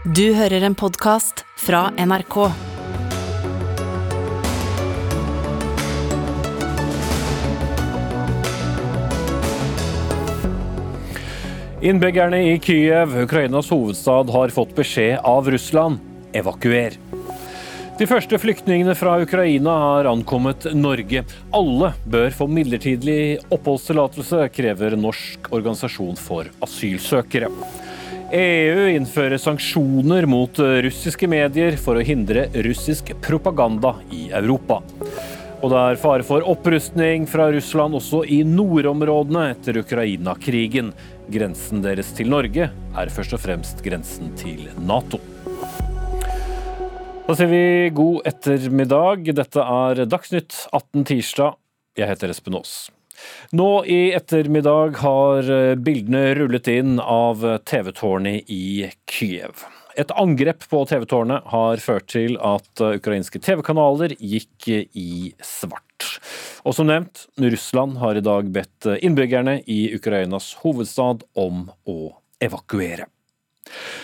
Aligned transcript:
Du 0.00 0.30
hører 0.32 0.64
en 0.64 0.72
podkast 0.72 1.42
fra 1.60 1.90
NRK. 1.92 2.36
Innbyggerne 11.84 12.40
i 12.48 12.54
Kyiv, 12.64 13.12
Ukrainas 13.26 13.68
hovedstad, 13.68 14.32
har 14.32 14.48
fått 14.56 14.72
beskjed 14.78 15.20
av 15.20 15.52
Russland 15.52 16.00
evakuer. 16.32 16.96
De 18.00 18.08
første 18.08 18.40
flyktningene 18.40 18.96
fra 18.96 19.18
Ukraina 19.20 19.76
har 19.84 20.08
ankommet 20.08 20.64
Norge. 20.72 21.26
Alle 21.52 21.92
bør 22.08 22.32
få 22.40 22.48
midlertidig 22.48 23.36
oppholdstillatelse, 23.52 24.48
krever 24.56 24.96
Norsk 24.96 25.52
organisasjon 25.52 26.16
for 26.16 26.48
asylsøkere. 26.64 27.52
EU 28.30 28.86
innfører 28.94 29.40
sanksjoner 29.42 30.26
mot 30.30 30.58
russiske 30.86 31.26
medier 31.26 31.74
for 31.82 31.98
å 31.98 32.04
hindre 32.06 32.44
russisk 32.62 33.10
propaganda 33.24 33.96
i 34.14 34.28
Europa. 34.30 34.78
Og 35.60 35.72
det 35.72 35.80
er 35.80 35.98
fare 36.00 36.24
for 36.24 36.46
opprustning 36.48 37.26
fra 37.28 37.48
Russland 37.52 37.98
også 37.98 38.22
i 38.30 38.38
nordområdene 38.46 39.48
etter 39.56 39.80
Ukraina-krigen. 39.82 40.92
Grensen 41.30 41.82
deres 41.84 42.14
til 42.16 42.30
Norge 42.30 42.70
er 42.70 43.12
først 43.12 43.34
og 43.34 43.42
fremst 43.42 43.82
grensen 43.84 44.30
til 44.38 44.70
Nato. 44.78 45.18
Da 47.26 47.34
sier 47.34 47.50
vi 47.50 47.90
god 47.94 48.30
ettermiddag. 48.30 49.28
Dette 49.42 49.66
er 49.74 50.06
Dagsnytt 50.06 50.64
18 50.70 51.04
tirsdag. 51.12 51.60
Jeg 51.98 52.14
heter 52.14 52.32
Espen 52.32 52.56
Aas. 52.62 52.78
Nå 53.56 53.68
i 53.84 54.12
ettermiddag 54.16 54.96
har 55.02 55.50
bildene 55.76 56.34
rullet 56.38 56.70
inn 56.70 56.98
av 57.02 57.42
TV-tårnet 57.66 58.50
i 58.52 58.88
Kyiv. 59.10 59.64
Et 59.98 60.10
angrep 60.14 60.64
på 60.70 60.84
TV-tårnet 60.86 61.48
har 61.50 61.82
ført 61.82 62.06
til 62.12 62.36
at 62.38 62.82
ukrainske 62.84 63.42
TV-kanaler 63.42 64.14
gikk 64.16 64.68
i 64.70 65.32
svart. 65.44 66.06
Og 66.64 66.76
som 66.76 66.88
nevnt, 66.88 67.26
Russland 67.40 67.98
har 68.00 68.16
i 68.16 68.24
dag 68.24 68.50
bedt 68.54 68.88
innbyggerne 69.00 69.60
i 69.66 69.82
Ukrainas 69.96 70.52
hovedstad 70.62 71.24
om 71.38 71.66
å 71.88 71.98
evakuere. 72.40 73.08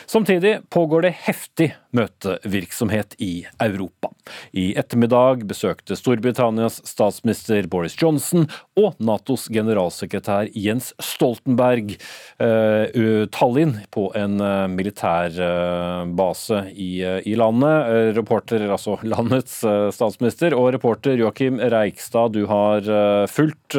Samtidig 0.06 0.58
pågår 0.70 1.06
det 1.06 1.16
heftig 1.26 1.72
møtevirksomhet 1.96 3.16
i 3.22 3.46
Europa. 3.62 4.10
I 4.52 4.72
ettermiddag 4.78 5.44
besøkte 5.48 5.96
Storbritannias 5.98 6.80
statsminister 6.88 7.68
Boris 7.70 7.96
Johnson 8.00 8.46
og 8.78 8.98
Natos 8.98 9.46
generalsekretær 9.52 10.50
Jens 10.56 10.92
Stoltenberg 11.02 11.94
uh, 12.42 13.24
Tallinn 13.32 13.78
på 13.94 14.08
en 14.18 14.38
militærbase 14.74 14.86
militær 14.86 15.34
uh, 15.42 16.06
base 16.16 16.60
i, 16.72 17.02
i 17.02 17.34
landet. 17.38 18.14
Reporter, 18.16 18.64
altså 18.70 18.96
landets 19.06 19.58
statsminister, 19.94 20.54
og 20.56 20.72
reporter 20.76 21.18
Joakim 21.20 21.60
Reikstad, 21.60 22.34
du 22.36 22.46
har 22.50 22.86
fulgt 23.30 23.76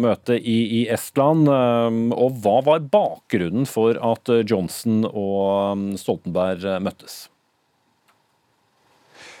møtet 0.00 0.40
i, 0.40 0.58
i 0.80 0.84
Estland. 0.92 1.48
og 1.48 2.40
hva 2.42 2.60
var 2.66 2.86
bakgrunnen 2.92 3.66
for 3.68 3.98
at 4.12 4.32
Johnson 4.48 5.04
og 5.10 5.98
Stoltenberg 6.00 6.66
møttes? 6.84 7.24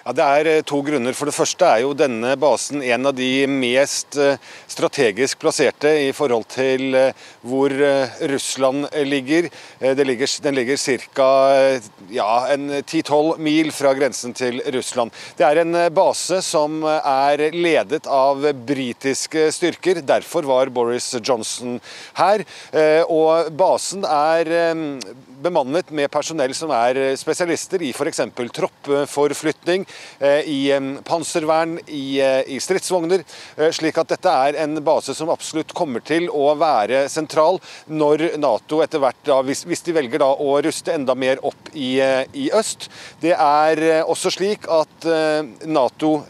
Ja, 0.00 0.14
Det 0.16 0.24
er 0.24 0.48
eh, 0.48 0.62
to 0.64 0.80
grunner. 0.80 1.12
For 1.16 1.28
det 1.28 1.36
første 1.36 1.66
er 1.68 1.82
jo 1.84 1.92
denne 1.92 2.32
basen 2.40 2.80
en 2.80 3.08
av 3.10 3.12
de 3.16 3.44
mest 3.52 4.16
eh, 4.16 4.40
strategisk 4.70 5.40
plasserte 5.42 5.92
i 6.06 6.10
forhold 6.16 6.46
til 6.54 6.96
eh, 6.96 7.26
hvor 7.44 7.72
Russland 8.30 8.88
ligger. 9.04 9.48
ligger 9.80 10.32
den 10.42 10.54
ligger 10.54 10.76
ca. 10.76 11.28
Ja, 12.10 12.46
10-12 12.56 13.38
mil 13.38 13.70
fra 13.72 13.92
grensen 13.94 14.32
til 14.36 14.60
Russland. 14.72 15.12
Det 15.36 15.46
er 15.46 15.60
en 15.62 15.76
base 15.94 16.40
som 16.44 16.82
er 16.84 17.50
ledet 17.52 18.06
av 18.06 18.44
britiske 18.66 19.50
styrker. 19.52 20.00
Derfor 20.00 20.48
var 20.48 20.72
Boris 20.72 21.14
Johnson 21.20 21.78
her. 22.18 22.44
Og 23.08 23.52
basen 23.56 24.04
er 24.04 24.52
bemannet 25.42 25.90
med 25.90 26.10
personell 26.12 26.54
som 26.56 26.72
er 26.74 27.16
spesialister 27.20 27.82
i 27.82 27.92
f.eks. 27.94 28.22
troppforflytning, 28.60 29.86
Eh, 30.20 30.40
i 30.48 30.98
panservern, 31.04 31.78
i, 31.86 32.20
eh, 32.20 32.58
stridsvogner. 32.60 33.24
Eh, 33.56 33.70
slik 33.70 33.98
at 33.98 34.08
dette 34.08 34.28
er 34.28 34.56
en 34.62 34.74
base 34.84 35.14
som 35.14 35.30
absolutt 35.30 35.72
kommer 35.72 36.04
til 36.04 36.28
å 36.28 36.52
være 36.58 37.08
sentral 37.08 37.60
når 37.88 38.36
Nato 38.38 38.82
etter 38.82 39.00
hvert, 39.00 39.16
da, 39.24 39.40
hvis 39.42 39.82
de 39.84 39.94
velger 39.96 40.20
da 40.20 40.28
å 40.34 40.58
ruste 40.62 40.92
enda 40.92 41.14
mer 41.14 41.38
opp 41.42 41.70
i, 41.72 41.96
i 42.34 42.50
øst. 42.52 42.88
Det 43.20 43.32
er 43.32 44.04
også 44.04 44.30
slik 44.34 44.68
at 44.68 45.06
NATO, 45.64 46.24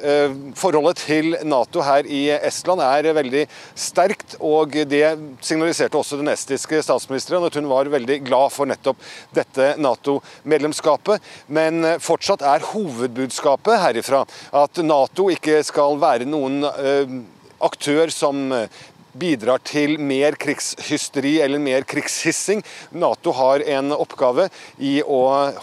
forholdet 0.54 1.02
til 1.02 1.36
Nato 1.44 1.82
her 1.82 2.06
i 2.06 2.28
Estland 2.30 2.80
er 2.84 3.10
veldig 3.14 3.46
sterkt, 3.74 4.36
og 4.40 4.76
det 4.86 5.18
signaliserte 5.42 5.98
også 5.98 6.20
den 6.20 6.30
estiske 6.32 6.82
statsministeren 6.84 7.46
at 7.46 7.58
hun 7.58 7.68
var 7.70 7.90
veldig 7.90 8.20
glad 8.26 8.54
for 8.54 8.70
nettopp 8.70 8.99
dette 9.36 9.74
Nato-medlemskapet. 9.80 11.22
Men 11.46 11.84
fortsatt 12.02 12.44
er 12.46 12.66
hovedbudskapet 12.72 13.80
herifra 13.84 14.24
at 14.56 14.80
Nato 14.84 15.28
ikke 15.32 15.60
skal 15.66 15.98
være 16.00 16.28
noen 16.28 16.64
eh, 16.70 17.18
aktør 17.64 18.10
som 18.14 18.48
eh, 18.54 18.80
bidrar 19.20 19.58
til 19.66 19.96
mer 19.98 20.36
krigshysteri 20.38 21.36
eller 21.42 21.62
mer 21.62 21.86
krigshissing. 21.88 22.62
Nato 22.94 23.34
har 23.34 23.64
en 23.76 23.94
oppgave 23.96 24.48
i 24.78 25.00
å 25.02 25.20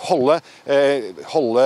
holde, 0.10 0.40
eh, 0.66 1.14
holde 1.32 1.66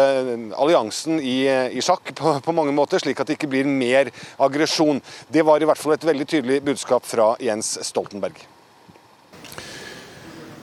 alliansen 0.61 1.19
i, 1.19 1.39
i 1.49 1.81
sjakk 1.81 2.13
på, 2.17 2.37
på, 2.45 2.55
mange 2.55 2.75
måter, 2.75 3.01
slik 3.01 3.19
at 3.19 3.29
det 3.29 3.39
ikke 3.39 3.51
blir 3.55 3.69
mer 3.69 4.13
aggresjon. 4.37 5.01
Det 5.29 5.45
var 5.47 5.61
i 5.61 5.69
hvert 5.69 5.81
fall 5.81 5.97
et 5.97 6.09
veldig 6.13 6.29
tydelig 6.35 6.63
budskap 6.71 7.07
fra 7.07 7.33
Jens 7.41 7.77
Stoltenberg. 7.87 8.50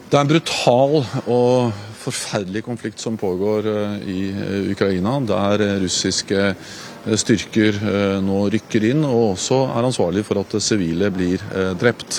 Det 0.08 0.16
er 0.16 0.24
en 0.24 0.30
brutal 0.30 0.94
og 1.28 1.72
forferdelig 2.00 2.62
konflikt 2.64 3.02
som 3.02 3.18
pågår 3.20 3.66
eh, 3.68 3.96
i 4.08 4.20
eh, 4.32 4.70
Ukraina, 4.72 5.18
der 5.20 5.64
eh, 5.66 5.74
russiske 5.82 6.44
styrker 7.20 7.76
nå 8.24 8.38
rykker 8.52 8.84
inn 8.88 9.04
og 9.06 9.34
også 9.34 9.58
er 9.68 9.86
ansvarlig 9.86 10.24
for 10.26 10.40
at 10.40 10.56
sivile 10.60 11.08
blir 11.14 11.40
drept. 11.78 12.18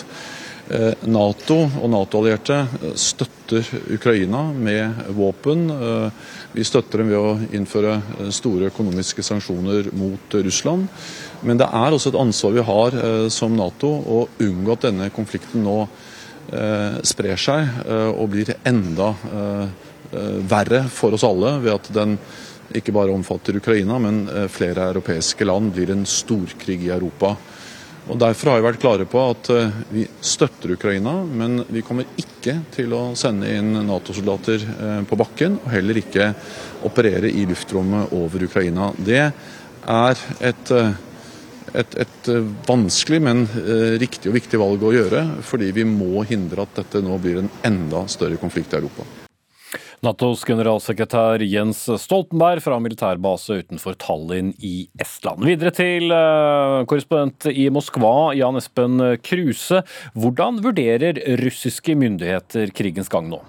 Nato 1.06 1.58
og 1.68 1.86
Nato-allierte 1.92 2.56
støtter 2.98 3.68
Ukraina 3.94 4.42
med 4.54 5.04
våpen. 5.18 5.68
Vi 6.56 6.66
støtter 6.66 7.04
dem 7.04 7.12
ved 7.12 7.20
å 7.20 7.36
innføre 7.60 8.00
store 8.34 8.72
økonomiske 8.72 9.26
sanksjoner 9.26 9.92
mot 10.00 10.40
Russland. 10.40 10.88
Men 11.46 11.62
det 11.62 11.70
er 11.70 11.94
også 11.94 12.14
et 12.16 12.22
ansvar 12.24 12.56
vi 12.56 12.66
har 12.72 13.00
som 13.36 13.58
Nato 13.60 13.92
å 13.94 14.24
unngå 14.42 14.78
at 14.78 14.90
denne 14.90 15.12
konflikten 15.14 15.68
nå 15.68 15.84
sprer 17.06 17.38
seg 17.38 17.84
og 18.16 18.30
blir 18.32 18.50
enda 18.68 19.12
Eh, 20.12 20.40
verre 20.50 20.88
for 20.90 21.14
oss 21.14 21.24
alle 21.24 21.60
ved 21.62 21.76
at 21.76 21.90
den 21.94 22.16
ikke 22.74 22.94
bare 22.94 23.14
omfatter 23.14 23.58
Ukraina, 23.60 24.00
men 24.02 24.24
eh, 24.26 24.48
flere 24.50 24.88
europeiske 24.90 25.46
land 25.46 25.74
blir 25.76 25.92
en 25.94 26.06
storkrig 26.10 26.82
i 26.88 26.90
Europa. 26.94 27.36
Og 28.10 28.18
Derfor 28.18 28.50
har 28.50 28.58
vi 28.58 28.66
vært 28.66 28.82
klare 28.82 29.06
på 29.06 29.22
at 29.22 29.52
eh, 29.54 29.76
vi 29.94 30.08
støtter 30.22 30.74
Ukraina, 30.74 31.14
men 31.22 31.62
vi 31.70 31.84
kommer 31.86 32.10
ikke 32.18 32.56
til 32.74 32.96
å 32.98 33.04
sende 33.20 33.52
inn 33.54 33.76
Nato-soldater 33.86 34.66
på 35.06 35.20
bakken, 35.20 35.60
og 35.62 35.70
heller 35.76 36.02
ikke 36.02 36.32
operere 36.90 37.30
i 37.30 37.46
luftrommet 37.46 38.16
over 38.18 38.48
Ukraina. 38.48 38.90
Det 38.98 39.22
er 39.22 40.24
et, 40.42 40.74
et, 41.78 41.96
et 42.06 42.30
vanskelig, 42.68 43.22
men 43.26 43.46
riktig 44.02 44.32
og 44.32 44.38
viktig 44.40 44.60
valg 44.62 44.84
å 44.84 44.94
gjøre, 44.96 45.24
fordi 45.46 45.72
vi 45.76 45.88
må 45.88 46.26
hindre 46.30 46.66
at 46.66 46.78
dette 46.82 47.02
nå 47.06 47.18
blir 47.22 47.42
en 47.44 47.50
enda 47.68 48.06
større 48.12 48.40
konflikt 48.42 48.74
i 48.74 48.82
Europa. 48.82 49.08
Natos 50.00 50.46
generalsekretær 50.48 51.42
Jens 51.44 51.82
Stoltenberg 52.00 52.64
fra 52.64 52.78
militærbase 52.80 53.58
utenfor 53.66 53.98
Tallinn 54.00 54.54
i 54.64 54.88
Estland. 54.96 55.44
Videre 55.44 55.74
til 55.76 56.08
uh, 56.16 56.86
korrespondent 56.88 57.50
i 57.52 57.68
Moskva, 57.74 58.32
Jan 58.40 58.56
Espen 58.62 58.96
Kruse. 59.20 59.84
Hvordan 60.16 60.64
vurderer 60.64 61.20
russiske 61.44 62.00
myndigheter 62.00 62.72
krigens 62.72 63.12
gang 63.12 63.28
nå? 63.28 63.44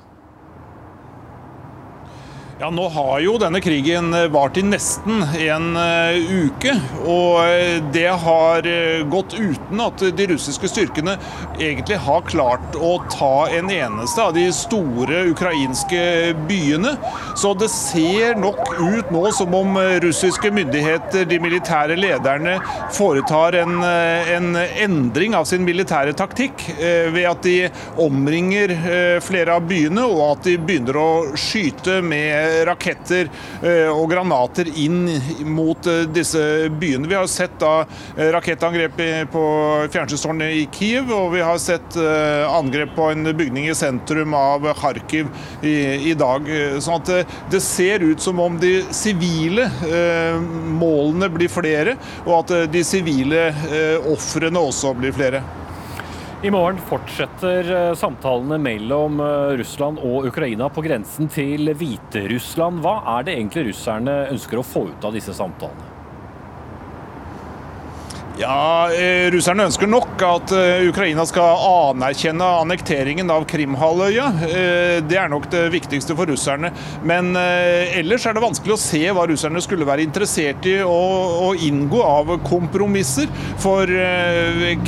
Ja, 2.60 2.68
Nå 2.70 2.88
har 2.92 3.20
jo 3.24 3.38
denne 3.40 3.56
krigen 3.64 4.12
eh, 4.12 4.26
vart 4.28 4.58
i 4.60 4.62
nesten 4.62 5.22
en 5.24 5.70
uh, 5.80 6.12
uke. 6.44 6.74
Og 7.08 7.38
eh, 7.48 7.78
det 7.94 8.10
har 8.20 8.66
gått 9.08 9.32
uten 9.38 9.80
at 9.80 10.02
de 10.18 10.26
russiske 10.28 10.68
styrkene 10.68 11.14
egentlig 11.56 11.96
har 12.04 12.26
klart 12.28 12.76
å 12.76 12.98
ta 13.08 13.48
en 13.56 13.70
eneste 13.72 14.20
av 14.20 14.34
de 14.36 14.44
store 14.52 15.22
ukrainske 15.30 16.02
byene. 16.50 16.92
Så 17.40 17.54
det 17.56 17.70
ser 17.72 18.36
nok 18.36 18.74
ut 18.76 19.08
nå 19.08 19.24
som 19.32 19.56
om 19.56 19.80
russiske 20.04 20.52
myndigheter, 20.52 21.24
de 21.30 21.40
militære 21.40 21.96
lederne, 21.96 22.58
foretar 22.92 23.56
en, 23.62 23.80
en 23.80 24.52
endring 24.60 25.38
av 25.38 25.48
sin 25.48 25.64
militære 25.64 26.12
taktikk 26.18 26.66
ved 26.76 27.24
at 27.30 27.42
de 27.46 27.56
omringer 28.00 28.76
flere 29.24 29.56
av 29.56 29.64
byene, 29.70 30.04
og 30.04 30.22
at 30.26 30.46
de 30.50 30.58
begynner 30.60 31.00
å 31.00 31.10
skyte 31.40 32.00
med 32.04 32.49
raketter 32.68 33.28
eh, 33.62 33.88
og 33.90 34.10
granater 34.12 34.68
inn 34.78 35.04
mot 35.48 35.86
eh, 35.90 36.06
disse 36.10 36.42
byene. 36.80 37.08
Vi 37.10 37.16
har 37.18 37.28
sett 37.30 37.56
da 37.60 37.84
eh, 38.16 38.30
rakettangrep 38.34 38.98
på 39.32 39.44
fjernsynstårnet 39.92 40.56
i 40.58 40.66
Kiev, 40.74 41.10
og 41.14 41.34
vi 41.34 41.44
har 41.44 41.58
sett 41.62 41.96
angrep 42.50 42.92
på 42.96 43.08
en 43.12 43.30
bygning 43.36 43.68
i 43.70 43.76
sentrum 43.76 44.34
av 44.36 44.66
Kharkiv 44.78 45.30
i, 45.62 46.10
i 46.10 46.14
dag. 46.18 46.46
Sånn 46.82 47.00
at 47.00 47.32
det 47.52 47.62
ser 47.64 48.04
ut 48.04 48.20
som 48.22 48.40
om 48.42 48.58
de 48.60 48.80
sivile 48.94 49.68
målene 50.80 51.30
blir 51.32 51.52
flere, 51.52 51.96
og 52.26 52.34
at 52.42 52.54
de 52.72 52.84
sivile 52.86 53.48
ofrene 54.10 54.68
også 54.70 54.94
blir 54.98 55.16
flere. 55.16 55.42
I 56.42 56.50
morgen 56.50 56.78
fortsetter 56.88 57.66
eh, 57.76 57.94
samtalene 57.94 58.56
mellom 58.64 59.20
eh, 59.20 59.50
Russland 59.60 60.00
og 60.00 60.24
Ukraina 60.30 60.70
på 60.72 60.80
grensen 60.86 61.28
til 61.28 61.68
Hviterussland. 61.76 62.80
Hva 62.80 62.94
er 63.18 63.26
det 63.26 63.34
egentlig 63.36 63.66
russerne 63.66 64.14
ønsker 64.32 64.62
å 64.62 64.64
få 64.64 64.86
ut 64.88 65.04
av 65.04 65.12
disse 65.12 65.36
samtalene? 65.36 65.99
Ja, 68.40 68.88
eh, 68.88 69.26
Russerne 69.34 69.66
ønsker 69.68 69.88
nok 69.90 70.22
at 70.24 70.52
eh, 70.56 70.86
Ukraina 70.88 71.26
skal 71.28 71.60
anerkjenne 71.90 72.46
annekteringen 72.62 73.28
av 73.28 73.44
Krimhalvøya. 73.50 74.30
Eh, 74.46 75.00
det 75.04 75.18
er 75.20 75.28
nok 75.28 75.50
det 75.52 75.66
viktigste 75.74 76.16
for 76.16 76.30
russerne. 76.30 76.70
Men 77.04 77.34
ellers 77.36 78.24
er 78.24 78.36
det 78.36 78.42
vanskelig 78.44 78.72
å 78.72 78.80
se 78.80 79.02
hva 79.12 79.26
russerne 79.28 79.60
skulle 79.60 79.84
være 79.88 80.06
interessert 80.06 80.64
i 80.68 80.78
å, 80.80 81.50
inngå 81.52 82.00
av 82.00 82.30
kompromisser. 82.46 83.28
For 83.60 83.90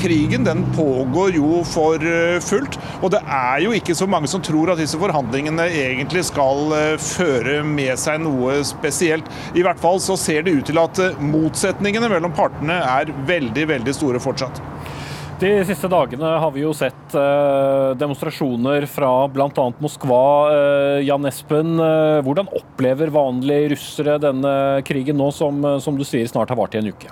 krigen 0.01 0.47
den 0.47 0.63
pågår 0.77 1.37
jo 1.37 1.61
for 1.69 2.01
fullt. 2.45 2.79
Og 3.03 3.13
det 3.13 3.21
er 3.27 3.65
jo 3.67 3.75
ikke 3.77 3.97
så 3.99 4.09
mange 4.09 4.31
som 4.31 4.45
tror 4.45 4.73
at 4.73 4.81
disse 4.81 5.01
forhandlingene 5.01 5.67
egentlig 5.83 6.25
skal 6.29 6.73
føre 7.03 7.61
med 7.67 8.01
seg 8.01 8.23
noe 8.25 8.61
spesielt. 8.67 9.29
I 9.59 9.67
hvert 9.67 9.81
fall 9.83 10.01
så 10.03 10.17
ser 10.21 10.47
det 10.47 10.57
ut 10.57 10.71
til 10.71 10.81
at 10.81 11.03
motsetningene 11.21 12.11
mellom 12.13 12.33
partene 12.37 12.79
er 12.81 13.13
veldig 13.27 13.42
veldig, 13.43 13.67
veldig 13.77 13.95
store 13.95 14.21
fortsatt. 14.23 14.63
De 15.43 15.51
siste 15.67 15.89
dagene 15.91 16.37
har 16.39 16.53
vi 16.55 16.63
jo 16.63 16.71
sett 16.77 17.17
eh, 17.19 17.95
demonstrasjoner 17.99 18.87
fra 18.87 19.27
bl.a. 19.33 19.65
Moskva. 19.83 20.23
Eh, 20.53 21.01
Jan 21.09 21.27
Espen, 21.27 21.75
eh, 21.83 22.21
hvordan 22.23 22.53
opplever 22.61 23.11
vanlige 23.11 23.73
russere 23.75 24.21
denne 24.23 24.55
krigen 24.87 25.19
nå, 25.19 25.33
som, 25.35 25.59
som 25.83 25.99
du 25.99 26.07
sier 26.07 26.31
snart 26.31 26.55
har 26.55 26.61
vart 26.61 26.79
i 26.79 26.83
en 26.83 26.93
uke? 26.95 27.11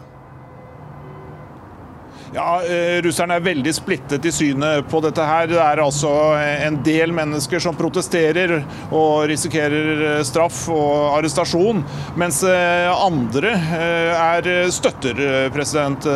Ja, 2.30 2.60
eh, 2.62 3.02
Russerne 3.02 3.40
er 3.40 3.42
veldig 3.42 3.72
splittet 3.74 4.26
i 4.28 4.30
synet 4.30 4.86
på 4.90 5.00
dette. 5.02 5.18
her. 5.26 5.48
Det 5.50 5.58
er 5.58 5.80
altså 5.82 6.10
en 6.38 6.76
del 6.86 7.10
mennesker 7.10 7.58
som 7.58 7.74
protesterer 7.74 8.60
og 8.94 9.26
risikerer 9.26 10.02
eh, 10.06 10.22
straff 10.22 10.60
og 10.70 11.16
arrestasjon, 11.16 11.82
mens 12.14 12.38
eh, 12.46 12.86
andre 12.86 13.50
er 13.50 14.46
støtter 14.70 15.18
president 15.50 16.06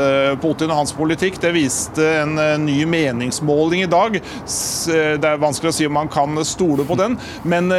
Putin 0.40 0.70
og 0.70 0.84
hans 0.84 0.94
politikk. 0.94 1.40
Det 1.42 1.50
viste 1.56 2.06
en 2.20 2.38
ny 2.62 2.84
meningsmåling 2.86 3.82
i 3.82 3.90
dag. 3.90 4.14
Det 4.14 5.28
er 5.28 5.42
vanskelig 5.42 5.72
å 5.72 5.74
si 5.74 5.88
om 5.88 5.96
man 5.98 6.10
kan 6.12 6.38
stole 6.46 6.86
på 6.86 6.96
den, 6.98 7.16
men 7.42 7.72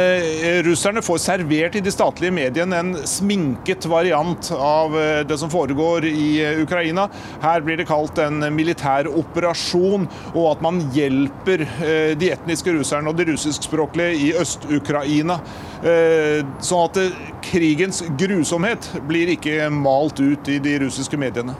russerne 0.66 1.02
får 1.04 1.22
servert 1.24 1.78
i 1.78 1.84
de 1.84 1.92
statlige 1.94 2.34
mediene 2.34 2.80
en 2.82 2.92
sminket 3.08 3.88
variant 3.88 4.50
av 4.56 4.96
det 5.28 5.38
som 5.40 5.52
foregår 5.52 6.08
i 6.10 6.28
Ukraina. 6.62 7.08
Her 7.44 7.64
blir 7.64 7.80
det 7.80 7.88
kalt 7.88 8.18
en 8.18 8.25
militær 8.54 9.08
operasjon, 9.10 10.06
og 10.34 10.46
at 10.50 10.64
man 10.64 10.80
hjelper 10.94 11.64
eh, 11.66 12.12
de 12.18 12.30
etniske 12.34 12.74
russerne 12.76 13.10
og 13.10 13.18
de 13.18 13.28
russiskspråklige 13.32 14.28
i 14.28 14.32
Øst-Ukraina. 14.40 15.40
Eh, 15.86 16.40
sånn 16.64 16.86
at 16.86 17.00
eh, 17.02 17.20
krigens 17.46 18.02
grusomhet 18.18 18.90
blir 19.08 19.34
ikke 19.36 19.70
malt 19.72 20.20
ut 20.22 20.50
i 20.52 20.60
de 20.62 20.78
russiske 20.86 21.20
mediene. 21.20 21.56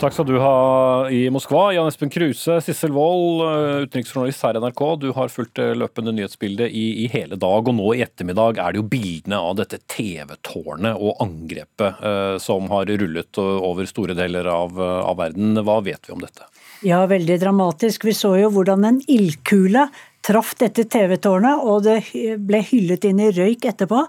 Takk 0.00 0.14
skal 0.16 0.24
du 0.30 0.38
ha 0.40 1.10
i 1.12 1.26
Moskva. 1.28 1.74
Jan 1.76 1.90
Espen 1.90 2.08
Kruse, 2.08 2.54
Sissel 2.64 2.94
Wold, 2.96 3.42
utenriksjournalist 3.84 4.46
her 4.46 4.56
i 4.56 4.62
NRK. 4.62 4.80
Du 5.02 5.10
har 5.12 5.28
fulgt 5.28 5.60
løpende 5.76 6.14
nyhetsbildet 6.16 6.72
i, 6.72 6.86
i, 7.02 7.08
hele 7.12 7.36
dag, 7.36 7.68
og 7.68 7.76
nå 7.76 7.90
i 7.92 8.00
ettermiddag 8.06 8.62
er 8.64 8.72
det 8.72 8.80
jo 8.80 8.86
bildene 8.88 9.42
av 9.44 9.58
dette 9.58 9.76
TV-tårnet 9.92 10.96
og 10.96 11.20
angrepet 11.20 12.00
eh, 12.00 12.38
som 12.40 12.72
har 12.72 12.88
rullet 12.88 13.42
over 13.44 13.90
store 13.90 14.16
deler 14.16 14.48
av, 14.48 14.80
av 14.80 15.20
verden. 15.20 15.60
Hva 15.68 15.82
vet 15.84 16.08
vi 16.08 16.16
om 16.16 16.24
dette? 16.24 16.48
Ja, 16.80 17.02
veldig 17.04 17.36
dramatisk. 17.42 18.08
Vi 18.08 18.16
så 18.16 18.32
jo 18.40 18.48
hvordan 18.56 18.88
en 18.88 19.02
ildkule 19.04 19.84
traff 20.24 20.52
dette 20.60 20.84
TV-tårnet, 20.90 21.62
og 21.64 21.84
det 21.86 21.96
ble 22.44 22.60
hyllet 22.64 23.06
inn 23.08 23.20
i 23.24 23.30
røyk 23.32 23.64
etterpå. 23.70 24.02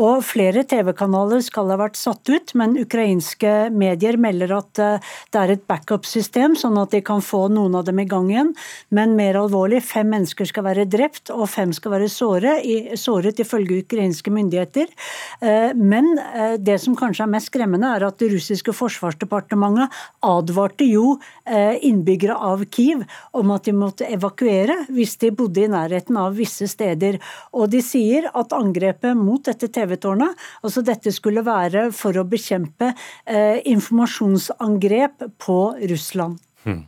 Og 0.00 0.24
flere 0.26 0.64
TV-kanaler 0.68 1.40
skal 1.44 1.70
ha 1.72 1.78
vært 1.80 1.96
satt 1.98 2.28
ut, 2.28 2.52
men 2.58 2.76
ukrainske 2.80 3.52
medier 3.74 4.18
melder 4.20 4.54
at 4.58 4.82
eh, 4.82 5.12
det 5.32 5.40
er 5.40 5.54
et 5.54 5.64
backup-system, 5.70 6.56
sånn 6.60 6.76
at 6.80 6.92
de 6.94 7.00
kan 7.04 7.24
få 7.24 7.46
noen 7.52 7.78
av 7.78 7.86
dem 7.88 8.02
i 8.02 8.06
gang 8.08 8.28
igjen. 8.32 8.52
Men 8.94 9.16
mer 9.18 9.38
alvorlig, 9.40 9.80
fem 9.86 10.10
mennesker 10.12 10.48
skal 10.50 10.66
være 10.68 10.86
drept, 10.90 11.32
og 11.32 11.48
fem 11.52 11.72
skal 11.76 11.96
være 11.96 12.10
såret, 12.12 12.68
såret 13.00 13.40
ifølge 13.40 13.80
ukrainske 13.86 14.32
myndigheter. 14.34 14.92
Eh, 15.40 15.72
men 15.78 16.12
eh, 16.18 16.58
det 16.60 16.76
som 16.84 16.98
kanskje 16.98 17.24
er 17.24 17.32
mest 17.38 17.52
skremmende, 17.52 17.94
er 17.96 18.08
at 18.08 18.20
det 18.20 18.30
russiske 18.34 18.76
forsvarsdepartementet 18.76 19.92
advarte 20.24 20.86
jo 20.88 21.16
innbyggere 21.44 22.34
av 22.40 22.62
Kiev 22.72 23.02
om 23.36 23.50
at 23.54 23.66
de 23.66 23.74
måtte 23.76 24.06
evakuere 24.10 24.76
hvis 24.92 25.14
de 25.20 25.30
bodde 25.34 25.53
bodde 25.54 25.66
i 25.66 25.70
nærheten 25.70 26.18
av 26.18 26.34
visse 26.38 26.68
steder. 26.70 27.20
Og 27.54 27.70
de 27.70 27.82
sier 27.84 28.28
at 28.34 28.54
angrepet 28.56 29.16
mot 29.16 29.42
dette 29.44 29.70
TV-tårnet, 29.70 30.34
altså 30.62 30.82
dette 30.82 31.12
skulle 31.14 31.44
være 31.46 31.90
for 31.94 32.16
å 32.18 32.26
bekjempe 32.26 32.92
eh, 33.26 33.62
informasjonsangrep 33.70 35.28
på 35.38 35.60
Russland. 35.90 36.40
Hmm. 36.64 36.86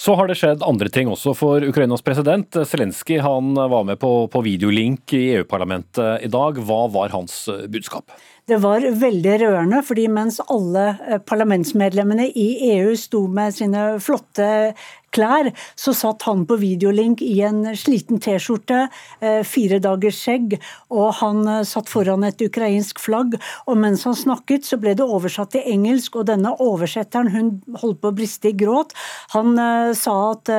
Så 0.00 0.14
har 0.16 0.28
det 0.28 0.38
skjedd 0.40 0.62
andre 0.64 0.88
ting 0.92 1.08
også 1.12 1.34
for 1.36 1.64
Ukrainas 1.64 2.04
president. 2.04 2.56
Zelenskyj 2.68 3.20
var 3.20 3.84
med 3.84 4.00
på, 4.00 4.28
på 4.32 4.40
videolink 4.44 5.12
i 5.16 5.26
EU-parlamentet 5.38 6.24
i 6.24 6.30
dag. 6.32 6.60
Hva 6.64 6.86
var 6.92 7.12
hans 7.12 7.42
eh, 7.52 7.66
budskap? 7.68 8.12
Det 8.48 8.56
var 8.58 8.82
veldig 8.82 9.34
rørende, 9.44 9.78
fordi 9.86 10.08
mens 10.10 10.40
alle 10.50 10.86
eh, 11.06 11.20
parlamentsmedlemmene 11.22 12.30
i 12.32 12.48
EU 12.72 12.96
sto 12.98 13.26
med 13.30 13.54
sine 13.54 13.84
flotte 14.02 14.72
klær, 15.14 15.50
så 15.78 15.94
satt 15.96 16.24
han 16.28 16.44
på 16.48 16.58
videolink 16.60 17.22
i 17.24 17.40
en 17.46 17.62
sliten 17.78 18.20
T-skjorte, 18.22 18.86
eh, 19.20 19.40
fire 19.46 19.80
dagers 19.82 20.18
skjegg, 20.22 20.56
og 20.94 21.14
han 21.20 21.42
eh, 21.48 21.62
satt 21.68 21.90
foran 21.90 22.24
et 22.26 22.40
ukrainsk 22.44 23.00
flagg. 23.02 23.36
Og 23.66 23.78
mens 23.80 24.04
han 24.08 24.16
snakket, 24.18 24.66
så 24.66 24.78
ble 24.80 24.94
det 24.98 25.06
oversatt 25.06 25.52
til 25.54 25.66
engelsk, 25.66 26.20
og 26.20 26.28
denne 26.30 26.54
oversetteren 26.62 27.32
hun 27.34 27.50
holdt 27.82 28.00
på 28.02 28.12
å 28.12 28.16
briste 28.16 28.52
i 28.52 28.56
gråt. 28.56 28.94
Han 29.34 29.54
uh, 29.58 29.92
sa 29.96 30.14
at, 30.32 30.50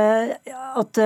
at 0.80 1.00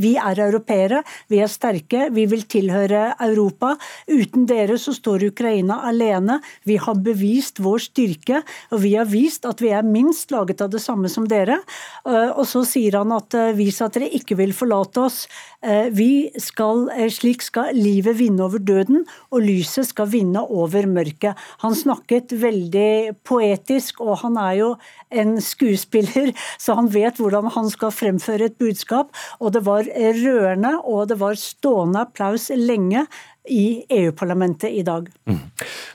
vi 0.00 0.12
er 0.20 0.40
europeere, 0.44 1.00
vi 1.32 1.40
er 1.42 1.50
sterke, 1.50 2.08
vi 2.14 2.26
vil 2.30 2.44
tilhøre 2.50 3.02
Europa. 3.24 3.74
Uten 4.10 4.46
dere 4.48 4.76
så 4.80 4.94
står 4.96 5.26
Ukraina 5.30 5.80
alene. 5.88 6.40
Vi 6.68 6.76
har 6.80 7.00
bevist 7.04 7.60
vår 7.64 7.82
styrke, 7.86 8.42
og 8.72 8.82
vi 8.84 8.94
har 8.96 9.08
vist 9.10 9.48
at 9.48 9.62
vi 9.64 9.72
er 9.74 9.86
minst 9.86 10.32
laget 10.34 10.62
av 10.64 10.72
det 10.72 10.82
samme 10.84 11.10
som 11.12 11.28
dere. 11.30 11.60
og 12.04 12.44
så 12.54 12.62
sier 12.68 13.00
han 13.00 13.12
at 13.14 13.34
eh, 13.34 13.52
vis 13.58 13.80
at 13.82 13.96
dere 13.96 14.10
ikke 14.14 14.38
vil 14.38 14.54
forlate 14.54 15.02
oss. 15.02 15.24
Eh, 15.64 15.88
vi 15.94 16.30
skal, 16.40 16.86
eh, 16.94 17.10
slik 17.12 17.42
skal 17.42 17.74
livet 17.74 18.18
vinne 18.20 18.44
over 18.46 18.62
døden, 18.62 19.02
og 19.34 19.44
lyset 19.44 19.90
skal 19.90 20.10
vinne 20.12 20.44
over 20.44 20.86
mørket. 20.90 21.40
Han 21.64 21.74
snakket 21.74 22.36
veldig 22.38 23.16
poetisk, 23.26 24.02
og 24.04 24.20
han 24.22 24.38
er 24.40 24.54
jo 24.60 24.70
en 25.14 25.36
skuespiller, 25.42 26.32
så 26.62 26.78
han 26.78 26.90
vet 26.94 27.18
hvordan 27.18 27.50
han 27.56 27.70
skal 27.72 27.94
fremføre 27.94 28.50
et 28.50 28.58
budskap. 28.60 29.10
Og 29.40 29.54
det 29.56 29.64
var 29.66 29.88
rørende, 29.88 30.76
og 30.84 31.08
det 31.10 31.18
var 31.22 31.40
stående 31.40 32.06
applaus 32.06 32.50
lenge 32.54 33.06
i 33.48 33.84
EU-parlamentet 33.88 34.70
i 34.70 34.82
dag. 34.82 35.08
Mm. 35.28 35.40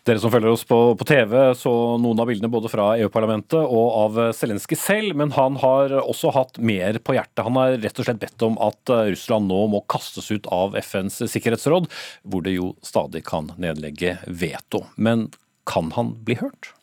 Dere 0.05 0.21
som 0.21 0.31
følger 0.31 0.53
oss 0.53 0.63
på, 0.69 0.77
på, 0.99 1.07
TV, 1.09 1.35
så 1.57 1.71
noen 2.01 2.21
av 2.21 2.29
bildene 2.29 2.51
både 2.51 2.71
fra 2.71 2.91
EU-parlamentet 3.01 3.59
og 3.59 3.87
av 4.03 4.19
Zelenskyj 4.37 4.79
selv, 4.79 5.17
men 5.17 5.33
han 5.35 5.57
har 5.61 5.95
også 6.03 6.33
hatt 6.35 6.61
mer 6.61 7.01
på 7.01 7.17
hjertet. 7.17 7.43
Han 7.47 7.59
har 7.59 7.77
rett 7.81 8.01
og 8.01 8.07
slett 8.07 8.21
bedt 8.21 8.45
om 8.45 8.57
at 8.63 8.93
Russland 9.11 9.49
nå 9.49 9.63
må 9.73 9.83
kastes 9.89 10.29
ut 10.31 10.49
av 10.53 10.77
FNs 10.79 11.23
sikkerhetsråd, 11.25 11.89
hvor 12.23 12.45
det 12.45 12.57
jo 12.57 12.73
stadig 12.85 13.25
kan 13.27 13.51
nedlegge 13.57 14.17
veto. 14.27 14.85
Men 14.95 15.29
kan 15.69 15.91
han 15.97 16.15
bli 16.25 16.39
hørt? 16.39 16.73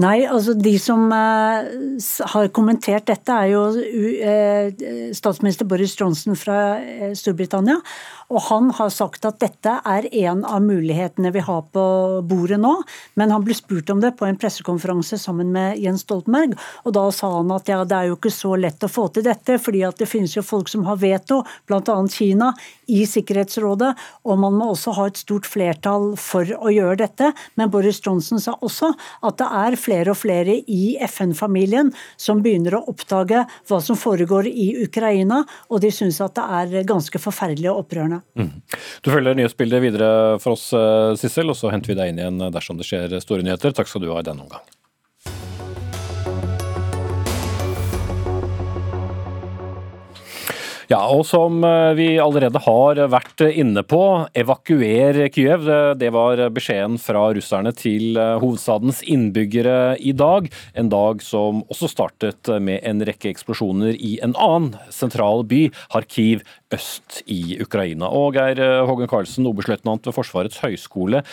Nei, 0.00 0.24
altså 0.26 0.54
de 0.58 0.74
som 0.82 1.06
eh, 1.14 1.68
har 2.34 2.50
kommentert 2.56 3.06
dette 3.10 3.34
er 3.34 3.52
jo 3.52 3.62
uh, 3.70 4.84
statsminister 5.14 5.68
Boris 5.68 5.94
Johnson 5.98 6.38
fra 6.38 6.58
uh, 6.80 7.12
Storbritannia. 7.16 7.78
Og 8.32 8.40
han 8.48 8.70
har 8.74 8.90
sagt 8.92 9.26
at 9.28 9.40
dette 9.42 9.72
er 9.84 10.06
en 10.24 10.44
av 10.48 10.62
mulighetene 10.64 11.32
vi 11.34 11.42
har 11.44 11.62
på 11.74 11.84
bordet 12.26 12.58
nå. 12.60 12.72
Men 13.20 13.34
han 13.34 13.44
ble 13.44 13.56
spurt 13.56 13.92
om 13.92 14.00
det 14.02 14.14
på 14.18 14.26
en 14.28 14.38
pressekonferanse 14.40 15.18
sammen 15.20 15.52
med 15.54 15.78
Jens 15.82 16.06
Stoltenberg. 16.06 16.56
Og 16.84 16.96
da 16.96 17.04
sa 17.14 17.30
han 17.36 17.52
at 17.54 17.68
ja, 17.70 17.82
det 17.84 17.98
er 17.98 18.10
jo 18.10 18.18
ikke 18.18 18.32
så 18.34 18.54
lett 18.60 18.84
å 18.84 18.90
få 18.90 19.06
til 19.14 19.26
dette, 19.26 19.58
fordi 19.62 19.84
at 19.86 20.00
det 20.00 20.08
finnes 20.10 20.34
jo 20.36 20.44
folk 20.46 20.72
som 20.72 20.86
har 20.88 20.98
veto, 21.02 21.42
bl.a. 21.68 21.98
Kina, 22.10 22.52
i 22.90 23.04
Sikkerhetsrådet. 23.08 23.92
Og 24.24 24.40
man 24.40 24.56
må 24.58 24.72
også 24.72 24.96
ha 24.98 25.08
et 25.10 25.20
stort 25.20 25.48
flertall 25.48 26.12
for 26.20 26.48
å 26.58 26.72
gjøre 26.72 27.00
dette. 27.04 27.30
Men 27.60 27.72
Boris 27.72 28.00
Johnson 28.04 28.42
sa 28.42 28.56
også 28.64 28.94
at 29.24 29.38
det 29.40 29.50
er 29.62 29.78
flere 29.80 30.12
og 30.14 30.18
flere 30.20 30.56
i 30.70 30.96
FN-familien 31.06 31.92
som 32.20 32.42
begynner 32.44 32.78
å 32.78 32.84
oppdage 32.92 33.44
hva 33.68 33.80
som 33.84 33.98
foregår 33.98 34.48
i 34.50 34.70
Ukraina, 34.84 35.42
og 35.70 35.82
de 35.84 35.92
syns 35.94 36.20
at 36.24 36.36
det 36.38 36.46
er 36.60 36.88
ganske 36.88 37.20
forferdelig 37.22 37.70
og 37.72 37.84
opprørende. 37.84 38.22
Mm. 38.38 38.52
Du 39.04 39.12
følger 39.12 39.38
nyhetsbildet 39.38 39.84
videre 39.84 40.12
for 40.42 40.58
oss, 40.58 40.70
eh, 40.76 41.16
Sissel, 41.20 41.50
og 41.50 41.58
så 41.58 41.72
henter 41.74 41.94
vi 41.94 42.00
deg 42.00 42.12
inn 42.12 42.22
igjen 42.22 42.48
dersom 42.54 42.80
det 42.80 42.88
skjer 42.88 43.20
store 43.24 43.46
nyheter. 43.46 43.74
Takk 43.74 43.90
skal 43.90 44.04
du 44.04 44.12
ha 44.12 44.22
i 44.22 44.26
denne 44.26 44.46
omgang. 44.46 44.64
Ja, 50.90 51.00
og 51.08 51.22
som 51.24 51.62
eh, 51.64 51.94
vi 51.96 52.06
allerede 52.20 52.60
har 52.66 52.98
vært 53.08 53.40
inne 53.46 53.80
på, 53.88 54.00
evakuer 54.36 55.22
Kyiv. 55.32 55.64
Det 55.96 56.10
var 56.12 56.42
beskjeden 56.52 56.98
fra 57.00 57.26
russerne 57.36 57.72
til 57.76 58.18
eh, 58.20 58.34
hovedstadens 58.42 59.00
innbyggere 59.08 59.96
i 59.96 60.12
dag. 60.12 60.50
En 60.76 60.90
dag 60.92 61.22
som 61.24 61.62
også 61.72 61.88
startet 61.88 62.50
med 62.60 62.84
en 62.84 63.00
rekke 63.08 63.30
eksplosjoner 63.32 63.96
i 63.96 64.18
en 64.24 64.36
annen 64.36 64.74
sentral 64.92 65.46
by, 65.48 65.66
Kharkiv 65.94 66.44
øst 66.74 67.22
i 67.30 67.56
Ukraina. 67.62 68.10
Og 68.12 68.36
Geir 68.36 68.60
Hågen 68.88 69.08
Karlsen, 69.08 69.48
oberstløytnant 69.48 70.04
ved 70.04 70.16
Forsvarets 70.16 70.60
høgskole. 70.64 71.24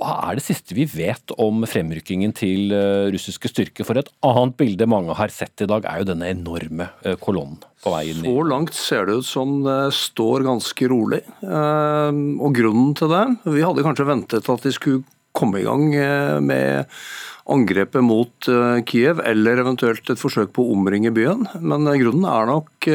Hva 0.00 0.14
er 0.30 0.38
det 0.38 0.46
siste 0.46 0.76
vi 0.76 0.86
vet 0.88 1.34
om 1.40 1.66
fremrykkingen 1.68 2.32
til 2.36 2.70
eh, 2.76 3.10
russiske 3.12 3.50
styrker? 3.52 3.88
For 3.88 4.00
et 4.00 4.12
annet 4.26 4.56
bilde 4.60 4.88
mange 4.90 5.18
har 5.18 5.34
sett 5.34 5.66
i 5.66 5.68
dag, 5.70 5.84
er 5.84 6.02
jo 6.04 6.12
denne 6.12 6.30
enorme 6.30 6.92
eh, 7.02 7.18
kolonnen 7.20 7.60
på 7.84 7.94
vei 7.94 8.02
inn 8.10 8.24
i 8.24 8.28
Så 8.28 8.44
langt 8.48 8.76
ser 8.76 9.08
det 9.08 9.20
ut 9.20 9.28
som 9.28 9.60
det 9.64 9.78
står 9.96 10.46
ganske 10.48 10.90
rolig. 10.92 11.22
Eh, 11.44 12.20
og 12.40 12.58
grunnen 12.58 12.92
til 12.98 13.12
det 13.12 13.24
Vi 13.46 13.64
hadde 13.64 13.86
kanskje 13.86 14.08
ventet 14.10 14.52
at 14.52 14.66
de 14.66 14.74
skulle 14.76 15.04
komme 15.36 15.60
i 15.60 15.64
gang 15.64 15.84
med 16.42 16.90
angrepet 17.50 18.02
mot 18.02 18.48
Kiev, 18.90 19.20
eller 19.22 19.62
eventuelt 19.62 20.10
et 20.10 20.18
forsøk 20.18 20.50
på 20.56 20.64
å 20.64 20.74
omringe 20.74 21.12
byen. 21.14 21.46
Men 21.62 21.86
grunnen 21.86 22.26
er 22.26 22.50
nok 22.50 22.88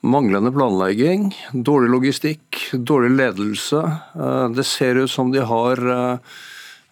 Manglende 0.00 0.48
planlegging, 0.52 1.26
dårlig 1.52 1.90
logistikk, 1.92 2.56
dårlig 2.72 3.10
ledelse. 3.18 3.80
Eh, 4.16 4.46
det 4.56 4.64
ser 4.64 4.96
ut 4.96 5.12
som 5.12 5.28
de 5.32 5.42
har 5.44 5.76
eh, 5.76 6.38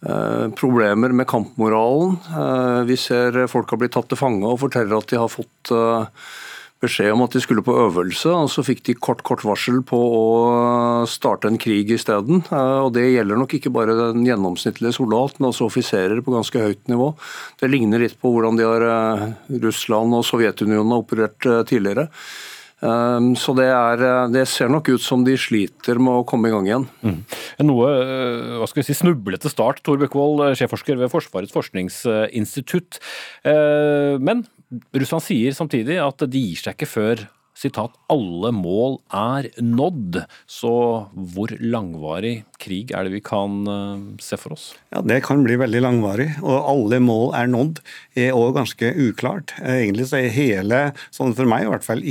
eh, 0.04 0.48
problemer 0.52 1.14
med 1.16 1.26
kampmoralen. 1.28 2.18
Vi 2.84 2.98
ser 3.00 3.46
folk 3.48 3.72
har 3.72 3.80
blitt 3.80 3.96
tatt 3.96 4.10
til 4.12 4.20
fange 4.20 4.44
og 4.44 4.60
forteller 4.60 5.00
at 5.00 5.08
de 5.08 5.20
har 5.22 5.32
fått 5.32 5.72
beskjed 6.82 7.12
om 7.14 7.24
at 7.24 7.34
de 7.34 7.42
skulle 7.42 7.64
på 7.66 7.76
øvelse, 7.86 8.30
og 8.30 8.50
så 8.52 8.64
fikk 8.66 8.84
de 8.86 8.96
kort 8.98 9.24
kort 9.26 9.44
varsel 9.46 9.80
på 9.86 9.98
å 9.98 11.06
starte 11.10 11.50
en 11.50 11.58
krig 11.60 11.90
isteden. 11.94 12.44
Og 12.50 12.92
Det 12.94 13.06
gjelder 13.08 13.40
nok 13.40 13.56
ikke 13.58 13.72
bare 13.74 13.96
den 13.98 14.26
gjennomsnittlige 14.26 14.96
soldat, 14.98 15.38
men 15.38 15.50
også 15.50 15.66
offiserer 15.66 16.22
på 16.22 16.34
ganske 16.36 16.62
høyt 16.62 16.84
nivå. 16.90 17.12
Det 17.60 17.70
ligner 17.70 18.04
litt 18.04 18.18
på 18.20 18.30
hvordan 18.34 18.60
de 18.60 18.68
har 18.68 18.86
Russland 19.64 20.14
og 20.14 20.26
Sovjetunionen 20.28 20.94
har 20.94 21.02
operert 21.02 21.50
tidligere. 21.68 22.08
Ehm, 22.78 23.32
så 23.38 23.54
det, 23.58 23.66
er, 23.66 24.02
eh, 24.06 24.26
det, 24.30 24.44
ser 24.50 24.70
nok 24.70 24.90
ut 24.92 25.02
som 25.02 25.24
de 25.26 25.34
sliter 25.40 25.98
med 25.98 26.20
å 26.20 26.26
komme 26.28 26.50
i 26.50 26.54
gang 26.54 26.68
igjen. 26.68 26.86
Mm. 27.02 27.16
Noe 27.66 27.88
eh, 27.90 28.52
hva 28.60 28.68
skal 28.70 28.82
vi 28.82 28.86
si, 28.86 28.98
snublete 29.00 29.50
start, 29.50 29.82
Tor 29.86 29.98
Bøkvold, 30.00 30.44
eh, 30.46 30.54
sjefforsker 30.58 31.00
ved 31.00 31.10
Forsvarets 31.12 31.54
forskningsinstitutt. 31.54 33.00
Men 34.22 34.46
Russland 34.68 35.24
sier 35.24 35.56
samtidig 35.56 35.98
at 36.02 36.24
de 36.28 36.40
gir 36.50 36.60
seg 36.60 36.76
ikke 36.76 36.90
før 36.90 37.26
sitat, 37.58 37.94
alle 38.12 38.50
mål 38.54 38.98
er 39.14 39.48
nådd. 39.62 40.20
Så 40.50 40.72
hvor 41.12 41.54
langvarig 41.58 42.42
krig 42.62 42.92
er 42.94 43.06
det 43.06 43.16
vi 43.16 43.22
kan 43.24 43.60
uh, 43.66 44.04
se 44.22 44.38
for 44.40 44.54
oss? 44.54 44.70
Ja, 44.94 45.02
Det 45.02 45.20
kan 45.26 45.42
bli 45.46 45.58
veldig 45.60 45.82
langvarig. 45.82 46.28
Og 46.42 46.70
alle 46.74 47.00
mål 47.02 47.34
er 47.38 47.50
nådd 47.50 47.82
er 48.18 48.36
òg 48.38 48.54
ganske 48.60 48.92
uklart. 49.08 49.56
Egentlig 49.62 50.08
så 50.10 50.20
er 50.20 50.34
hele, 50.34 50.82
sånn 51.14 51.34
for 51.38 51.50
meg 51.50 51.66
i 51.66 51.72
hvert 51.72 51.86
fall, 51.86 52.04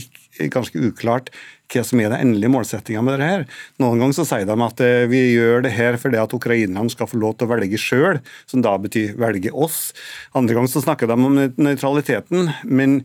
ganske 0.54 0.84
uklart 0.90 1.32
hva 1.72 1.84
som 1.84 2.02
er 2.02 2.12
den 2.12 2.24
endelige 2.24 2.52
målsettinga 2.54 3.04
med 3.04 3.20
det 3.20 3.30
her. 3.30 3.46
Noen 3.84 4.02
ganger 4.02 4.20
så 4.20 4.28
sier 4.30 4.48
de 4.48 4.58
at 4.68 4.84
eh, 4.84 5.06
vi 5.12 5.24
gjør 5.36 5.66
det 5.66 5.74
her 5.76 6.00
fordi 6.02 6.20
at 6.22 6.36
ukrainerne 6.36 6.94
skal 6.94 7.10
få 7.12 7.20
lov 7.22 7.38
til 7.38 7.48
å 7.48 7.54
velge 7.56 7.82
sjøl, 7.82 8.22
som 8.50 8.64
da 8.66 8.76
betyr 8.82 9.18
velge 9.20 9.52
oss. 9.54 9.92
Andre 10.38 10.58
ganger 10.58 10.72
så 10.74 10.84
snakker 10.86 11.10
de 11.10 11.18
om 11.18 11.42
nøytraliteten. 11.58 12.54
men 12.64 13.02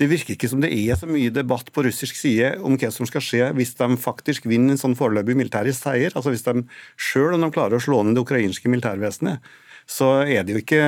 det 0.00 0.08
virker 0.10 0.34
ikke 0.34 0.48
som 0.50 0.62
det 0.62 0.72
er 0.74 0.96
så 0.98 1.06
mye 1.06 1.30
debatt 1.30 1.68
på 1.70 1.84
russisk 1.86 2.16
side 2.18 2.56
om 2.66 2.74
hva 2.80 2.88
som 2.90 3.06
skal 3.06 3.22
skje 3.22 3.50
hvis 3.54 3.76
de 3.78 3.86
faktisk 4.02 4.48
vinner 4.50 4.74
en 4.74 4.80
sånn 4.80 4.96
foreløpig 4.98 5.36
militær 5.38 5.68
seier. 5.70 6.10
Altså 6.18 6.32
hvis 6.34 6.42
de 6.46 6.64
sjøl, 6.98 7.36
om 7.36 7.44
de 7.44 7.52
klarer 7.54 7.78
å 7.78 7.84
slå 7.84 8.02
ned 8.02 8.18
det 8.18 8.24
ukrainske 8.24 8.70
militærvesenet, 8.72 9.44
så 9.90 10.08
er 10.24 10.46
det 10.46 10.54
jo 10.54 10.60
ikke, 10.62 10.80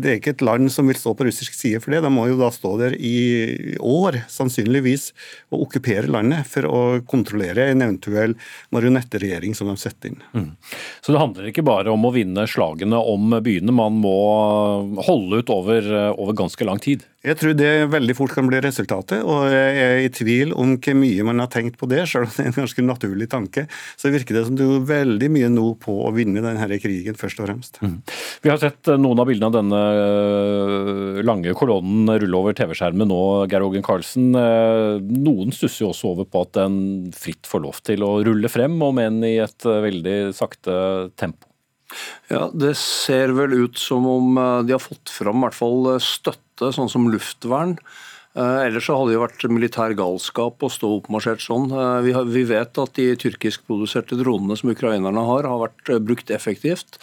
det 0.00 0.10
er 0.10 0.18
ikke 0.18 0.34
et 0.34 0.44
land 0.44 0.72
som 0.72 0.88
vil 0.90 0.98
stå 0.98 1.12
på 1.14 1.26
russisk 1.28 1.54
side 1.54 1.80
for 1.82 1.94
det. 1.94 2.02
De 2.04 2.10
må 2.10 2.26
jo 2.30 2.38
da 2.40 2.50
stå 2.54 2.74
der 2.80 2.96
i 2.98 3.76
år, 3.78 4.24
sannsynligvis, 4.32 5.12
og 5.54 5.68
okkupere 5.68 6.10
landet 6.10 6.48
for 6.50 6.66
å 6.66 6.82
kontrollere 7.10 7.68
en 7.70 7.84
eventuell 7.86 8.34
marionetteregjering 8.74 9.54
som 9.54 9.70
de 9.70 9.78
setter 9.80 10.12
inn. 10.12 10.20
Mm. 10.34 10.50
Så 11.00 11.14
det 11.14 11.22
handler 11.22 11.50
ikke 11.50 11.66
bare 11.66 11.94
om 11.94 12.08
å 12.08 12.12
vinne 12.14 12.48
slagene 12.50 12.98
om 12.98 13.38
byene, 13.44 13.74
man 13.74 14.02
må 14.02 14.18
holde 15.06 15.42
ut 15.42 15.54
over, 15.54 15.90
over 16.18 16.42
ganske 16.44 16.66
lang 16.66 16.82
tid? 16.82 17.06
Jeg 17.24 17.38
tror 17.40 17.54
det 17.56 17.68
veldig 17.88 18.14
fort 18.18 18.34
kan 18.36 18.48
bli 18.50 18.58
resultatet, 18.60 19.22
og 19.24 19.46
jeg 19.48 19.76
er 19.80 20.02
i 20.04 20.10
tvil 20.12 20.50
om 20.60 20.74
hvor 20.76 20.96
mye 20.98 21.24
man 21.24 21.40
har 21.40 21.48
tenkt 21.52 21.78
på 21.80 21.88
det, 21.88 22.02
selv 22.10 22.28
om 22.28 22.34
det 22.34 22.42
er 22.42 22.50
en 22.50 22.56
ganske 22.58 22.84
naturlig 22.84 23.28
tanke. 23.32 23.64
Så 23.96 24.12
virker 24.12 24.36
det 24.36 24.44
som 24.50 24.58
du 24.58 24.64
gjør 24.64 24.84
veldig 24.90 25.30
mye 25.32 25.48
nå 25.52 25.64
på 25.80 25.94
å 26.04 26.12
vinne 26.12 26.42
denne 26.44 26.78
krigen, 26.82 27.16
først 27.16 27.40
og 27.40 27.48
fremst. 27.48 27.80
Mm. 27.80 27.96
Vi 28.44 28.52
har 28.52 28.60
sett 28.60 28.92
eh, 28.92 29.00
noen 29.00 29.22
av 29.22 29.30
bildene 29.30 29.48
av 29.48 29.56
denne 29.56 29.80
eh, 30.02 31.22
lange 31.24 31.56
kolonnen 31.56 32.12
rulle 32.12 32.42
over 32.42 32.56
TV-skjermen 32.58 33.08
nå, 33.08 33.22
Geir 33.48 33.64
Ågen 33.64 33.86
Karlsen. 33.86 34.28
Eh, 34.36 35.00
noen 35.24 35.56
stusser 35.56 35.86
jo 35.86 35.94
også 35.94 36.12
over 36.12 36.28
på 36.28 36.44
at 36.44 36.54
den 36.60 36.78
fritt 37.16 37.48
får 37.48 37.64
lov 37.64 37.80
til 37.88 38.04
å 38.04 38.18
rulle 38.26 38.52
frem, 38.52 38.76
om 38.84 39.00
enn 39.00 39.24
i 39.24 39.38
et 39.40 39.64
veldig 39.64 40.18
sakte 40.36 40.76
tempo. 41.16 41.48
Ja, 42.28 42.50
Det 42.52 42.74
ser 42.80 43.32
vel 43.36 43.52
ut 43.64 43.78
som 43.78 44.04
om 44.08 44.36
de 44.66 44.72
har 44.74 44.82
fått 44.82 45.12
fram 45.12 45.40
i 45.40 45.46
hvert 45.46 45.56
fall 45.56 45.94
støtte, 46.02 46.43
sånn 46.60 46.90
som 46.90 47.10
luftvern. 47.12 47.78
Eh, 48.34 48.64
ellers 48.66 48.88
så 48.88 48.96
hadde 48.98 49.12
det 49.12 49.20
vært 49.22 49.44
militær 49.46 49.92
galskap 49.94 50.64
å 50.66 50.70
stå 50.72 50.88
oppmarsjert 50.96 51.42
sånn. 51.44 51.68
Eh, 51.70 52.08
vi, 52.34 52.42
vet 52.48 52.80
at 52.82 52.96
de 52.98 53.12
tyrkiskproduserte 53.22 54.18
dronene 54.18 54.56
som 54.58 54.72
ukrainerne 54.72 55.22
har, 55.28 55.46
har 55.46 55.60
vært 55.60 55.92
eh, 55.92 56.00
brukt 56.02 56.32
effektivt. 56.34 56.98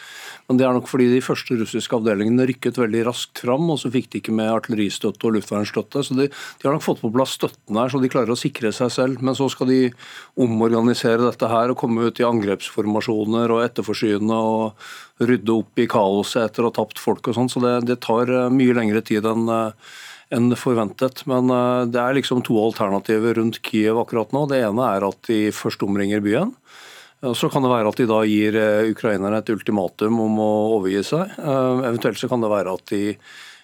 Men 0.50 0.60
det 0.60 0.66
er 0.68 0.76
nok 0.76 0.90
fordi 0.92 1.08
de 1.14 1.22
første 1.24 1.56
russiske 1.62 1.96
avdelingene 1.96 2.50
rykket 2.50 2.82
veldig 2.82 3.06
raskt 3.08 3.46
fram, 3.46 3.70
og 3.72 3.80
så 3.80 3.94
fikk 3.94 4.12
de 4.12 4.20
ikke 4.20 4.36
med 4.36 4.52
artilleristøtte 4.52 5.30
og 5.30 5.38
luftvernstøtte. 5.38 6.04
Så 6.04 6.20
de, 6.20 6.28
de, 6.28 6.68
har 6.68 6.76
nok 6.76 6.84
fått 6.90 7.00
på 7.06 7.14
plass 7.16 7.38
støtten 7.40 7.80
her, 7.80 7.96
så 7.96 8.04
de 8.04 8.12
klarer 8.12 8.36
å 8.36 8.40
sikre 8.44 8.76
seg 8.76 8.92
selv. 8.92 9.24
Men 9.24 9.40
så 9.40 9.48
skal 9.56 9.72
de 9.72 9.80
omorganisere 10.36 11.24
dette 11.24 11.54
her 11.56 11.72
og 11.72 11.80
komme 11.80 12.12
ut 12.12 12.20
i 12.20 12.28
angrepsformasjoner 12.28 13.56
og 13.56 13.64
etterforsyne 13.70 14.44
og 14.52 15.24
rydde 15.24 15.56
opp 15.56 15.80
i 15.80 15.88
kaoset 15.88 16.44
etter 16.44 16.66
å 16.66 16.74
ha 16.74 16.80
tapt 16.82 17.00
folk 17.00 17.32
og 17.32 17.40
sånn. 17.40 17.52
Så 17.56 17.64
det, 17.64 17.78
det 17.88 18.02
tar 18.04 18.28
mye 18.52 18.76
lengre 18.76 19.00
tid 19.06 19.32
enn 19.32 19.48
enn 20.32 20.56
forventet. 20.58 21.26
Men 21.30 21.52
eh, 21.52 21.84
det 21.92 22.02
er 22.02 22.18
liksom 22.18 22.44
to 22.48 22.58
alternativer 22.62 23.38
rundt 23.40 23.62
Kiev 23.66 24.00
akkurat 24.02 24.34
nå. 24.36 24.48
Det 24.52 24.64
ene 24.64 24.88
er 24.96 25.08
at 25.08 25.30
de 25.30 25.44
først 25.56 25.84
omringer 25.88 26.24
byen. 26.24 26.56
Så 27.38 27.52
kan 27.54 27.62
det 27.62 27.70
være 27.70 27.92
at 27.92 28.00
de 28.02 28.10
da 28.10 28.24
gir 28.26 28.58
eh, 28.58 28.90
ukrainerne 28.90 29.44
et 29.44 29.54
ultimatum 29.54 30.20
om 30.24 30.42
å 30.42 30.52
overgi 30.80 31.06
seg. 31.12 31.38
Eh, 31.38 31.86
eventuelt 31.92 32.22
så 32.22 32.32
kan 32.32 32.44
det 32.44 32.52
være 32.52 32.76
at 32.80 32.94
de 32.94 33.16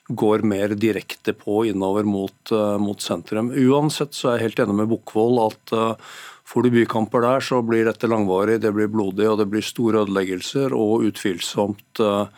går 0.08 0.46
mer 0.48 0.72
direkte 0.80 1.34
på 1.36 1.66
innover 1.68 2.06
mot, 2.08 2.52
mot 2.80 3.02
sentrum. 3.04 3.50
Uansett 3.52 4.16
så 4.16 4.30
er 4.30 4.38
jeg 4.38 4.46
helt 4.46 4.62
enig 4.64 4.78
med 4.78 4.88
Bukkvold 4.94 5.42
at 5.44 5.74
Får 6.48 6.64
du 6.64 6.70
bykamper 6.72 7.26
der, 7.26 7.44
så 7.44 7.58
blir 7.60 7.84
dette 7.90 8.08
langvarig, 8.08 8.62
det 8.64 8.70
blir 8.72 8.88
blodig 8.88 9.26
og 9.28 9.42
det 9.42 9.50
blir 9.52 9.66
store 9.66 10.06
ødeleggelser 10.06 10.72
og 10.72 11.04
utvilsomt 11.10 12.00
uh, 12.00 12.30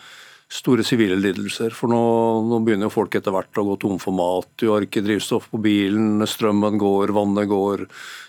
store 0.50 0.84
sivile 0.86 1.18
lidelser. 1.20 1.74
For 1.78 1.92
nå, 1.92 2.02
nå, 2.50 2.60
begynner 2.66 2.90
jo 2.90 2.96
folk 2.96 3.16
etter 3.16 3.34
hvert 3.36 3.62
å 3.62 3.68
gå 3.68 3.78
tom 3.84 4.00
for 4.02 4.16
mat. 4.18 4.50
Du 4.58 4.72
har 4.72 4.86
ikke 4.86 5.04
drivstoff 5.06 5.50
på 5.52 5.62
bilen, 5.62 6.26
strømmen 6.26 6.80
går, 6.82 7.14
vannet 7.14 7.50
går. 7.52 7.86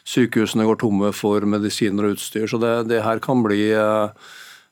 Sykehusene 0.09 0.69
går 0.69 0.81
tomme 0.83 1.15
for 1.17 1.49
medisiner 1.49 2.09
og 2.09 2.19
utstyr. 2.19 2.47
Så 2.51 2.61
det, 2.61 2.75
det 2.93 3.03
her 3.07 3.23
kan 3.25 3.45
bli 3.47 3.71
Eh, 3.71 4.11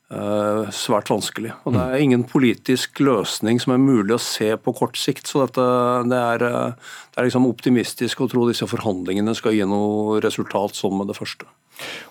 svært 0.08 1.10
vanskelig. 1.12 1.52
Og 1.68 1.74
Det 1.74 1.82
er 1.84 2.00
ingen 2.00 2.24
politisk 2.24 3.00
løsning 3.04 3.60
som 3.60 3.74
er 3.74 3.82
mulig 3.82 4.14
å 4.16 4.22
se 4.22 4.56
på 4.56 4.72
kort 4.72 4.96
sikt. 4.96 5.26
så 5.28 5.44
dette, 5.44 5.60
det, 6.08 6.16
er, 6.16 6.44
eh, 6.48 6.72
det 7.12 7.20
er 7.20 7.28
liksom 7.28 7.46
optimistisk 7.46 8.20
å 8.20 8.28
tro 8.30 8.48
disse 8.48 8.64
forhandlingene 8.64 9.34
skal 9.36 9.52
gi 9.52 9.66
noe 9.68 10.20
resultat 10.24 10.74
sånn 10.74 10.96
med 10.96 11.08
det 11.08 11.18
første. 11.18 11.44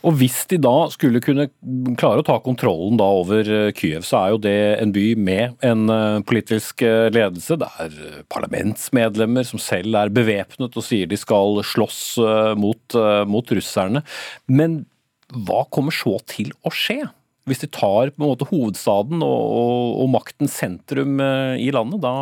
Og 0.05 0.13
Hvis 0.13 0.45
de 0.47 0.59
da 0.61 0.87
skulle 0.93 1.19
kunne 1.19 1.49
klare 1.97 2.21
å 2.21 2.27
ta 2.27 2.37
kontrollen 2.39 3.01
da 3.01 3.03
over 3.03 3.49
eh, 3.49 3.73
Kyiv, 3.73 4.05
så 4.05 4.21
er 4.21 4.29
jo 4.29 4.41
det 4.45 4.59
en 4.77 4.93
by 4.93 5.07
med 5.17 5.57
en 5.65 6.21
politisk 6.23 6.85
ledelse. 6.85 7.57
Det 7.57 7.71
er 7.81 8.23
parlamentsmedlemmer 8.29 9.43
som 9.43 9.57
selv 9.57 9.97
er 9.97 10.13
bevæpnet 10.13 10.77
og 10.77 10.85
sier 10.85 11.09
de 11.09 11.17
skal 11.17 11.63
slåss 11.65 12.19
mot, 12.61 13.01
mot 13.25 13.57
russerne. 13.57 14.05
Men 14.45 14.83
hva 15.33 15.65
kommer 15.73 15.91
så 15.91 16.19
til 16.29 16.53
å 16.61 16.69
skje? 16.69 17.07
Hvis 17.47 17.63
de 17.63 17.69
tar 17.71 18.11
på 18.13 18.21
en 18.21 18.27
måte 18.27 18.47
hovedstaden 18.49 19.23
og, 19.25 19.43
og, 19.57 19.83
og 20.03 20.09
maktens 20.13 20.57
sentrum 20.59 21.21
eh, 21.23 21.55
i 21.63 21.69
landet, 21.73 22.01
da 22.03 22.13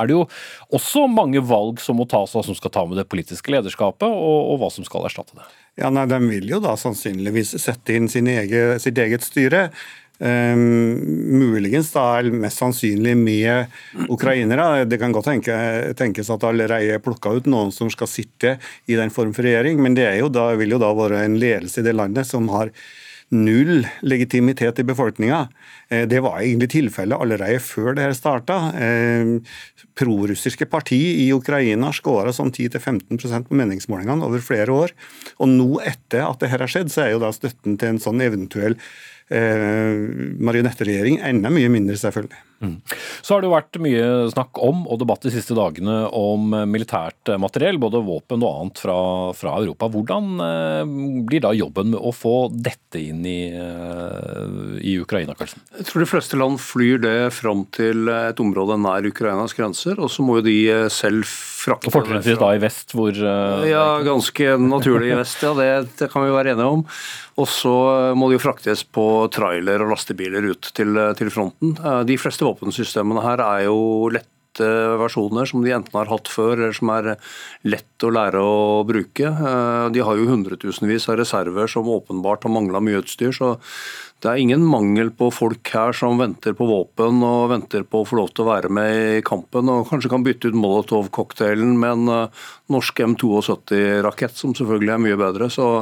er 0.00 0.08
det 0.08 0.16
jo 0.16 0.26
også 0.72 1.06
mange 1.12 1.42
valg 1.44 1.82
som 1.82 2.00
må 2.00 2.08
tas, 2.10 2.32
hva 2.32 2.44
som 2.46 2.56
skal 2.58 2.72
ta 2.74 2.86
med 2.88 3.00
det 3.00 3.08
politiske 3.12 3.52
lederskapet, 3.52 4.08
og, 4.08 4.38
og 4.52 4.62
hva 4.62 4.72
som 4.72 4.86
skal 4.88 5.08
erstatte 5.08 5.38
det. 5.38 5.48
Ja, 5.80 5.92
nei, 5.92 6.06
De 6.10 6.20
vil 6.26 6.48
jo 6.50 6.60
da 6.62 6.76
sannsynligvis 6.80 7.56
sette 7.60 7.96
inn 7.96 8.08
egen, 8.12 8.78
sitt 8.82 8.98
eget 9.00 9.24
styre. 9.24 9.68
Um, 10.22 11.00
muligens 11.34 11.88
da 11.90 12.04
er 12.20 12.28
mest 12.30 12.60
sannsynlig 12.60 13.16
med 13.18 14.06
ukrainere. 14.12 14.84
Det 14.86 15.00
kan 15.02 15.14
godt 15.14 15.26
tenke, 15.26 15.56
tenkes 15.98 16.30
at 16.30 16.44
det 16.44 16.50
allerede 16.52 16.94
er 16.94 17.02
plukka 17.02 17.32
ut 17.34 17.48
noen 17.50 17.72
som 17.74 17.90
skal 17.90 18.10
sitte 18.10 18.52
i 18.86 18.98
den 18.98 19.10
form 19.10 19.32
for 19.34 19.42
regjering, 19.42 19.80
men 19.82 19.98
det 19.98 20.06
jo 20.20 20.30
da, 20.30 20.52
vil 20.60 20.76
jo 20.76 20.82
da 20.82 20.92
være 20.94 21.24
en 21.26 21.40
ledelse 21.42 21.82
i 21.82 21.88
det 21.88 21.96
landet 21.98 22.28
som 22.28 22.46
har 22.54 22.70
null 23.32 23.86
legitimitet 24.04 24.78
i 24.78 24.84
befolkninga. 24.86 25.48
Eh, 25.88 26.04
det 26.08 26.20
var 26.24 26.40
egentlig 26.40 26.70
tilfellet 26.74 27.18
allerede 27.18 27.60
før 27.64 27.96
det 27.96 28.06
her 28.06 28.16
starta. 28.16 28.58
Eh, 28.76 29.40
prorussiske 29.98 30.68
parti 30.70 31.00
i 31.24 31.32
Ukraina 31.34 31.92
skåra 31.96 32.32
sånn 32.36 32.52
10-15% 32.52 33.48
på 33.48 33.58
meningsmålingene 33.58 34.28
over 34.28 34.44
flere 34.44 34.72
år. 34.72 34.94
Og 35.40 35.48
nå 35.50 35.70
etter 35.80 36.26
at 36.26 36.40
det 36.42 36.52
her 36.52 36.64
har 36.64 36.72
skjedd, 36.72 36.92
så 36.92 37.06
er 37.06 37.14
jo 37.14 37.24
da 37.24 37.32
støtten 37.34 37.78
til 37.80 37.94
en 37.94 38.02
sånn 38.02 38.22
eventuell 38.24 38.78
marionetteregjering 39.32 41.22
enda 41.24 41.48
mye 41.48 41.70
mindre, 41.72 41.96
selvfølgelig. 41.96 42.51
Mm. 42.62 42.78
Så 43.22 43.34
har 43.34 43.42
det 43.42 43.50
jo 43.50 43.56
vært 43.56 43.80
mye 43.82 44.08
snakk 44.32 44.60
om 44.62 44.84
og 44.86 45.00
debatt 45.02 45.24
de 45.26 45.32
siste 45.34 45.56
dagene 45.58 46.04
om 46.14 46.54
militært 46.70 47.32
materiell, 47.40 47.78
både 47.82 48.02
våpen 48.06 48.42
og 48.42 48.62
annet 48.62 48.82
fra, 48.82 48.98
fra 49.36 49.56
Europa. 49.60 49.88
Hvordan 49.92 50.42
eh, 50.46 50.92
blir 51.28 51.42
da 51.44 51.52
jobben 51.56 51.92
med 51.92 52.00
å 52.00 52.12
få 52.14 52.36
dette 52.52 53.00
inn 53.00 53.24
i, 53.28 53.50
eh, 53.50 54.78
i 54.82 54.96
Ukraina, 55.02 55.36
Karlsen? 55.38 55.62
Jeg 55.78 55.88
tror 55.88 56.04
de 56.04 56.10
fleste 56.10 56.38
land 56.38 56.60
flyr 56.62 57.02
det 57.02 57.16
fram 57.36 57.64
til 57.74 58.10
et 58.12 58.42
område 58.42 58.78
nær 58.80 59.06
Ukrainas 59.08 59.56
grenser, 59.58 59.98
og 59.98 60.12
så 60.12 60.26
må 60.26 60.40
jo 60.40 60.46
de 60.48 60.58
eh, 60.72 60.86
selv 60.92 61.26
frakte 61.26 61.90
Og 61.90 61.96
Fortrinnsvis 61.98 62.40
da 62.40 62.52
i 62.56 62.62
vest, 62.62 62.94
hvor 62.96 63.14
Ja, 63.14 63.86
ganske 64.02 64.56
naturlig 64.58 65.12
i 65.12 65.18
vest, 65.18 65.42
ja. 65.44 65.52
Det, 65.54 65.68
det 66.00 66.10
kan 66.12 66.24
vi 66.26 66.34
være 66.34 66.56
enige 66.56 66.78
om. 66.78 66.86
Og 67.40 67.46
så 67.48 67.72
må 68.18 68.28
de 68.28 68.36
jo 68.36 68.42
fraktes 68.42 68.82
på 68.84 69.04
trailer 69.32 69.84
og 69.84 69.92
lastebiler 69.94 70.50
ut 70.52 70.68
til, 70.76 70.98
til 71.16 71.30
fronten. 71.32 71.76
De 72.04 72.16
fleste 72.20 72.44
våpensystemene 72.52 73.24
her 73.24 73.42
er 73.44 73.66
jo 73.66 74.12
lette 74.12 74.30
versjoner 75.00 75.48
som 75.48 75.64
de 75.64 75.72
enten 75.72 75.96
har 75.96 76.10
hatt 76.12 76.28
før, 76.28 76.58
eller 76.58 76.76
som 76.76 76.92
er 76.92 77.14
lett 77.64 78.04
å 78.04 78.12
lære 78.12 78.40
å 78.44 78.84
bruke. 78.84 79.32
Eh, 79.32 79.90
de 79.94 80.04
har 80.04 80.18
jo 80.18 80.28
hundretusenvis 80.28 81.08
av 81.08 81.18
reserver 81.22 81.70
som 81.72 81.88
åpenbart 81.88 82.44
har 82.44 82.52
mangla 82.52 82.82
mye 82.84 83.00
utstyr. 83.00 83.32
så 83.32 83.56
det 84.22 84.30
er 84.30 84.38
ingen 84.38 84.62
mangel 84.62 85.08
på 85.18 85.32
folk 85.34 85.66
her 85.74 85.96
som 85.98 86.20
venter 86.20 86.54
på 86.54 86.66
våpen 86.68 87.24
og 87.26 87.48
venter 87.50 87.82
på 87.82 88.02
å 88.02 88.06
få 88.06 88.20
lov 88.20 88.28
til 88.30 88.44
å 88.44 88.52
være 88.52 88.68
med 88.70 88.98
i 89.18 89.22
kampen, 89.26 89.66
og 89.72 89.88
kanskje 89.88 90.12
kan 90.12 90.22
bytte 90.22 90.52
ut 90.52 90.58
Molotov-cocktailen 90.62 91.72
med 91.74 91.96
en 91.96 92.12
eh, 92.14 92.44
norsk 92.70 93.02
M72-rakett, 93.08 94.36
som 94.38 94.54
selvfølgelig 94.54 94.94
er 94.94 95.02
mye 95.08 95.18
bedre. 95.18 95.50
så 95.50 95.72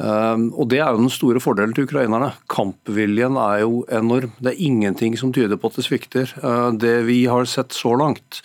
og 0.00 0.68
Det 0.68 0.78
er 0.80 0.90
jo 0.90 1.02
den 1.02 1.12
store 1.12 1.40
fordelen 1.40 1.74
til 1.76 1.84
ukrainerne. 1.84 2.32
Kampviljen 2.48 3.36
er 3.36 3.60
jo 3.60 3.84
enorm. 3.92 4.32
Det 4.40 4.54
er 4.54 4.64
ingenting 4.64 5.18
som 5.18 5.32
tyder 5.32 5.56
på 5.60 5.68
at 5.68 5.76
det 5.76 5.84
svikter. 5.84 6.32
Ehm, 6.42 6.78
det 6.78 7.04
vi 7.06 7.26
har 7.26 7.44
sett 7.44 7.72
så 7.76 7.94
langt, 7.94 8.40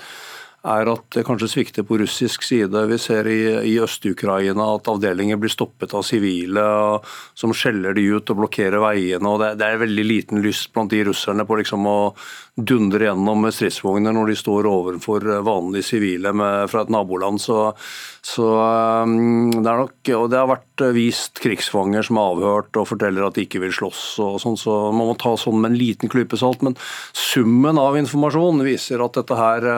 er 0.67 0.89
at 0.91 1.05
det 1.15 1.23
kanskje 1.23 1.47
svikter 1.47 1.85
på 1.87 1.99
russisk 2.01 2.43
side. 2.43 2.81
Vi 2.89 2.97
ser 2.99 3.27
i, 3.31 3.39
i 3.71 3.77
Øst-Ukraina 3.79 4.65
at 4.75 4.89
avdelinger 4.91 5.39
blir 5.39 5.53
stoppet 5.53 5.93
av 5.95 6.03
sivile 6.03 6.65
som 7.37 7.53
skjeller 7.55 7.95
de 7.95 8.03
ut 8.17 8.33
og 8.33 8.41
blokkerer 8.41 8.81
veiene. 8.83 9.29
og 9.29 9.39
Det, 9.39 9.53
det 9.61 9.69
er 9.69 9.83
veldig 9.85 10.07
liten 10.07 10.43
lyst 10.43 10.73
blant 10.73 10.91
de 10.91 11.05
russerne 11.07 11.45
på 11.47 11.59
liksom 11.61 11.87
å 11.87 11.99
dundre 12.57 13.05
gjennom 13.05 13.43
med 13.45 13.53
stridsvogner 13.53 14.15
når 14.15 14.31
de 14.31 14.35
står 14.39 14.67
overfor 14.69 15.25
vanlige 15.45 15.85
sivile 15.91 16.33
fra 16.71 16.81
et 16.83 16.91
naboland. 16.93 17.41
Så, 17.41 17.71
så 18.25 18.47
um, 19.05 19.51
det 19.53 19.61
er 19.61 19.83
nok, 19.83 20.11
og 20.17 20.27
det 20.33 20.41
har 20.41 20.49
vært 20.49 20.85
vist 20.97 21.41
krigsfanger 21.43 22.07
som 22.07 22.17
er 22.17 22.31
avhørt 22.33 22.81
og 22.81 22.89
forteller 22.89 23.27
at 23.27 23.37
de 23.37 23.45
ikke 23.45 23.61
vil 23.61 23.75
slåss. 23.77 24.03
og 24.25 24.39
sånn, 24.41 24.57
så 24.57 24.77
Man 24.89 25.11
må 25.11 25.17
ta 25.21 25.35
sånn 25.37 25.59
med 25.61 25.73
en 25.73 25.79
liten 25.79 26.11
klype 26.11 26.39
salt. 26.39 26.65
Men 26.65 26.77
summen 27.13 27.77
av 27.81 27.99
informasjon 27.99 28.65
viser 28.65 29.05
at 29.05 29.21
dette 29.21 29.37
her 29.37 29.69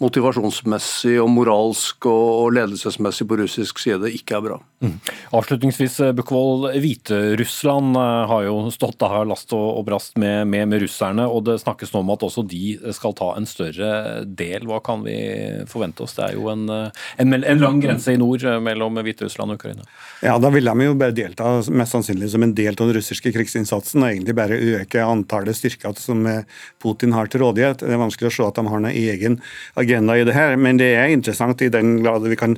motivasjonsmessig 0.00 1.18
og 1.20 1.28
moralsk 1.32 2.08
og 2.08 2.54
ledelsesmessig 2.56 3.26
på 3.28 3.38
russisk 3.42 3.80
side 3.82 4.10
ikke 4.16 4.38
er 4.38 4.44
bra. 4.46 4.58
Mm. 4.80 4.94
Avslutningsvis, 5.36 5.98
eh, 6.00 6.12
Bukkvold. 6.16 6.70
Hviterussland 6.80 7.98
eh, 8.00 8.20
har 8.30 8.46
jo 8.46 8.54
stått 8.72 8.96
der 9.02 9.26
last 9.28 9.52
og 9.52 9.82
brast 9.84 10.16
med, 10.16 10.48
med, 10.48 10.70
med, 10.72 10.80
russerne, 10.84 11.26
og 11.28 11.44
det 11.48 11.58
snakkes 11.60 11.92
nå 11.92 12.00
om 12.00 12.12
at 12.14 12.24
også 12.24 12.46
de 12.48 12.78
skal 12.96 13.12
ta 13.18 13.34
en 13.36 13.48
større 13.48 14.24
del. 14.24 14.64
Hva 14.70 14.80
kan 14.84 15.04
vi 15.04 15.18
forvente 15.68 16.06
oss? 16.06 16.16
Det 16.16 16.30
er 16.30 16.38
jo 16.38 16.48
en, 16.52 16.64
eh, 16.72 17.04
en, 17.20 17.36
en 17.36 17.60
lang 17.60 17.82
grense 17.84 18.14
i 18.14 18.20
nord 18.20 18.46
mellom 18.64 18.96
Hviterussland 19.04 19.52
og 19.52 19.60
Ukraina. 19.60 19.84
Ja, 20.24 20.38
Da 20.40 20.48
vil 20.52 20.64
de 20.64 20.88
jo 20.88 20.96
bare 20.96 21.16
delta 21.16 21.58
mest 21.68 21.92
sannsynlig 21.92 22.32
som 22.32 22.46
en 22.46 22.56
del 22.56 22.72
av 22.72 22.86
den 22.86 22.96
russiske 22.96 23.34
krigsinnsatsen, 23.36 24.00
og 24.00 24.14
egentlig 24.14 24.38
bare 24.38 24.56
øke 24.80 25.04
antallet 25.04 25.58
styrker 25.58 25.92
som 26.00 26.24
Putin 26.80 27.12
har 27.12 27.28
til 27.28 27.44
rådighet. 27.44 27.84
Det 27.84 27.92
er 27.92 28.00
vanskelig 28.00 28.30
å 28.30 28.34
se 28.38 28.48
at 28.48 28.56
de 28.56 28.64
har 28.70 28.80
noen 28.80 28.96
egen 28.96 29.40
agenda 29.76 29.89
agenda 29.90 30.16
i 30.16 30.24
det 30.24 30.36
her, 30.36 30.54
men 30.56 30.78
det 30.80 30.94
er 30.94 31.10
interessant 31.10 31.60
i 31.62 31.72
den 31.72 31.98
grad 32.04 32.26
vi 32.30 32.38
kan 32.38 32.56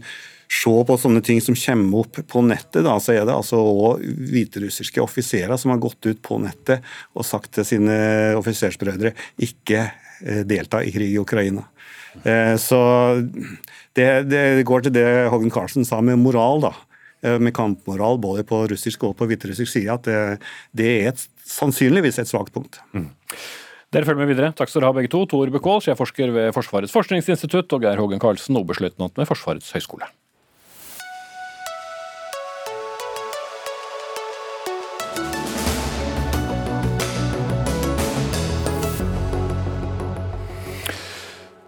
se 0.53 0.73
på 0.85 0.99
sånne 1.01 1.23
ting 1.25 1.41
som 1.41 1.57
kommer 1.57 2.05
opp 2.05 2.21
på 2.29 2.43
nettet, 2.45 2.83
da, 2.85 2.99
så 3.01 3.15
er 3.15 3.25
det 3.25 3.35
altså 3.35 3.57
òg 3.57 4.03
hviterussiske 4.05 5.01
offiserer 5.01 5.57
som 5.57 5.73
har 5.73 5.81
gått 5.81 6.05
ut 6.11 6.21
på 6.25 6.37
nettet 6.43 6.85
og 7.17 7.25
sagt 7.25 7.55
til 7.57 7.65
sine 7.67 7.97
offisersbrødre 8.37 9.15
ikke 9.49 9.87
eh, 9.87 10.43
delta 10.49 10.83
i 10.85 10.93
krig 10.93 11.15
i 11.15 11.21
Ukraina. 11.23 11.65
Eh, 12.21 12.55
så 12.61 12.83
det, 13.97 14.09
det 14.29 14.45
går 14.69 14.85
til 14.85 14.97
det 14.99 15.09
Hågen 15.33 15.53
Karlsen 15.53 15.89
sa 15.89 16.03
med 16.05 16.21
moral, 16.21 16.67
da. 16.69 16.75
Eh, 17.25 17.39
med 17.41 17.55
kampmoral 17.57 18.21
både 18.21 18.45
på 18.45 18.65
russisk 18.75 19.09
og 19.09 19.17
på 19.17 19.31
hviterussisk 19.31 19.73
side, 19.73 19.95
at 19.95 20.09
det, 20.09 20.21
det 20.77 20.93
er 20.99 21.13
et, 21.15 21.27
sannsynligvis 21.49 22.21
et 22.21 22.31
svakt 22.31 22.53
punkt. 22.55 22.81
Mm. 22.93 23.09
Dere 23.93 24.09
følger 24.09 24.25
med 24.25 24.31
videre. 24.33 24.55
Takk 24.57 24.71
skal 24.73 24.81
dere 24.81 24.89
ha 24.89 24.97
begge 24.97 25.13
to. 25.13 25.27
Tor 25.29 25.51
Bekål, 25.53 25.83
sjefforsker 25.85 26.33
ved 26.33 26.55
Forsvarets 26.57 26.95
forskningsinstitutt, 26.97 27.75
og 27.77 27.85
Geir 27.85 28.01
Hågen 28.01 28.23
Karlsen, 28.23 28.57
oberstløytnant 28.57 29.21
ved 29.21 29.29
Forsvarets 29.29 29.69
høgskole. 29.77 30.09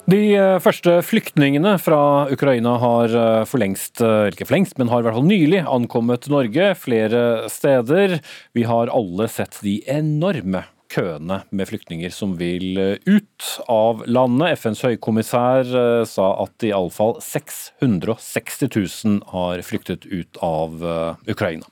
De 0.08 0.20
eh, 0.36 0.58
første 0.60 0.98
flyktningene 1.04 1.78
fra 1.80 2.28
Ukraina 2.32 2.74
har 2.80 3.12
eh, 3.20 3.44
for 3.48 3.60
lengst, 3.60 4.00
eh, 4.04 4.30
ikke 4.32 4.48
for 4.48 4.56
lengst, 4.56 4.76
men 4.80 4.92
har 4.92 5.00
i 5.00 5.06
hvert 5.06 5.16
fall 5.16 5.28
nylig 5.28 5.62
ankommet 5.64 6.28
Norge 6.32 6.72
flere 6.76 7.24
steder. 7.52 8.20
Vi 8.56 8.64
har 8.68 8.92
alle 8.92 9.28
sett 9.32 9.60
de 9.64 9.82
enorme 9.92 10.64
køene 10.94 11.40
med 11.50 11.68
flyktninger 11.68 12.12
som 12.14 12.34
vil 12.38 12.78
eh, 12.80 12.96
ut 13.06 13.48
av 13.70 14.04
landet. 14.06 14.60
FNs 14.60 14.84
høykommissær 14.86 15.68
eh, 15.68 16.02
sa 16.08 16.28
at 16.44 16.66
iallfall 16.66 17.16
660 17.24 18.70
000 18.70 19.20
har 19.32 19.62
flyktet 19.66 20.06
ut 20.06 20.40
av 20.44 20.84
eh, 20.84 21.30
Ukraina. 21.34 21.66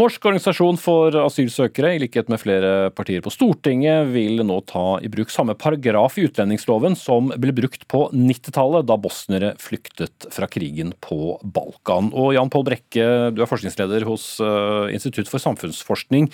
Norsk 0.00 0.28
organisasjon 0.30 0.78
for 0.80 1.16
asylsøkere, 1.24 1.94
i 1.96 2.02
likhet 2.04 2.30
med 2.32 2.40
flere 2.42 2.90
partier 2.94 3.24
på 3.24 3.32
Stortinget, 3.34 4.10
vil 4.14 4.44
nå 4.46 4.60
ta 4.68 4.86
i 5.02 5.10
bruk 5.12 5.32
samme 5.32 5.56
paragraf 5.58 6.18
i 6.18 6.26
utlendingsloven 6.28 6.96
som 6.98 7.32
ble 7.36 7.54
brukt 7.56 7.86
på 7.90 8.06
90-tallet, 8.14 8.86
da 8.88 8.98
bosnere 9.00 9.54
flyktet 9.62 10.28
fra 10.32 10.48
krigen 10.50 10.94
på 11.04 11.36
Balkan. 11.42 12.12
Og 12.16 12.32
Jan 12.36 12.52
Pål 12.52 12.68
Brekke, 12.70 13.08
du 13.34 13.42
er 13.42 13.50
forskningsleder 13.50 14.06
hos 14.08 14.34
Institutt 14.92 15.30
for 15.30 15.42
samfunnsforskning. 15.42 16.28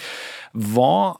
Hva 0.74 1.18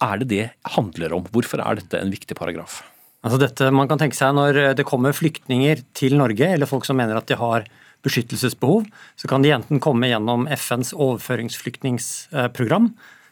er 0.00 0.22
det 0.22 0.28
det 0.30 0.46
handler 0.76 1.12
om? 1.16 1.26
Hvorfor 1.32 1.60
er 1.62 1.80
dette 1.80 2.00
en 2.00 2.12
viktig 2.12 2.36
paragraf? 2.38 2.80
Altså 3.20 3.38
dette, 3.40 3.68
man 3.74 3.88
kan 3.88 4.00
tenke 4.00 4.16
seg 4.16 4.32
Når 4.32 4.74
det 4.78 4.88
kommer 4.88 5.12
flyktninger 5.12 5.82
til 5.96 6.16
Norge, 6.16 6.46
eller 6.54 6.66
folk 6.68 6.86
som 6.88 6.96
mener 6.96 7.16
at 7.18 7.28
de 7.28 7.36
har 7.36 7.66
beskyttelsesbehov, 8.04 8.86
så 9.20 9.28
kan 9.28 9.42
de 9.44 9.52
enten 9.52 9.80
komme 9.82 10.08
gjennom 10.08 10.48
FNs 10.48 10.94
overføringsflyktningsprogram, 10.96 12.86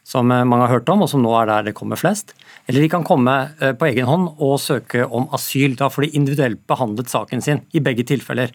som 0.04 0.28
mange 0.28 0.66
har 0.66 0.74
hørt 0.74 0.90
om, 0.92 1.02
og 1.04 1.08
som 1.08 1.22
nå 1.24 1.32
er 1.40 1.46
der 1.48 1.62
det 1.68 1.74
kommer 1.76 1.96
flest. 2.00 2.34
Eller 2.68 2.84
de 2.84 2.90
kan 2.92 3.04
komme 3.04 3.32
eh, 3.60 3.72
på 3.76 3.88
egen 3.88 4.08
hånd 4.08 4.28
og 4.44 4.60
søke 4.60 5.04
om 5.04 5.28
asyl. 5.36 5.76
Da 5.76 5.88
får 5.92 6.02
de 6.04 6.16
individuelt 6.20 6.60
behandlet 6.68 7.08
saken 7.12 7.40
sin 7.44 7.64
i 7.72 7.80
begge 7.84 8.04
tilfeller. 8.08 8.52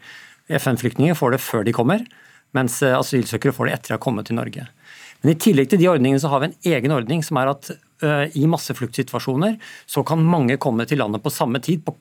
FN-flyktninger 0.50 1.18
får 1.18 1.30
det 1.34 1.42
før 1.42 1.66
de 1.66 1.74
kommer, 1.74 2.06
mens 2.58 2.78
eh, 2.86 2.94
asylsøkere 2.98 3.54
får 3.58 3.66
det 3.70 3.74
etter 3.78 3.94
å 3.94 3.98
ha 3.98 4.06
kommet 4.06 4.26
til 4.30 4.38
Norge. 4.38 4.64
Men 5.22 5.34
I 5.34 5.40
tillegg 5.42 5.68
til 5.74 5.82
de 5.82 5.90
ordningene 5.90 6.22
så 6.22 6.30
har 6.34 6.40
vi 6.44 6.52
en 6.52 6.60
egen 6.76 6.94
ordning 6.94 7.22
som 7.26 7.42
er 7.42 7.48
at 7.54 7.74
Eh, 7.74 7.83
i 8.34 8.48
massefluktsituasjoner 8.50 9.54
så 9.88 10.02
kan 10.04 10.24
mange 10.28 10.58
komme 10.62 10.84
til 10.90 11.00
landet 11.00 11.24
på 11.24 11.32
samme 11.32 11.62
tid. 11.64 11.84
På, 11.86 11.94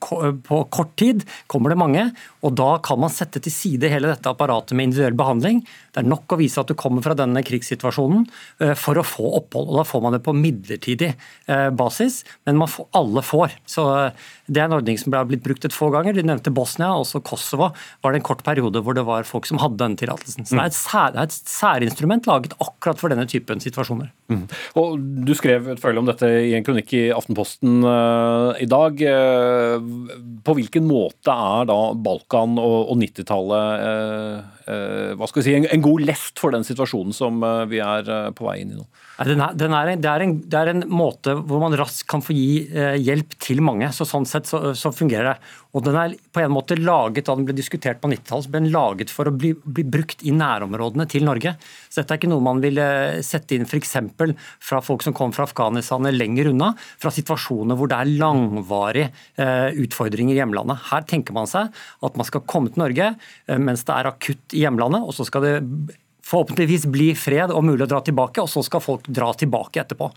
på, 0.43 0.57
kort 0.73 0.95
tid 0.99 1.23
kommer 1.47 1.71
det 1.71 1.79
mange, 1.79 2.03
og 2.43 2.55
da 2.59 2.73
kan 2.83 2.99
man 2.99 3.13
sette 3.13 3.39
til 3.43 3.53
side 3.53 3.91
hele 3.91 4.09
dette 4.11 4.31
apparatet 4.31 4.75
med 4.75 4.89
individuell 4.89 5.15
behandling. 5.19 5.61
Det 5.93 6.01
er 6.01 6.09
nok 6.09 6.33
å 6.33 6.39
vise 6.39 6.59
at 6.59 6.69
du 6.71 6.75
kommer 6.79 7.05
fra 7.05 7.15
denne 7.17 7.43
krigssituasjonen 7.45 8.25
eh, 8.63 8.73
for 8.79 8.99
å 8.99 9.05
få 9.07 9.29
opphold. 9.39 9.71
og 9.71 9.81
Da 9.81 9.87
får 9.87 10.03
man 10.03 10.17
det 10.17 10.23
på 10.25 10.35
midlertidig 10.37 11.11
eh, 11.13 11.69
basis, 11.77 12.23
men 12.47 12.63
får, 12.67 12.89
alle 12.97 13.23
får. 13.25 13.57
Så 13.69 13.87
Det 14.47 14.59
er 14.59 14.67
en 14.67 14.75
ordning 14.75 14.97
som 14.99 15.13
ble 15.13 15.21
blitt 15.29 15.43
brukt 15.45 15.63
et 15.63 15.75
få 15.75 15.87
ganger. 15.93 16.15
Du 16.15 16.25
nevnte 16.25 16.51
Bosnia, 16.53 16.91
også 16.99 17.21
Kosovo 17.23 17.69
var 18.03 18.11
det 18.11 18.19
en 18.19 18.25
kort 18.27 18.43
periode 18.43 18.81
hvor 18.83 18.97
det 18.97 19.05
var 19.07 19.27
folk 19.27 19.47
som 19.47 19.61
hadde 19.61 19.79
denne 19.79 19.99
tillatelsen. 19.99 20.43
Så 20.43 20.57
det 20.57 20.63
er, 20.65 20.71
et 20.71 20.77
sær, 20.77 21.13
det 21.13 21.21
er 21.21 21.29
et 21.29 21.53
særinstrument 21.53 22.27
laget 22.27 22.57
akkurat 22.59 22.99
for 22.99 23.13
denne 23.13 23.27
typen 23.29 23.63
situasjoner. 23.63 24.11
Mm. 24.31 24.45
Og 24.79 24.99
Du 25.27 25.33
skrev 25.37 25.69
et 25.71 25.81
følge 25.81 26.01
om 26.01 26.09
dette 26.09 26.27
i 26.27 26.53
en 26.57 26.65
kronikk 26.65 26.93
i 26.95 27.03
Aftenposten 27.15 27.83
uh, 27.85 28.51
i 28.61 28.67
dag. 28.69 28.99
Uh, 28.99 30.39
på 30.43 30.57
hvilken 30.57 30.87
måte 30.87 31.31
er 31.31 31.69
da 31.69 31.79
Balkan 31.95 32.57
og, 32.59 32.91
og 32.91 32.99
90-tallet 32.99 33.85
uh, 33.87 34.51
hva 35.19 35.27
skal 35.27 35.41
vi 35.41 35.45
si, 35.45 35.53
en, 35.57 35.65
en, 35.67 35.81
god 35.83 36.05
lest 36.07 36.39
for 36.39 36.55
den 36.55 36.63
situasjonen 36.63 37.11
som 37.15 37.41
vi 37.67 37.81
er 37.83 38.07
på 38.31 38.45
vei 38.47 38.61
inn 38.61 38.71
i 38.71 38.77
nå? 38.77 38.85
Den 39.27 39.41
er, 39.43 39.57
den 39.59 39.75
er 39.75 39.91
en, 39.91 39.99
det, 40.01 40.09
er 40.09 40.23
en, 40.23 40.35
det, 40.39 40.59
er 40.59 40.71
en, 40.71 40.85
måte 40.87 41.35
hvor 41.35 41.59
man 41.59 41.75
raskt 41.77 42.07
kan 42.09 42.23
få 42.23 42.31
gi 42.31 42.63
hjelp 43.03 43.35
til 43.43 43.59
mange. 43.65 43.91
så 43.91 44.07
Sånn 44.07 44.25
sett 44.33 44.49
så, 44.49 44.73
så 44.77 44.91
fungerer 44.93 45.31
det. 45.31 45.51
Og 45.73 45.85
den 45.85 45.97
er 45.97 46.15
på 46.33 46.41
en 46.43 46.53
måte 46.53 46.77
laget 46.77 47.25
da 47.27 47.35
den 47.37 47.47
ble 47.47 47.55
diskutert 47.57 48.01
på 48.01 48.09
90-tallet, 48.11 48.49
ble 48.51 48.61
den 48.61 48.73
laget 48.73 49.13
for 49.13 49.29
å 49.29 49.33
bli, 49.33 49.53
bli, 49.53 49.85
brukt 49.95 50.21
i 50.25 50.33
nærområdene 50.35 51.07
til 51.09 51.25
Norge. 51.25 51.55
Så 51.89 52.01
dette 52.01 52.15
er 52.15 52.21
ikke 52.21 52.31
noe 52.31 52.45
man 52.45 52.61
ville 52.63 52.85
sette 53.25 53.57
inn 53.57 53.65
f.eks. 53.65 53.95
fra 54.61 54.81
folk 54.85 55.05
som 55.05 55.15
kom 55.17 55.33
fra 55.35 55.47
Afghanistan 55.47 56.05
eller 56.05 56.19
lenger 56.19 56.51
unna, 56.51 56.73
fra 57.01 57.13
situasjoner 57.13 57.79
hvor 57.79 57.89
det 57.89 57.99
er 57.99 58.13
langvarige 58.21 59.09
eh, 59.41 59.81
utfordringer 59.85 60.35
i 60.35 60.41
hjemlandet. 60.41 60.85
Her 60.91 61.09
tenker 61.09 61.35
man 61.37 61.49
seg 61.49 61.73
at 61.73 62.19
man 62.19 62.29
skal 62.29 62.45
komme 62.45 62.73
til 62.73 62.83
Norge 62.85 63.13
eh, 63.13 63.59
mens 63.59 63.85
det 63.87 63.97
er 63.97 64.13
akutt 64.13 64.57
i 64.57 64.65
hjemlandet, 64.65 65.05
og 65.05 65.17
så 65.17 65.25
skal 65.27 65.47
det 65.47 65.57
forhåpentligvis 66.23 66.87
bli 66.91 67.11
fred 67.19 67.51
og 67.51 67.65
mulig 67.67 67.85
å 67.85 67.91
dra 67.91 67.99
tilbake, 68.05 68.43
og 68.43 68.49
så 68.51 68.63
skal 68.65 68.83
folk 68.83 69.07
dra 69.11 69.31
tilbake 69.37 69.81
etterpå. 69.83 70.09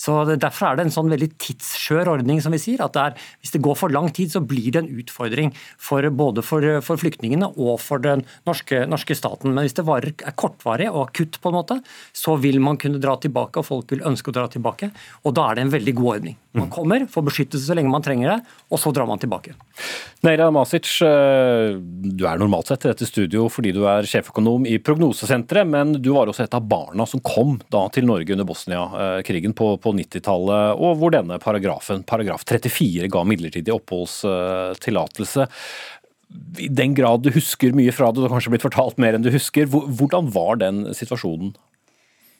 Så 0.00 0.16
Derfor 0.34 0.68
er 0.68 0.76
det 0.76 0.86
en 0.86 0.94
sånn 0.94 1.10
veldig 1.12 1.30
tidsskjør 1.40 2.10
ordning, 2.16 2.40
som 2.42 2.52
vi 2.54 2.60
sier. 2.60 2.82
at 2.84 2.92
det 2.92 3.00
er, 3.00 3.14
Hvis 3.40 3.54
det 3.54 3.62
går 3.62 3.76
for 3.78 3.88
lang 3.88 4.10
tid, 4.10 4.32
så 4.32 4.40
blir 4.40 4.70
det 4.72 4.82
en 4.82 4.92
utfordring 5.00 5.54
for, 5.78 6.02
både 6.10 6.42
for, 6.42 6.80
for 6.80 6.96
flyktningene 6.96 7.52
og 7.56 7.80
for 7.80 7.98
den 7.98 8.24
norske, 8.46 8.84
norske, 8.86 9.14
staten. 9.14 9.54
Men 9.54 9.64
hvis 9.64 9.76
det 9.78 9.86
varer, 9.86 10.12
er 10.12 10.36
kortvarig 10.36 10.90
og 10.90 11.08
akutt, 11.08 11.40
på 11.40 11.48
en 11.48 11.58
måte, 11.58 11.80
så 12.12 12.36
vil 12.36 12.60
man 12.60 12.76
kunne 12.76 13.00
dra 13.00 13.16
tilbake, 13.16 13.58
og 13.58 13.66
folk 13.66 13.90
vil 13.90 14.04
ønske 14.04 14.30
å 14.30 14.34
dra 14.34 14.48
tilbake. 14.48 14.90
Og 15.24 15.34
da 15.34 15.50
er 15.50 15.54
det 15.54 15.64
en 15.64 15.74
veldig 15.74 15.94
god 15.94 16.10
ordning. 16.16 16.36
Man 16.54 16.70
kommer, 16.70 17.06
får 17.10 17.24
beskyttelse 17.26 17.66
så 17.66 17.74
lenge 17.74 17.90
man 17.90 18.02
trenger 18.04 18.30
det, 18.30 18.36
og 18.70 18.78
så 18.78 18.92
drar 18.94 19.08
man 19.10 19.18
tilbake. 19.18 19.56
Neira 20.22 20.50
Masic, 20.54 20.86
eh, 21.02 21.74
du 21.78 22.22
er 22.28 22.38
normalt 22.38 22.70
sett 22.70 22.86
i 22.86 22.92
dette 22.92 23.08
studio 23.08 23.48
fordi 23.50 23.72
du 23.74 23.82
er 23.90 24.06
sjeføkonom 24.06 24.68
i 24.70 24.78
Prognosesenteret, 24.78 25.53
men 25.62 25.94
du 26.02 26.10
var 26.14 26.26
også 26.26 26.42
et 26.48 26.56
av 26.58 26.64
barna 26.66 27.06
som 27.06 27.22
kom 27.22 27.60
da 27.70 27.84
til 27.94 28.08
Norge 28.08 28.34
under 28.34 28.48
Bosnia-krigen 28.48 29.54
på 29.54 29.74
på 29.78 29.92
90-tallet, 29.94 30.80
og 30.80 30.98
hvor 30.98 31.14
denne 31.14 31.38
paragrafen, 31.42 32.02
paragraf 32.08 32.42
34, 32.48 33.06
ga 33.12 33.22
midlertidig 33.28 33.74
oppholdstillatelse. 33.76 35.46
I 36.64 36.70
den 36.72 36.96
grad 36.98 37.22
du 37.22 37.30
husker 37.34 37.76
mye 37.76 37.94
fra 37.94 38.10
det, 38.10 38.18
du 38.18 38.26
har 38.26 38.34
kanskje 38.34 38.56
blitt 38.56 38.66
fortalt 38.66 38.98
mer 38.98 39.14
enn 39.14 39.22
du 39.22 39.30
husker, 39.34 39.70
hvordan 39.70 40.32
var 40.34 40.58
den 40.64 40.88
situasjonen? 40.96 41.54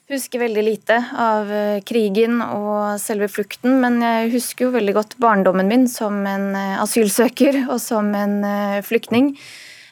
Jeg 0.05 0.19
husker 0.19 0.43
veldig 0.43 0.61
lite 0.61 0.95
av 1.17 1.47
eh, 1.49 1.79
krigen 1.81 2.37
og 2.43 2.99
selve 3.01 3.25
flukten, 3.25 3.79
men 3.81 3.97
jeg 4.03 4.35
husker 4.35 4.67
jo 4.67 4.75
veldig 4.75 4.93
godt 4.93 5.15
barndommen 5.17 5.65
min 5.65 5.87
som 5.89 6.19
en 6.29 6.51
eh, 6.53 6.75
asylsøker 6.77 7.63
og 7.63 7.79
som 7.81 8.11
en 8.13 8.35
eh, 8.45 8.83
flyktning. 8.85 9.31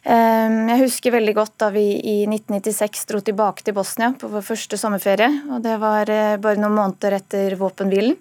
Ehm, 0.03 0.65
jeg 0.67 0.81
husker 0.81 1.13
veldig 1.15 1.33
godt 1.37 1.53
da 1.63 1.69
vi 1.71 1.85
i 1.95 2.15
1996 2.27 3.05
dro 3.07 3.21
tilbake 3.23 3.63
til 3.63 3.75
Bosnia 3.77 4.11
på 4.19 4.27
vår 4.31 4.43
første 4.43 4.79
sommerferie. 4.79 5.29
og 5.49 5.63
Det 5.63 5.77
var 5.79 6.11
eh, 6.11 6.35
bare 6.43 6.59
noen 6.59 6.75
måneder 6.75 7.19
etter 7.21 7.55
våpenhvilen. 7.59 8.17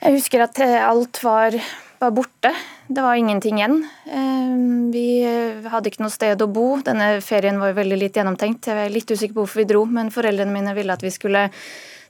Jeg 0.00 0.16
husker 0.16 0.46
at 0.46 0.60
eh, 0.62 0.78
alt 0.86 1.18
var, 1.26 1.56
var 1.98 2.14
borte. 2.14 2.54
Det 2.86 3.02
var 3.02 3.18
ingenting 3.18 3.58
igjen. 3.58 3.80
Ehm, 4.14 4.90
vi 4.94 5.24
eh, 5.26 5.66
hadde 5.72 5.90
ikke 5.90 6.04
noe 6.06 6.14
sted 6.14 6.46
å 6.46 6.50
bo. 6.50 6.76
Denne 6.86 7.16
ferien 7.24 7.58
var 7.58 7.74
veldig 7.74 7.98
litt 7.98 8.20
gjennomtenkt. 8.20 8.70
Jeg 8.70 8.86
er 8.86 8.94
litt 8.94 9.10
usikker 9.10 9.34
på 9.34 9.42
hvorfor 9.42 9.64
vi 9.64 9.70
dro, 9.74 9.84
men 9.90 10.14
foreldrene 10.14 10.54
mine 10.54 10.76
ville 10.78 10.94
at 10.94 11.02
vi 11.02 11.10
skulle 11.10 11.48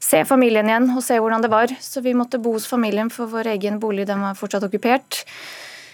se 0.01 0.23
familien 0.25 0.69
igjen 0.69 0.93
og 0.95 1.03
se 1.05 1.17
hvordan 1.17 1.45
det 1.45 1.53
var. 1.53 1.73
Så 1.81 2.05
vi 2.05 2.13
måtte 2.17 2.41
bo 2.41 2.53
hos 2.59 2.69
familien, 2.69 3.09
for 3.09 3.33
vår 3.33 3.55
egen 3.57 3.81
bolig 3.81 4.05
den 4.09 4.21
var 4.21 4.37
fortsatt 4.37 4.69
okkupert. 4.69 5.25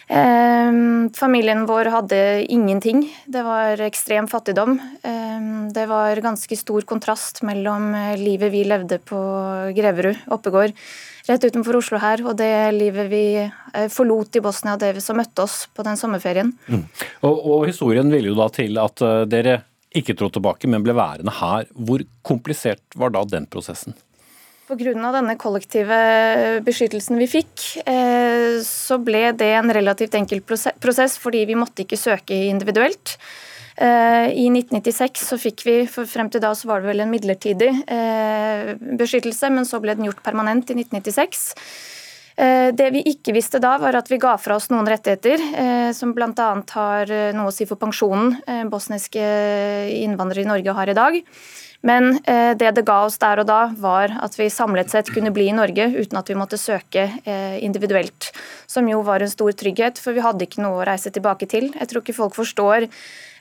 Ehm, 0.09 1.11
familien 1.15 1.65
vår 1.67 1.91
hadde 1.91 2.19
ingenting. 2.53 3.03
Det 3.27 3.43
var 3.43 3.81
ekstrem 3.81 4.29
fattigdom. 4.31 4.79
Eh, 5.03 5.41
det 5.75 5.87
var 5.87 6.17
ganske 6.23 6.57
stor 6.57 6.87
kontrast 6.87 7.43
mellom 7.43 7.95
eh, 7.95 8.15
livet 8.21 8.53
vi 8.53 8.63
levde 8.65 8.99
på 8.99 9.19
Greverud, 9.75 10.17
Oppegård, 10.31 10.77
rett 11.27 11.45
utenfor 11.45 11.81
Oslo 11.81 11.99
her, 11.99 12.23
og 12.23 12.37
det 12.39 12.53
livet 12.77 13.11
vi 13.11 13.25
eh, 13.43 13.89
forlot 13.91 14.39
i 14.39 14.45
Bosnia, 14.45 14.77
det 14.79 14.95
som 15.03 15.19
møtte 15.19 15.43
oss 15.43 15.65
på 15.75 15.87
den 15.87 15.99
sommerferien. 15.99 16.55
Mm. 16.71 16.87
Og, 17.27 17.41
og 17.43 17.67
historien 17.67 18.13
ville 18.13 18.31
jo 18.31 18.39
da 18.39 18.47
til 18.55 18.79
at 18.79 19.03
eh, 19.03 19.25
dere 19.27 19.61
ikke 19.97 20.15
dro 20.15 20.29
tilbake, 20.31 20.69
men 20.71 20.85
ble 20.87 20.95
værende 20.95 21.35
her. 21.41 21.67
Hvor 21.75 22.03
komplisert 22.27 22.85
var 22.95 23.15
da 23.15 23.25
den 23.27 23.47
prosessen? 23.51 23.97
Pga. 24.67 25.13
denne 25.15 25.37
kollektive 25.39 25.97
beskyttelsen 26.67 27.21
vi 27.21 27.29
fikk, 27.31 27.87
eh, 27.87 28.59
så 28.67 28.99
ble 28.99 29.31
det 29.39 29.53
en 29.55 29.71
relativt 29.71 30.17
enkel 30.19 30.41
prosess, 30.43 31.19
fordi 31.23 31.45
vi 31.47 31.55
måtte 31.55 31.85
ikke 31.85 31.97
søke 31.97 32.35
individuelt. 32.35 33.17
Eh, 33.77 34.35
I 34.35 34.49
1996 34.51 35.23
så 35.23 35.39
fikk 35.39 35.63
vi, 35.65 35.77
for 35.87 36.05
frem 36.05 36.31
til 36.31 36.43
da 36.43 36.51
så 36.51 36.67
var 36.67 36.81
det 36.83 36.91
vel 36.91 37.05
en 37.05 37.13
midlertidig 37.13 37.71
eh, 37.87 38.75
beskyttelse, 38.99 39.53
men 39.55 39.69
så 39.69 39.79
ble 39.79 39.95
den 39.95 40.09
gjort 40.09 40.25
permanent 40.25 40.67
i 40.71 40.81
1996. 40.83 41.53
Det 42.37 42.91
vi 42.93 43.01
ikke 43.09 43.33
visste 43.33 43.57
da, 43.65 43.79
var 43.81 43.97
at 43.97 44.11
vi 44.11 44.19
ga 44.21 44.35
fra 44.37 44.59
oss 44.59 44.67
noen 44.69 44.85
rettigheter, 44.85 45.41
som 45.97 46.11
bl.a. 46.13 46.49
har 46.69 47.13
noe 47.33 47.49
å 47.49 47.55
si 47.55 47.65
for 47.65 47.81
pensjonen 47.81 48.35
bosniske 48.69 49.23
innvandrere 50.03 50.45
i 50.45 50.51
Norge 50.51 50.75
har 50.77 50.93
i 50.93 50.99
dag. 50.99 51.17
Men 51.87 52.17
eh, 52.25 52.53
det 52.59 52.73
det 52.77 52.85
ga 52.87 52.99
oss 53.07 53.19
der 53.23 53.43
og 53.43 53.47
da, 53.49 53.61
var 53.79 54.17
at 54.25 54.35
vi 54.39 54.49
samlet 54.51 54.91
sett 54.91 55.13
kunne 55.15 55.33
bli 55.35 55.49
i 55.51 55.57
Norge 55.57 55.87
uten 55.95 56.19
at 56.19 56.31
vi 56.31 56.39
måtte 56.39 56.59
søke 56.59 57.07
eh, 57.23 57.59
individuelt. 57.63 58.33
Som 58.67 58.91
jo 58.91 59.03
var 59.07 59.23
en 59.23 59.31
stor 59.31 59.55
trygghet, 59.55 60.01
for 60.03 60.17
vi 60.17 60.25
hadde 60.25 60.49
ikke 60.49 60.65
noe 60.65 60.83
å 60.83 60.89
reise 60.89 61.13
tilbake 61.15 61.49
til. 61.51 61.71
Jeg 61.77 61.91
tror 61.91 62.03
ikke 62.03 62.19
folk 62.19 62.35
forstår 62.39 62.89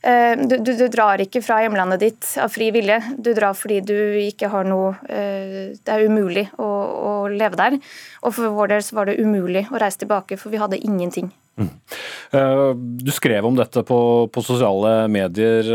du, 0.05 0.57
du, 0.61 0.71
du, 0.77 0.85
drar 0.93 1.21
ikke 1.23 1.41
fra 1.41 1.61
hjemlandet 1.63 2.03
ditt 2.03 2.27
av 2.41 2.51
fri 2.53 2.69
vilje. 2.75 2.99
Du 3.17 3.31
drar 3.33 3.55
fordi 3.57 3.79
du 3.85 3.95
ikke 4.21 4.51
har 4.53 4.67
noe 4.67 4.93
eh, 5.09 5.73
Det 5.81 5.95
er 5.95 6.05
umulig 6.05 6.45
å, 6.61 6.67
å 6.67 7.13
leve 7.31 7.57
der. 7.57 7.79
Og 8.21 8.35
for 8.35 8.53
vår 8.53 8.75
del 8.75 8.85
så 8.85 8.99
var 8.99 9.09
det 9.09 9.17
umulig 9.17 9.65
å 9.71 9.81
reise 9.81 10.03
tilbake, 10.03 10.37
for 10.37 10.53
vi 10.53 10.61
hadde 10.61 10.81
ingenting. 10.85 11.31
Mm. 11.57 11.69
Eh, 12.37 12.61
du 13.07 13.11
skrev 13.15 13.47
om 13.47 13.57
dette 13.57 13.81
på, 13.87 13.99
på 14.29 14.45
sosiale 14.45 15.07
medier 15.09 15.73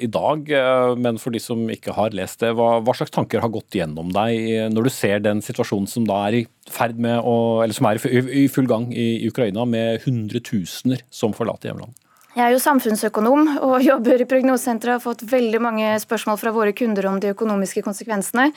i 0.00 0.08
dag, 0.08 0.52
men 0.96 1.20
for 1.20 1.34
de 1.34 1.42
som 1.42 1.64
ikke 1.68 1.92
har 1.96 2.16
lest 2.16 2.40
det, 2.40 2.54
hva, 2.56 2.78
hva, 2.80 2.96
slags 2.96 3.12
tanker 3.12 3.44
har 3.44 3.52
gått 3.52 3.76
gjennom 3.76 4.12
deg 4.14 4.70
når 4.72 4.88
du 4.88 4.94
ser 4.94 5.20
den 5.24 5.44
situasjonen 5.44 5.90
som 5.90 6.08
da 6.08 6.22
er 6.30 6.40
i 6.40 6.44
ferd 6.70 6.96
med 7.02 7.20
å, 7.20 7.60
eller 7.60 7.76
som 7.76 7.90
er 7.90 8.00
i 8.08 8.46
full 8.52 8.70
gang 8.70 8.88
i 8.94 9.26
Ukraina, 9.28 9.68
med 9.68 10.06
hundretusener 10.06 11.04
som 11.12 11.36
forlater 11.36 11.74
hjemlandet? 11.74 11.99
Jeg 12.30 12.44
er 12.44 12.52
jo 12.54 12.60
samfunnsøkonom 12.62 13.48
og 13.66 13.80
jobber 13.88 14.22
i 14.22 14.26
Prognosesenteret 14.30 14.92
og 14.92 15.00
har 15.00 15.02
fått 15.02 15.24
veldig 15.32 15.60
mange 15.64 15.94
spørsmål 15.98 16.36
fra 16.38 16.52
våre 16.54 16.74
kunder 16.78 17.08
om 17.10 17.16
de 17.18 17.32
økonomiske 17.34 17.82
konsekvensene. 17.82 18.52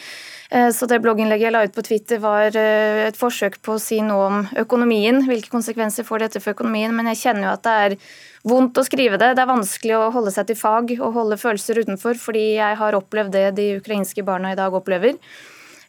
Eh, 0.53 0.69
så 0.75 0.85
det 0.89 0.99
blogginnlegget 1.01 1.47
jeg 1.47 1.55
la 1.55 1.63
ut 1.65 1.73
på 1.73 1.85
Twitter 1.87 2.21
var 2.21 2.53
eh, 2.53 3.07
et 3.07 3.17
forsøk 3.17 3.57
på 3.65 3.73
å 3.73 3.81
si 3.81 3.97
noe 4.05 4.27
om 4.27 4.43
økonomien. 4.61 5.23
Hvilke 5.25 5.49
konsekvenser 5.55 6.05
får 6.05 6.27
dette 6.27 6.43
for 6.43 6.53
økonomien? 6.53 6.93
Men 6.93 7.09
jeg 7.13 7.23
kjenner 7.23 7.47
jo 7.47 7.55
at 7.55 7.65
det 7.65 7.73
er 7.87 7.97
vondt 8.45 8.77
å 8.77 8.85
skrive 8.85 9.17
det. 9.17 9.31
Det 9.33 9.41
er 9.41 9.51
vanskelig 9.55 9.97
å 9.97 10.11
holde 10.19 10.35
seg 10.37 10.51
til 10.51 10.61
fag 10.61 10.93
og 10.99 11.17
holde 11.17 11.41
følelser 11.41 11.81
utenfor, 11.81 12.21
fordi 12.21 12.45
jeg 12.59 12.77
har 12.77 12.99
opplevd 12.99 13.33
det 13.33 13.47
de 13.57 13.67
ukrainske 13.79 14.27
barna 14.27 14.53
i 14.53 14.59
dag 14.59 14.77
opplever. 14.77 15.17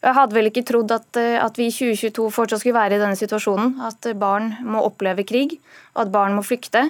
Jeg 0.05 0.17
hadde 0.17 0.37
vel 0.37 0.49
ikke 0.49 0.65
trodd 0.73 0.89
at, 0.97 1.09
eh, 1.21 1.37
at, 1.37 1.61
vi 1.61 1.69
i 1.69 1.77
2022 1.85 2.33
fortsatt 2.33 2.65
skulle 2.65 2.81
være 2.81 2.97
i 2.97 3.05
denne 3.05 3.21
situasjonen. 3.21 3.77
At 3.85 4.09
barn 4.17 4.55
må 4.65 4.89
oppleve 4.89 5.29
krig, 5.29 5.59
og 5.93 6.07
at 6.09 6.17
barn 6.17 6.41
må 6.41 6.49
flykte. 6.49 6.89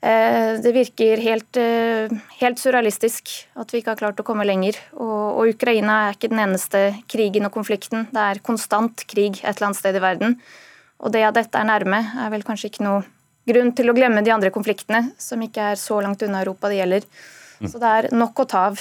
Eh, 0.00 0.56
det 0.64 0.72
virker 0.72 1.20
helt, 1.20 1.56
eh, 1.60 2.08
helt, 2.40 2.58
surrealistisk 2.58 3.28
at 3.60 3.72
vi 3.72 3.82
ikke 3.82 3.92
har 3.92 4.00
klart 4.00 4.20
å 4.20 4.24
komme 4.24 4.46
lenger. 4.48 4.78
Og, 4.96 5.36
og, 5.36 5.50
Ukraina 5.52 6.06
er 6.06 6.16
ikke 6.16 6.30
den 6.32 6.40
eneste 6.40 6.80
krigen 7.06 7.44
og 7.44 7.52
konflikten. 7.52 8.06
Det 8.08 8.22
er 8.24 8.40
konstant 8.40 9.04
krig 9.06 9.42
et 9.42 9.52
eller 9.52 9.70
annet 9.70 9.80
sted 9.80 9.96
i 9.96 10.04
verden. 10.04 10.38
Og 11.00 11.12
det 11.12 11.26
at 11.28 11.36
dette 11.36 11.60
er 11.60 11.68
nærme, 11.68 12.00
er 12.16 12.32
vel 12.32 12.46
kanskje 12.46 12.72
ikke 12.72 12.86
noe 12.86 13.04
grunn 13.48 13.74
til 13.76 13.90
å 13.90 13.96
glemme 13.96 14.24
de 14.24 14.32
andre 14.32 14.52
konfliktene, 14.54 15.12
som 15.20 15.40
ikke 15.44 15.72
er 15.72 15.80
så 15.80 16.00
langt 16.00 16.22
unna 16.24 16.40
Europa 16.44 16.68
det 16.72 16.80
gjelder. 16.80 17.06
Så 17.68 17.80
det 17.80 17.92
er 17.92 18.08
nok 18.16 18.40
å 18.40 18.48
ta 18.48 18.66
av. 18.70 18.80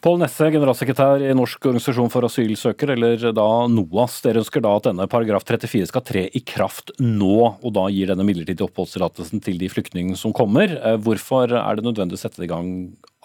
Pål 0.00 0.22
Nesse, 0.22 0.46
generalsekretær 0.48 1.20
i 1.28 1.32
Norsk 1.36 1.66
organisasjon 1.68 2.08
for 2.08 2.24
asylsøkere, 2.24 2.94
eller 2.94 3.34
da 3.36 3.48
NOAS. 3.68 4.14
Dere 4.24 4.40
ønsker 4.40 4.62
da 4.64 4.70
at 4.78 4.86
denne 4.86 5.04
paragraf 5.12 5.44
34 5.44 5.90
skal 5.90 6.04
tre 6.08 6.22
i 6.32 6.40
kraft 6.40 6.94
nå, 7.04 7.34
og 7.60 7.74
da 7.76 7.82
gir 7.92 8.08
denne 8.08 8.24
midlertidige 8.24 8.64
oppholdstillatelsen 8.64 9.42
til 9.44 9.58
de 9.60 9.68
flyktningene 9.68 10.16
som 10.16 10.32
kommer. 10.32 10.72
Eh, 10.72 10.96
hvorfor 11.04 11.52
er 11.52 11.76
det 11.76 11.84
nødvendig 11.84 12.16
å 12.16 12.22
sette 12.22 12.40
det 12.40 12.48
i 12.48 12.52
gang 12.52 12.70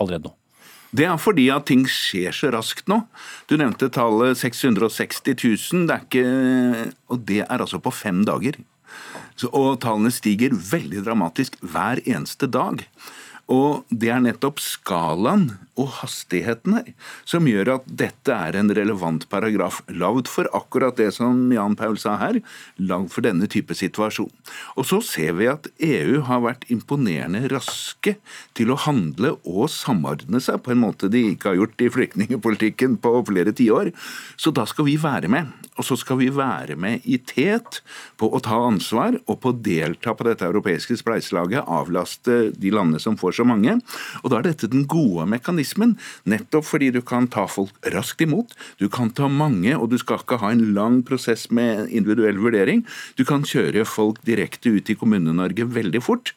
allerede 0.03 0.27
nå? 0.27 0.33
Det 0.95 1.07
er 1.07 1.15
fordi 1.19 1.45
at 1.55 1.67
ting 1.69 1.85
skjer 1.87 2.35
så 2.35 2.51
raskt 2.51 2.91
nå. 2.91 3.05
Du 3.47 3.55
nevnte 3.59 3.87
tallet 3.95 4.35
660 4.41 5.31
000, 5.31 5.85
det 5.87 6.01
ikke, 6.09 6.89
og 7.07 7.23
det 7.29 7.45
er 7.45 7.55
altså 7.55 7.79
på 7.79 7.93
fem 7.95 8.25
dager. 8.27 8.59
Så, 9.39 9.47
og 9.47 9.79
tallene 9.83 10.11
stiger 10.11 10.51
veldig 10.51 11.05
dramatisk 11.07 11.55
hver 11.63 12.03
eneste 12.03 12.51
dag. 12.51 12.83
Og 13.47 13.87
det 13.95 14.11
er 14.11 14.27
nettopp 14.27 14.59
skalaen 14.59 15.53
og 15.79 15.89
hastigheten 15.99 16.77
her 16.77 16.91
som 17.27 17.47
gjør 17.49 17.73
at 17.75 17.87
dette 18.01 18.31
er 18.31 18.57
en 18.57 18.71
relevant 18.75 19.25
paragraf. 19.31 19.81
Lagd 19.91 20.29
for 20.31 20.47
akkurat 20.55 20.97
det 20.99 21.11
som 21.17 21.49
Jan 21.53 21.75
Paul 21.79 21.97
sa 22.01 22.15
her, 22.21 22.39
lagd 22.79 23.11
for 23.13 23.25
denne 23.25 23.49
type 23.51 23.75
situasjon. 23.75 24.31
Og 24.79 24.87
så 24.87 25.01
ser 25.05 25.35
vi 25.39 25.49
at 25.51 25.67
EU 25.83 26.21
har 26.29 26.43
vært 26.45 26.65
imponerende 26.73 27.45
raske 27.51 28.15
til 28.57 28.71
å 28.71 28.79
handle 28.85 29.35
og 29.43 29.67
samordne 29.73 30.41
seg 30.43 30.61
på 30.63 30.73
en 30.73 30.83
måte 30.85 31.11
de 31.11 31.25
ikke 31.33 31.51
har 31.51 31.59
gjort 31.59 31.83
i 31.83 31.91
flyktningpolitikken 31.91 32.97
på 33.03 33.13
flere 33.27 33.55
tiår. 33.55 33.91
Så 34.39 34.53
da 34.55 34.67
skal 34.69 34.89
vi 34.89 34.97
være 35.01 35.31
med. 35.31 35.51
Og 35.75 35.83
så 35.83 35.97
skal 35.99 36.21
vi 36.21 36.29
være 36.31 36.77
med 36.79 37.03
i 37.03 37.17
tet 37.19 37.81
på 38.19 38.29
å 38.31 38.39
ta 38.43 38.61
ansvar 38.63 39.17
og 39.25 39.41
på 39.43 39.51
å 39.51 39.59
delta 39.59 40.13
på 40.15 40.23
dette 40.23 40.47
europeiske 40.47 40.95
spleiselaget, 41.01 41.67
avlaste 41.67 42.53
de 42.55 42.71
landene 42.71 43.01
som 43.03 43.17
får 43.19 43.41
så 43.41 43.47
mange. 43.47 43.75
Og 44.23 44.31
da 44.31 44.39
er 44.39 44.47
dette 44.47 44.71
den 44.71 44.85
gode 44.87 45.27
mekanismen, 45.27 45.64
nettopp 46.29 46.67
fordi 46.67 46.91
du 46.95 47.01
kan 47.05 47.27
ta 47.31 47.45
folk 47.49 47.73
raskt 47.93 48.21
imot, 48.21 48.53
du 48.79 48.87
kan 48.91 49.11
ta 49.15 49.29
mange, 49.31 49.73
og 49.77 49.89
du 49.91 49.97
skal 50.01 50.21
ikke 50.21 50.39
ha 50.41 50.51
en 50.53 50.73
lang 50.75 51.01
prosess 51.07 51.47
med 51.49 51.89
individuell 51.89 52.39
vurdering. 52.41 52.85
Du 53.17 53.25
kan 53.27 53.45
kjøre 53.47 53.85
folk 53.89 54.21
direkte 54.27 54.73
ut 54.75 54.89
i 54.89 54.97
Kommune-Norge 54.99 55.67
veldig 55.75 56.03
fort, 56.03 56.33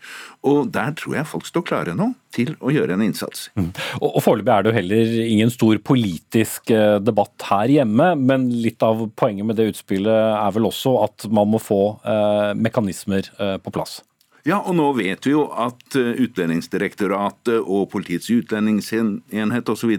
og 0.46 0.72
der 0.74 0.94
tror 0.98 1.18
jeg 1.18 1.30
folk 1.32 1.48
står 1.48 1.66
klare 1.68 1.96
nå 1.98 2.12
til 2.34 2.52
å 2.60 2.72
gjøre 2.72 2.94
en 2.94 3.04
innsats. 3.06 3.48
Mm. 3.58 3.70
Og, 4.00 4.08
og 4.10 4.20
Foreløpig 4.24 4.52
er 4.52 4.64
det 4.64 4.70
jo 4.70 4.76
heller 4.76 5.14
ingen 5.24 5.52
stor 5.52 5.80
politisk 5.80 6.72
eh, 6.74 6.98
debatt 7.02 7.48
her 7.48 7.72
hjemme, 7.78 8.10
men 8.20 8.48
litt 8.62 8.84
av 8.84 9.06
poenget 9.18 9.48
med 9.48 9.58
det 9.58 9.70
utspillet 9.72 10.12
er 10.34 10.52
vel 10.54 10.68
også 10.68 10.98
at 11.06 11.28
man 11.32 11.50
må 11.54 11.62
få 11.62 11.82
eh, 12.04 12.52
mekanismer 12.58 13.32
eh, 13.38 13.56
på 13.62 13.74
plass? 13.74 14.00
Ja, 14.46 14.60
og 14.62 14.76
nå 14.78 14.86
vet 14.96 15.26
vi 15.26 15.32
jo 15.34 15.46
at 15.58 15.96
eh, 15.98 16.20
Utlendingsdirektoratet 16.22 17.58
og 17.58 17.88
Politiets 17.92 18.30
utlendingsenhet 18.30 19.72
osv. 19.72 19.94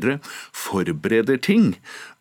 forbereder 0.55 1.41
ting 1.43 1.73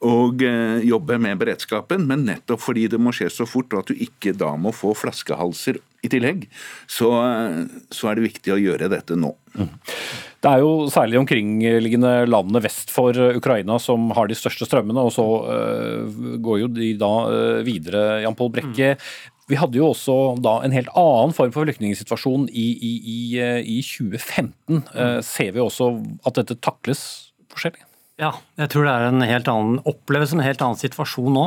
og 0.04 0.42
eh, 0.46 0.82
jobber 0.86 1.20
med 1.22 1.38
beredskapen, 1.40 2.08
men 2.10 2.26
nettopp 2.26 2.62
fordi 2.64 2.88
det 2.90 3.00
må 3.02 3.14
skje 3.14 3.30
så 3.32 3.46
fort 3.48 3.72
og 3.72 3.84
at 3.84 3.92
du 3.92 4.02
ikke 4.08 4.34
da 4.36 4.54
må 4.58 4.74
få 4.74 4.94
flaskehalser 4.98 5.78
i 6.02 6.10
tillegg, 6.10 6.44
så, 6.90 7.12
eh, 7.22 7.62
så 7.94 8.10
er 8.10 8.18
det 8.18 8.28
viktig 8.28 8.54
å 8.54 8.60
gjøre 8.60 8.90
dette 8.90 9.18
nå. 9.18 9.32
Mm. 9.54 9.72
Det 10.38 10.50
er 10.50 10.62
jo 10.62 10.74
særlig 10.92 11.18
omkringliggende 11.22 12.12
landene 12.28 12.62
vest 12.62 12.92
for 12.94 13.16
Ukraina 13.34 13.78
som 13.82 14.10
har 14.14 14.28
de 14.30 14.36
største 14.38 14.68
strømmene, 14.68 15.02
og 15.02 15.10
så 15.10 15.24
går 16.38 16.60
jo 16.60 16.68
de 16.70 16.92
da 17.00 17.10
videre. 17.66 18.20
Jan 18.22 18.36
Pål 18.38 18.52
Brekke, 18.54 18.92
mm. 18.94 19.37
Vi 19.48 19.56
hadde 19.56 19.80
jo 19.80 19.90
også 19.94 20.14
da 20.44 20.58
en 20.64 20.74
helt 20.76 20.90
annen 20.98 21.34
form 21.36 21.52
for 21.54 21.64
flyktningsituasjon 21.64 22.48
i, 22.52 22.68
i, 22.84 22.92
i, 23.00 23.18
i 23.78 23.80
2015. 23.80 24.52
Mm. 24.68 24.80
Eh, 24.92 25.18
ser 25.24 25.54
vi 25.56 25.64
også 25.64 25.94
at 26.28 26.40
dette 26.42 26.58
takles 26.60 27.02
forskjellig? 27.52 27.80
Ja, 28.20 28.34
jeg 28.60 28.72
tror 28.72 28.84
det 28.84 28.92
er 28.92 29.06
en 29.08 29.24
helt 29.24 29.48
annen, 29.48 29.78
opplevelse, 29.88 30.36
en 30.36 30.44
helt 30.44 30.64
annen 30.64 30.80
situasjon 30.80 31.32
nå. 31.32 31.46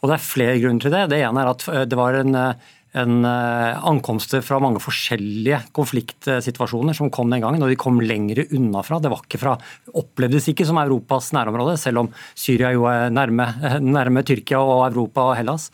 Og 0.00 0.08
det 0.08 0.16
er 0.16 0.28
flere 0.28 0.60
grunner 0.62 0.84
til 0.84 0.94
det. 0.94 1.08
Det 1.10 1.24
ene 1.24 1.42
er 1.42 1.50
at 1.50 1.66
eh, 1.72 1.86
det 1.90 1.98
var 1.98 2.20
en, 2.20 2.38
eh, 2.38 2.70
en 3.02 3.26
ankomster 3.26 4.44
fra 4.46 4.60
mange 4.62 4.82
forskjellige 4.82 5.64
konfliktsituasjoner 5.74 6.94
som 6.94 7.10
kom 7.10 7.34
den 7.34 7.42
gangen, 7.42 7.62
og 7.66 7.72
de 7.72 7.78
kom 7.78 7.98
lengre 8.02 8.46
unna 8.54 8.84
fra. 8.86 9.02
Det 9.02 9.10
var 9.10 9.26
ikke 9.26 9.42
fra, 9.42 9.56
opplevdes 9.98 10.52
ikke 10.54 10.68
som 10.70 10.78
Europas 10.82 11.32
nærområde, 11.34 11.74
selv 11.82 12.04
om 12.04 12.14
Syria 12.38 12.70
jo 12.76 12.86
er 12.90 13.10
nærme, 13.10 13.50
nærme 13.98 14.22
Tyrkia 14.22 14.62
og 14.62 14.86
Europa 14.92 15.32
og 15.32 15.40
Hellas. 15.40 15.72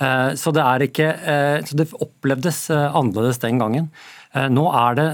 Eh, 0.00 0.34
så 0.38 0.52
det, 0.54 0.88
ikke, 0.88 1.08
eh, 1.08 1.58
så 1.66 1.76
det 1.78 1.90
opplevdes 2.00 2.64
eh, 2.72 2.88
annerledes 2.96 3.42
den 3.42 3.60
gangen. 3.62 3.92
Nå 4.32 4.62
er 4.72 4.94
det 4.96 5.06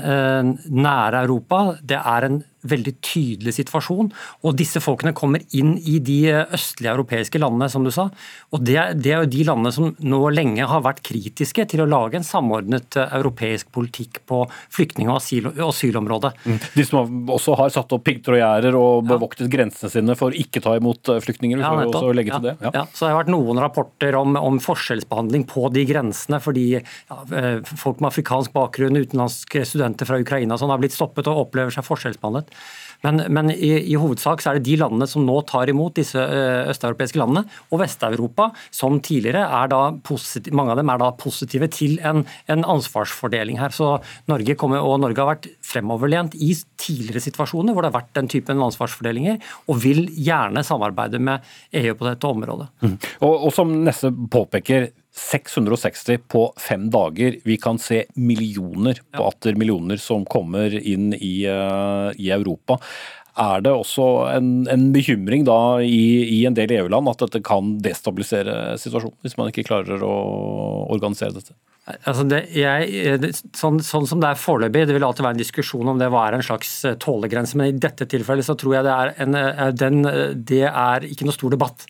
nære 0.71 1.25
Europa. 1.25 1.57
Det 1.83 1.97
er 1.99 2.27
en 2.29 2.37
veldig 2.63 2.97
tydelig 3.05 3.59
situasjon. 3.59 4.11
Og 4.43 4.59
disse 4.59 4.81
folkene 4.83 5.15
kommer 5.17 5.45
inn 5.57 5.77
i 5.79 5.99
de 6.03 6.21
østlige 6.33 6.95
europeiske 6.97 7.41
landene, 7.41 7.69
som 7.73 7.85
du 7.85 7.93
sa. 7.95 8.09
Og 8.55 8.65
det 8.65 8.79
det 8.95 9.13
er, 9.13 9.23
jo 9.23 9.31
de 9.31 9.45
landene 9.47 9.73
som 9.75 9.91
nå 9.99 10.21
lenge 10.35 10.67
har 10.69 10.83
vært 10.85 11.03
kritiske 11.07 11.65
til 11.71 11.83
å 11.83 11.89
lage 11.89 12.19
en 12.19 12.27
samordnet 12.27 12.97
eh, 12.99 13.15
europeisk 13.19 13.71
politikk 13.75 14.21
på 14.29 14.43
flyktning- 14.75 15.11
og 15.11 15.19
asyl, 15.19 15.51
asylområdet. 15.65 16.33
Mm. 16.45 16.59
De 16.77 16.87
som 16.87 17.33
også 17.35 17.57
har 17.59 17.73
satt 17.75 17.95
opp 17.95 18.05
piggtråd 18.07 18.69
og 18.79 19.09
bevoktet 19.09 19.47
ja. 19.47 19.53
grensene 19.57 19.93
sine 19.93 20.17
for 20.19 20.37
ikke 20.37 20.63
ta 20.65 20.77
imot 20.79 21.13
eh, 21.13 21.21
flyktninger. 21.25 21.63
Ja, 21.63 21.73
også 21.89 22.13
legge 22.17 22.37
til 22.37 22.51
det. 22.51 22.57
Ja. 22.65 22.87
Så 22.93 23.07
det 23.07 23.13
har 23.13 23.21
vært 23.23 23.33
noen 23.33 23.63
rapporter 23.63 24.19
om, 24.19 24.37
om 24.39 24.61
forskjellsbehandling 24.63 25.47
på 25.51 25.69
de 25.75 25.85
grensene, 25.89 26.41
fordi 26.45 26.67
eh, 26.79 27.49
folk 27.69 28.03
med 28.03 28.11
afrikansk 28.13 28.55
bakgrunn, 28.57 28.99
utenlandske 28.99 29.65
studenter 29.69 30.09
fra 30.09 30.21
Ukraina, 30.23 30.59
som 30.61 30.73
har 30.73 30.81
blitt 30.83 30.97
stoppet 30.97 31.29
og 31.31 31.47
opplever 31.47 31.75
seg 31.75 31.87
forskjellsbehandlet. 31.87 32.53
Men, 33.07 33.23
men 33.31 33.51
i, 33.53 33.71
i, 33.93 33.95
hovedsak 33.99 34.43
så 34.43 34.51
er 34.51 34.59
det 34.59 34.67
de 34.67 34.79
landene 34.81 35.07
som 35.11 35.23
nå 35.27 35.37
tar 35.47 35.71
imot 35.71 35.95
disse 36.01 36.19
østeuropeiske 36.19 37.21
landene, 37.21 37.45
og 37.71 37.83
Vest-Europa, 37.83 38.49
som 38.75 38.99
tidligere 39.05 39.45
er 39.61 39.71
da 39.71 39.83
positive, 40.05 40.57
mange 40.59 40.75
av 40.75 40.81
dem 40.81 40.91
er 40.91 41.03
da 41.03 41.13
positive 41.19 41.71
til 41.75 41.99
en, 42.07 42.25
en 42.51 42.67
ansvarsfordeling 42.75 43.61
her. 43.63 43.75
Så 43.75 43.95
Norge, 44.31 44.59
kommer, 44.59 44.83
og 44.83 44.99
Norge 45.05 45.23
har 45.23 45.31
vært 45.31 45.51
fremoverlent 45.65 46.35
i 46.43 46.51
tidligere 46.79 47.23
situasjoner 47.23 47.75
hvor 47.75 47.87
det 47.87 47.93
har 47.93 48.01
vært 48.01 48.15
den 48.19 48.31
typen 48.33 48.67
ansvarsfordelinger, 48.67 49.39
og 49.71 49.83
vil 49.85 50.07
gjerne 50.19 50.67
samarbeide 50.67 51.23
med 51.23 51.47
EU 51.79 51.95
på 51.99 52.09
dette 52.09 52.33
området. 52.33 52.71
Mm. 52.83 52.97
Og, 53.23 53.35
og 53.35 53.53
som 53.55 53.77
Nesse 53.87 54.11
påpeker, 54.11 54.91
660 55.19 56.25
på 56.31 56.45
fem 56.61 56.89
dager. 56.95 57.39
Vi 57.45 57.59
kan 57.61 57.81
se 57.83 58.05
millioner 58.15 59.01
på 59.15 59.27
atter 59.29 59.59
millioner 59.59 60.01
som 60.03 60.27
kommer 60.29 60.75
inn 60.79 61.11
i, 61.15 61.43
uh, 61.51 62.15
i 62.17 62.31
Europa. 62.35 62.79
Er 63.39 63.63
det 63.63 63.71
også 63.71 64.05
en, 64.33 64.51
en 64.71 64.89
bekymring 64.95 65.45
da 65.47 65.79
i, 65.85 66.25
i 66.41 66.43
en 66.49 66.57
del 66.57 66.73
EU-land 66.75 67.11
at 67.13 67.23
dette 67.23 67.43
kan 67.47 67.77
destabilisere 67.85 68.75
situasjonen, 68.83 69.19
hvis 69.23 69.37
man 69.39 69.53
ikke 69.53 69.67
klarer 69.69 70.03
å 70.03 70.15
organisere 70.91 71.37
dette? 71.37 71.55
Altså 71.89 72.25
det, 72.29 72.43
jeg, 72.53 73.31
sånn, 73.57 73.79
sånn, 73.85 74.09
som 74.11 74.21
det 74.21 74.33
er 74.33 74.41
foreløpig, 74.41 74.85
det 74.91 74.97
vil 74.97 75.07
alltid 75.07 75.25
være 75.25 75.39
en 75.39 75.41
diskusjon 75.41 75.93
om 75.95 76.01
det 76.01 76.11
hva 76.13 76.27
er 76.27 76.37
en 76.37 76.45
slags 76.45 76.73
eh, 76.85 76.99
tålegrense, 77.01 77.57
men 77.57 77.71
i 77.71 77.79
dette 77.81 78.09
tilfellet 78.11 78.45
så 78.45 78.59
tror 78.61 78.77
jeg 78.77 78.89
det 78.89 78.97
er, 78.97 79.15
en, 79.25 79.39
eh, 79.39 79.63
den, 79.73 80.03
det 80.51 80.67
er 80.69 81.07
ikke 81.09 81.29
noe 81.29 81.37
stor 81.39 81.55
debatt. 81.55 81.87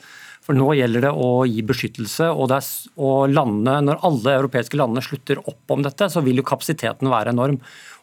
For 0.49 0.57
nå 0.57 0.71
gjelder 0.79 1.03
det 1.05 1.11
å 1.13 1.43
gi 1.45 1.61
beskyttelse, 1.69 2.31
og, 2.33 2.55
er, 2.57 2.65
og 3.05 3.29
landene, 3.29 3.83
når 3.85 3.99
alle 4.09 4.33
europeiske 4.39 4.79
landene 4.81 5.05
slutter 5.05 5.43
opp 5.43 5.75
om 5.75 5.83
dette, 5.85 6.09
så 6.09 6.23
vil 6.25 6.41
jo 6.41 6.45
kapasiteten 6.49 7.11
være 7.13 7.35
enorm. 7.35 7.59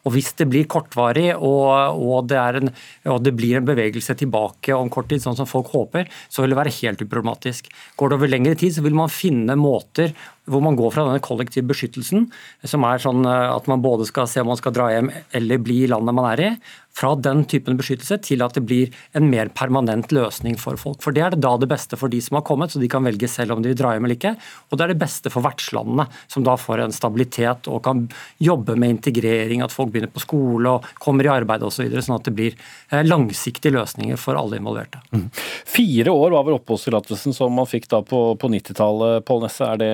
Og 0.06 0.14
Hvis 0.14 0.28
det 0.38 0.46
blir 0.46 0.68
kortvarig 0.70 1.32
og, 1.34 1.98
og, 1.98 2.28
det 2.30 2.38
en, 2.38 2.70
og, 3.10 3.18
det 3.26 3.32
blir 3.34 3.58
en 3.58 3.66
bevegelse 3.66 4.14
tilbake 4.20 4.76
om 4.78 4.86
kort 4.94 5.10
tid, 5.10 5.24
sånn 5.24 5.34
som 5.34 5.50
folk 5.50 5.72
håper, 5.74 6.06
så 6.30 6.44
vil 6.44 6.54
det 6.54 6.60
være 6.60 6.76
helt 6.78 7.02
uproblematisk. 7.02 7.66
Går 7.98 8.12
det 8.12 8.20
over 8.20 8.30
lengre 8.30 8.54
tid, 8.62 8.76
så 8.76 8.86
vil 8.86 8.94
man 8.94 9.10
finne 9.10 9.58
måter 9.58 10.14
hvor 10.46 10.62
man 10.64 10.78
går 10.78 10.94
fra 10.94 11.06
denne 11.08 11.22
kollektive 11.24 11.68
beskyttelsen, 11.70 12.28
som 12.64 12.86
er 12.88 13.02
sånn 13.02 13.26
eh, 13.26 13.52
at 13.52 13.70
man 13.70 13.84
både 13.84 14.08
skal 14.08 14.28
se 14.30 14.42
om 14.42 14.50
man 14.52 14.60
skal 14.60 14.74
dra 14.76 14.90
hjem 14.94 15.12
eller 15.36 15.62
bli 15.62 15.82
i 15.84 15.92
landet 15.92 16.16
man 16.16 16.30
er 16.32 16.44
i, 16.46 16.50
fra 16.96 17.12
den 17.20 17.42
typen 17.48 17.76
beskyttelse 17.76 18.16
til 18.24 18.42
at 18.44 18.56
det 18.56 18.62
blir 18.64 18.92
en 19.16 19.26
mer 19.28 19.50
permanent 19.52 20.12
løsning 20.16 20.56
for 20.60 20.78
folk. 20.80 21.02
For 21.04 21.12
Det 21.12 21.22
er 21.22 21.34
det 21.34 21.42
da 21.44 21.52
det 21.60 21.68
beste 21.68 21.98
for 22.00 22.12
de 22.12 22.22
som 22.24 22.38
har 22.38 22.46
kommet, 22.48 22.72
så 22.72 22.80
de 22.80 22.88
kan 22.88 23.04
velge 23.04 23.28
selv 23.28 23.52
om 23.52 23.62
de 23.62 23.72
vil 23.72 23.78
dra 23.78 23.92
hjem 23.92 24.06
eller 24.08 24.16
ikke. 24.16 24.32
Og 24.70 24.78
det 24.78 24.86
er 24.86 24.94
det 24.94 25.02
beste 25.02 25.32
for 25.32 25.44
vertslandene, 25.44 26.06
som 26.32 26.46
da 26.46 26.56
får 26.56 26.86
en 26.86 26.96
stabilitet 26.96 27.68
og 27.68 27.82
kan 27.84 28.06
jobbe 28.40 28.78
med 28.80 28.96
integrering, 28.96 29.64
at 29.64 29.74
folk 29.74 29.92
begynner 29.92 30.12
på 30.12 30.24
skole 30.24 30.76
og 30.78 30.88
kommer 31.02 31.28
i 31.28 31.32
arbeid 31.34 31.66
osv., 31.66 31.76
så 31.76 31.84
videre, 31.84 32.00
sånn 32.00 32.16
at 32.16 32.24
det 32.24 32.32
blir 32.32 32.54
eh, 32.56 33.02
langsiktige 33.04 33.74
løsninger 33.74 34.16
for 34.16 34.38
alle 34.40 34.56
involverte. 34.56 35.02
Mm. 35.12 35.26
Fire 35.68 36.14
år 36.16 36.32
var 36.32 36.46
vel 36.46 36.56
oppholdstillatelsen 36.56 37.36
som 37.36 37.52
man 37.52 37.68
fikk 37.68 37.90
da 37.92 38.00
på, 38.00 38.22
på 38.40 38.48
90-tallet, 38.54 39.26
Pål 39.28 39.44
Nesse. 39.44 39.68
Er 39.68 39.82
det 39.82 39.92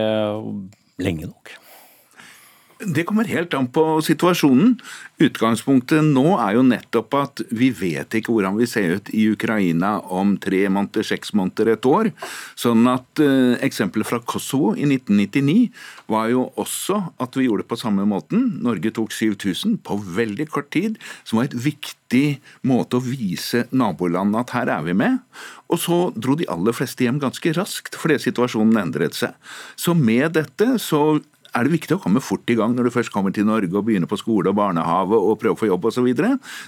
lenge 0.99 1.27
nok? 1.27 1.51
Det 2.83 3.05
kommer 3.07 3.29
helt 3.31 3.55
an 3.55 3.69
på 3.71 3.83
situasjonen. 4.03 4.75
Utgangspunktet 5.23 6.03
nå 6.03 6.25
er 6.43 6.57
jo 6.57 6.65
nettopp 6.67 7.15
at 7.15 7.43
vi 7.55 7.69
vet 7.79 8.17
ikke 8.19 8.33
hvordan 8.35 8.57
vi 8.59 8.67
ser 8.67 8.97
ut 8.99 9.11
i 9.15 9.29
Ukraina 9.31 9.95
om 10.11 10.35
tre 10.43 10.65
måneder, 10.67 11.07
seks 11.07 11.31
måneder, 11.39 11.73
et 11.77 11.87
år. 11.87 12.11
Sånn 12.59 12.89
at 12.91 13.23
eh, 13.23 13.55
Eksempelet 13.63 14.09
fra 14.09 14.19
Kosovo 14.27 14.73
i 14.75 14.87
1999 14.89 15.71
var 16.11 16.33
jo 16.33 16.49
også 16.59 16.99
at 17.23 17.39
vi 17.39 17.47
gjorde 17.47 17.63
det 17.63 17.71
på 17.71 17.79
samme 17.85 18.07
måten. 18.09 18.49
Norge 18.67 18.95
tok 18.97 19.15
7000 19.15 19.79
på 19.87 19.99
veldig 20.19 20.49
kort 20.51 20.73
tid, 20.75 20.99
som 21.23 21.39
var 21.39 21.51
et 21.51 21.59
viktig 21.69 22.25
måte 22.67 22.99
å 22.99 23.05
vise 23.05 23.67
nabolandene 23.71 24.43
at 24.43 24.57
her 24.57 24.73
er 24.75 24.89
vi 24.89 24.97
med. 24.99 25.21
Og 25.71 25.79
så 25.81 26.01
dro 26.19 26.35
de 26.39 26.51
aller 26.51 26.75
fleste 26.75 27.07
hjem 27.07 27.23
ganske 27.23 27.55
raskt, 27.57 27.95
fordi 28.01 28.19
situasjonen 28.27 28.81
endret 28.83 29.17
seg. 29.19 29.39
Så 29.79 29.95
med 29.95 30.35
dette 30.35 30.75
så 30.83 31.21
er 31.53 31.67
det 31.67 31.75
viktig 31.75 31.97
å 31.97 32.03
komme 32.03 32.23
fort 32.25 32.49
i 32.51 32.57
gang 32.59 32.77
når 32.77 32.89
du 32.89 32.95
først 32.95 33.13
kommer 33.15 33.35
til 33.35 33.47
Norge 33.49 33.73
og 33.77 33.85
begynner 33.89 34.11
på 34.11 34.19
skole 34.21 34.53
og 34.53 34.59
barnehage 34.59 35.19
og 35.19 35.37
prøve 35.41 35.57
å 35.57 35.61
få 35.61 35.69
jobb 35.69 35.91
osv. 35.91 36.09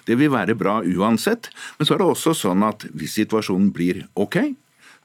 Det 0.04 0.18
vil 0.20 0.32
være 0.32 0.56
bra 0.58 0.80
uansett. 0.84 1.48
Men 1.78 1.88
så 1.88 1.96
er 1.96 2.02
det 2.02 2.10
også 2.10 2.36
sånn 2.36 2.66
at 2.66 2.86
hvis 2.92 3.16
situasjonen 3.20 3.72
blir 3.74 4.04
ok, 4.20 4.42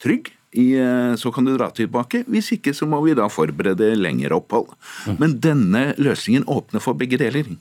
trygg, 0.03 0.33
i, 0.57 0.73
så 1.21 1.29
kan 1.29 1.45
du 1.45 1.53
dra 1.53 1.69
tilbake. 1.69 2.23
Hvis 2.25 2.47
ikke 2.55 2.73
så 2.73 2.87
må 2.89 3.03
vi 3.05 3.13
da 3.17 3.27
forberede 3.29 3.91
lengre 3.99 4.39
opphold. 4.39 4.71
Men 5.21 5.37
denne 5.43 5.91
løsningen 6.01 6.47
åpner 6.49 6.81
for 6.81 6.97
begge 6.97 7.19
deler. 7.21 7.51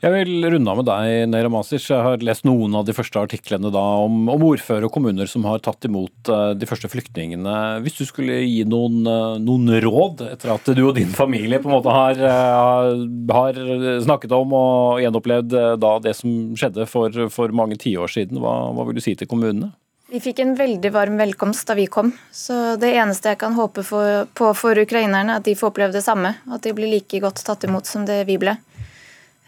Jeg 0.00 0.14
vil 0.14 0.46
runde 0.48 0.72
av 0.72 0.78
med 0.78 0.86
deg, 0.88 1.26
Neira 1.28 1.50
Masic. 1.52 1.84
Jeg 1.90 2.00
har 2.00 2.22
lest 2.24 2.46
noen 2.48 2.72
av 2.78 2.86
de 2.88 2.94
første 2.96 3.20
artiklene 3.20 3.68
da 3.68 3.82
om, 4.00 4.30
om 4.32 4.44
ordførere 4.48 4.88
og 4.88 4.94
kommuner 4.94 5.28
som 5.28 5.44
har 5.44 5.60
tatt 5.60 5.84
imot 5.84 6.30
uh, 6.32 6.54
de 6.56 6.68
første 6.68 6.88
flyktningene. 6.88 7.56
Hvis 7.84 7.98
du 7.98 8.06
skulle 8.08 8.38
gi 8.40 8.62
noen, 8.64 9.02
uh, 9.04 9.36
noen, 9.36 9.68
råd 9.84 10.22
etter 10.30 10.54
at 10.54 10.70
du 10.72 10.80
og 10.86 10.94
din 10.96 11.12
familie 11.12 11.60
på 11.60 11.68
en 11.68 11.74
måte 11.76 11.92
har, 11.92 12.16
uh, 12.16 12.94
har 13.36 13.60
snakket 14.06 14.32
om 14.38 14.56
og 14.56 15.02
gjenopplevd 15.04 15.58
da 15.84 15.92
det 16.00 16.16
som 16.16 16.56
skjedde 16.56 16.88
for, 16.88 17.20
for 17.28 17.52
mange 17.52 17.76
tiår 17.84 18.08
siden, 18.08 18.40
hva, 18.40 18.56
hva 18.72 18.88
vil 18.88 18.96
du 18.96 19.04
si 19.04 19.12
til 19.20 19.28
kommunene? 19.28 19.68
Vi 20.10 20.22
fikk 20.24 20.40
en 20.42 20.56
veldig 20.56 20.94
varm 20.96 21.20
velkomst 21.20 21.68
da 21.68 21.76
vi 21.76 21.84
kom. 21.92 22.14
Så 22.32 22.78
det 22.80 22.96
eneste 22.96 23.34
jeg 23.34 23.42
kan 23.44 23.52
håpe 23.54 23.84
for, 23.86 24.24
på 24.32 24.48
for 24.56 24.80
ukrainerne, 24.80 25.36
er 25.36 25.44
at 25.44 25.46
de 25.46 25.54
får 25.54 25.74
oppleve 25.74 25.94
det 25.94 26.06
samme. 26.08 26.32
At 26.48 26.64
de 26.64 26.72
blir 26.74 26.88
like 26.88 27.20
godt 27.20 27.44
tatt 27.44 27.68
imot 27.68 27.86
som 27.86 28.08
det 28.08 28.22
vi 28.32 28.40
ble. 28.40 28.56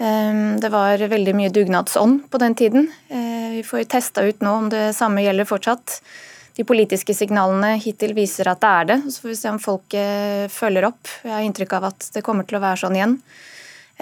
Ehm, 0.02 0.58
det 0.60 0.72
var 0.74 0.98
veldig 0.98 1.34
mye 1.38 1.52
dugnadsånd 1.54 2.26
på 2.30 2.42
den 2.42 2.58
tiden. 2.58 2.90
Eh, 3.08 3.48
vi 3.56 3.62
får 3.66 3.86
testa 3.92 4.26
ut 4.26 4.42
nå 4.42 4.58
om 4.64 4.68
det 4.72 4.90
samme 4.98 5.22
gjelder 5.22 5.48
fortsatt. 5.48 6.00
De 6.58 6.66
politiske 6.68 7.14
signalene 7.16 7.76
hittil 7.80 8.12
viser 8.16 8.50
at 8.50 8.60
det 8.60 8.72
er 8.80 8.90
det. 8.90 8.98
Så 9.08 9.22
får 9.22 9.32
vi 9.32 9.38
se 9.38 9.52
om 9.54 9.62
folk 9.62 9.94
følger 10.52 10.84
opp. 10.84 11.08
Jeg 11.24 11.32
har 11.32 11.46
inntrykk 11.46 11.72
av 11.78 11.86
at 11.88 12.10
det 12.12 12.24
kommer 12.26 12.44
til 12.44 12.58
å 12.58 12.64
være 12.66 12.82
sånn 12.82 12.98
igjen. 12.98 13.16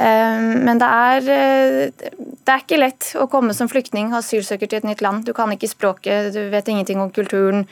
Ehm, 0.00 0.64
men 0.64 0.78
det 0.78 0.86
er, 0.88 1.16
eh, 1.28 1.90
det 2.00 2.52
er 2.52 2.62
ikke 2.62 2.80
lett 2.80 3.12
å 3.20 3.28
komme 3.28 3.54
som 3.54 3.68
flyktning, 3.68 4.14
asylsøker 4.16 4.68
til 4.68 4.78
et 4.78 4.88
nytt 4.88 5.02
land. 5.02 5.24
Du 5.24 5.32
kan 5.32 5.50
ikke 5.50 5.68
språket, 5.68 6.32
du 6.32 6.48
vet 6.50 6.68
ingenting 6.68 7.00
om 7.00 7.10
kulturen. 7.10 7.66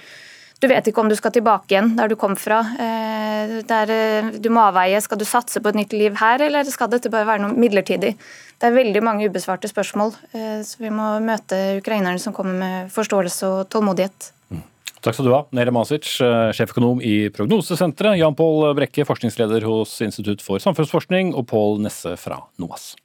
Du 0.58 0.66
vet 0.66 0.88
ikke 0.90 1.02
om 1.04 1.10
du 1.10 1.14
skal 1.14 1.30
tilbake 1.34 1.70
igjen 1.70 1.92
der 1.98 2.10
du 2.10 2.16
kom 2.18 2.34
fra. 2.38 2.58
Eh, 2.82 3.58
der 3.68 3.92
eh, 3.94 4.30
du 4.42 4.48
må 4.50 4.64
avveie 4.66 4.98
skal 5.02 5.20
du 5.20 5.24
satse 5.28 5.62
på 5.62 5.70
et 5.70 5.78
nytt 5.78 5.94
liv 5.94 6.18
her, 6.18 6.42
eller 6.48 6.66
skal 6.66 6.90
dette 6.90 7.12
bare 7.12 7.28
være 7.28 7.44
noe 7.44 7.54
midlertidig. 7.54 8.16
Det 8.58 8.66
er 8.66 8.74
veldig 8.74 9.04
mange 9.06 9.28
ubesvarte 9.30 9.70
spørsmål, 9.70 10.16
eh, 10.34 10.58
så 10.66 10.82
vi 10.82 10.90
må 10.90 11.12
møte 11.22 11.78
ukrainerne 11.78 12.18
som 12.18 12.34
kommer 12.34 12.58
med 12.58 12.90
forståelse 12.94 13.52
og 13.52 13.70
tålmodighet. 13.70 14.32
Mm. 14.50 14.64
Takk 14.98 15.14
skal 15.14 15.30
du 15.30 15.34
ha, 15.36 15.44
Nere 15.54 15.74
Masic, 15.74 16.10
sjeføkonom 16.18 17.04
i 17.06 17.28
Prognosesenteret, 17.34 18.18
Jan 18.18 18.34
Pål 18.38 18.72
Brekke, 18.80 19.06
forskningsleder 19.06 19.62
hos 19.68 19.94
Institutt 20.02 20.42
for 20.42 20.58
samfunnsforskning, 20.64 21.36
og 21.38 21.46
Pål 21.54 21.84
Nesse 21.86 22.18
fra 22.18 22.42
NOAS. 22.58 22.96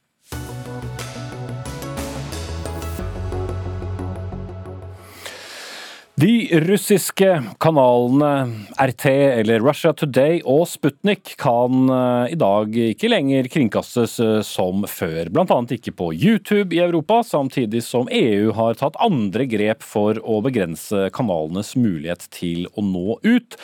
De 6.23 6.59
russiske 6.59 7.43
kanalene 7.59 8.51
RT 8.79 9.05
eller 9.12 9.59
Russia 9.59 9.91
Today 9.91 10.38
og 10.47 10.62
Sputnik 10.71 11.33
kan 11.41 11.89
eh, 11.91 12.31
i 12.31 12.38
dag 12.39 12.77
ikke 12.79 13.09
lenger 13.12 13.49
kringkastes 13.51 14.13
eh, 14.23 14.38
som 14.47 14.86
før, 14.88 15.27
bl.a. 15.36 15.57
ikke 15.75 15.91
på 15.99 16.13
YouTube 16.15 16.77
i 16.77 16.79
Europa, 16.86 17.19
samtidig 17.27 17.83
som 17.83 18.07
EU 18.07 18.53
har 18.55 18.79
tatt 18.79 18.95
andre 19.03 19.49
grep 19.51 19.83
for 19.83 20.21
å 20.23 20.39
begrense 20.45 21.09
kanalenes 21.12 21.73
mulighet 21.75 22.29
til 22.31 22.69
å 22.71 22.88
nå 22.88 23.19
ut. 23.27 23.59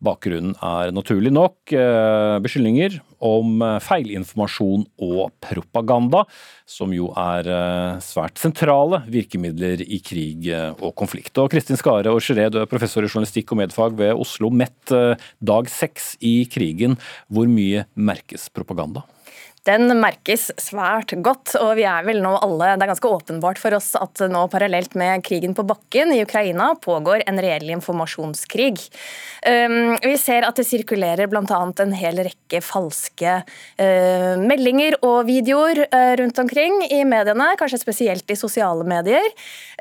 Bakgrunnen 0.00 0.54
er 0.64 0.94
naturlig 0.96 1.32
nok 1.34 1.74
eh, 1.76 2.38
beskyldninger 2.40 2.96
om 3.20 3.60
eh, 3.60 3.76
feilinformasjon 3.84 4.86
og 5.04 5.34
propaganda, 5.44 6.22
som 6.64 6.94
jo 6.96 7.10
er 7.20 7.50
eh, 7.52 8.00
svært 8.04 8.40
sentrale 8.40 9.02
virkemidler 9.12 9.84
i 9.84 10.00
krig 10.00 10.48
og 10.80 10.94
konflikt. 10.96 11.36
Og 11.42 11.52
Kristin 11.52 11.76
Skare 11.80 12.14
og 12.14 12.24
du 12.24 12.60
er 12.62 12.70
professor 12.70 13.04
i 13.04 13.12
journalistikk 13.12 13.52
og 13.52 13.60
medfag 13.60 13.96
ved 14.00 14.16
Oslo 14.16 14.48
MET. 14.48 14.94
Dag 15.40 15.68
seks 15.68 16.14
i 16.24 16.46
krigen, 16.48 16.96
hvor 17.28 17.50
mye 17.50 17.84
merkes 17.94 18.48
propaganda? 18.48 19.04
Den 19.68 19.90
merkes 20.00 20.46
svært 20.56 21.12
godt, 21.20 21.52
og 21.60 21.74
vi 21.76 21.84
er 21.84 22.04
vel 22.06 22.22
nå 22.24 22.32
alle 22.40 22.72
Det 22.80 22.86
er 22.86 22.90
ganske 22.94 23.10
åpenbart 23.12 23.58
for 23.60 23.76
oss 23.76 23.90
at 23.98 24.22
nå 24.32 24.46
parallelt 24.48 24.94
med 24.96 25.20
krigen 25.26 25.52
på 25.56 25.66
bakken 25.68 26.14
i 26.14 26.22
Ukraina 26.24 26.70
pågår 26.80 27.26
en 27.28 27.40
reell 27.44 27.68
informasjonskrig. 27.74 28.78
Um, 29.44 29.98
vi 30.00 30.14
ser 30.20 30.46
at 30.48 30.56
det 30.56 30.64
sirkulerer 30.64 31.28
bl.a. 31.28 31.58
en 31.84 31.92
hel 31.96 32.22
rekke 32.24 32.62
falske 32.64 33.34
uh, 33.44 34.40
meldinger 34.40 34.96
og 35.04 35.28
videoer 35.28 35.82
uh, 35.92 36.14
rundt 36.22 36.40
omkring 36.40 36.80
i 36.88 37.02
mediene, 37.04 37.50
kanskje 37.60 37.82
spesielt 37.82 38.32
i 38.32 38.38
sosiale 38.40 38.86
medier. 38.88 39.28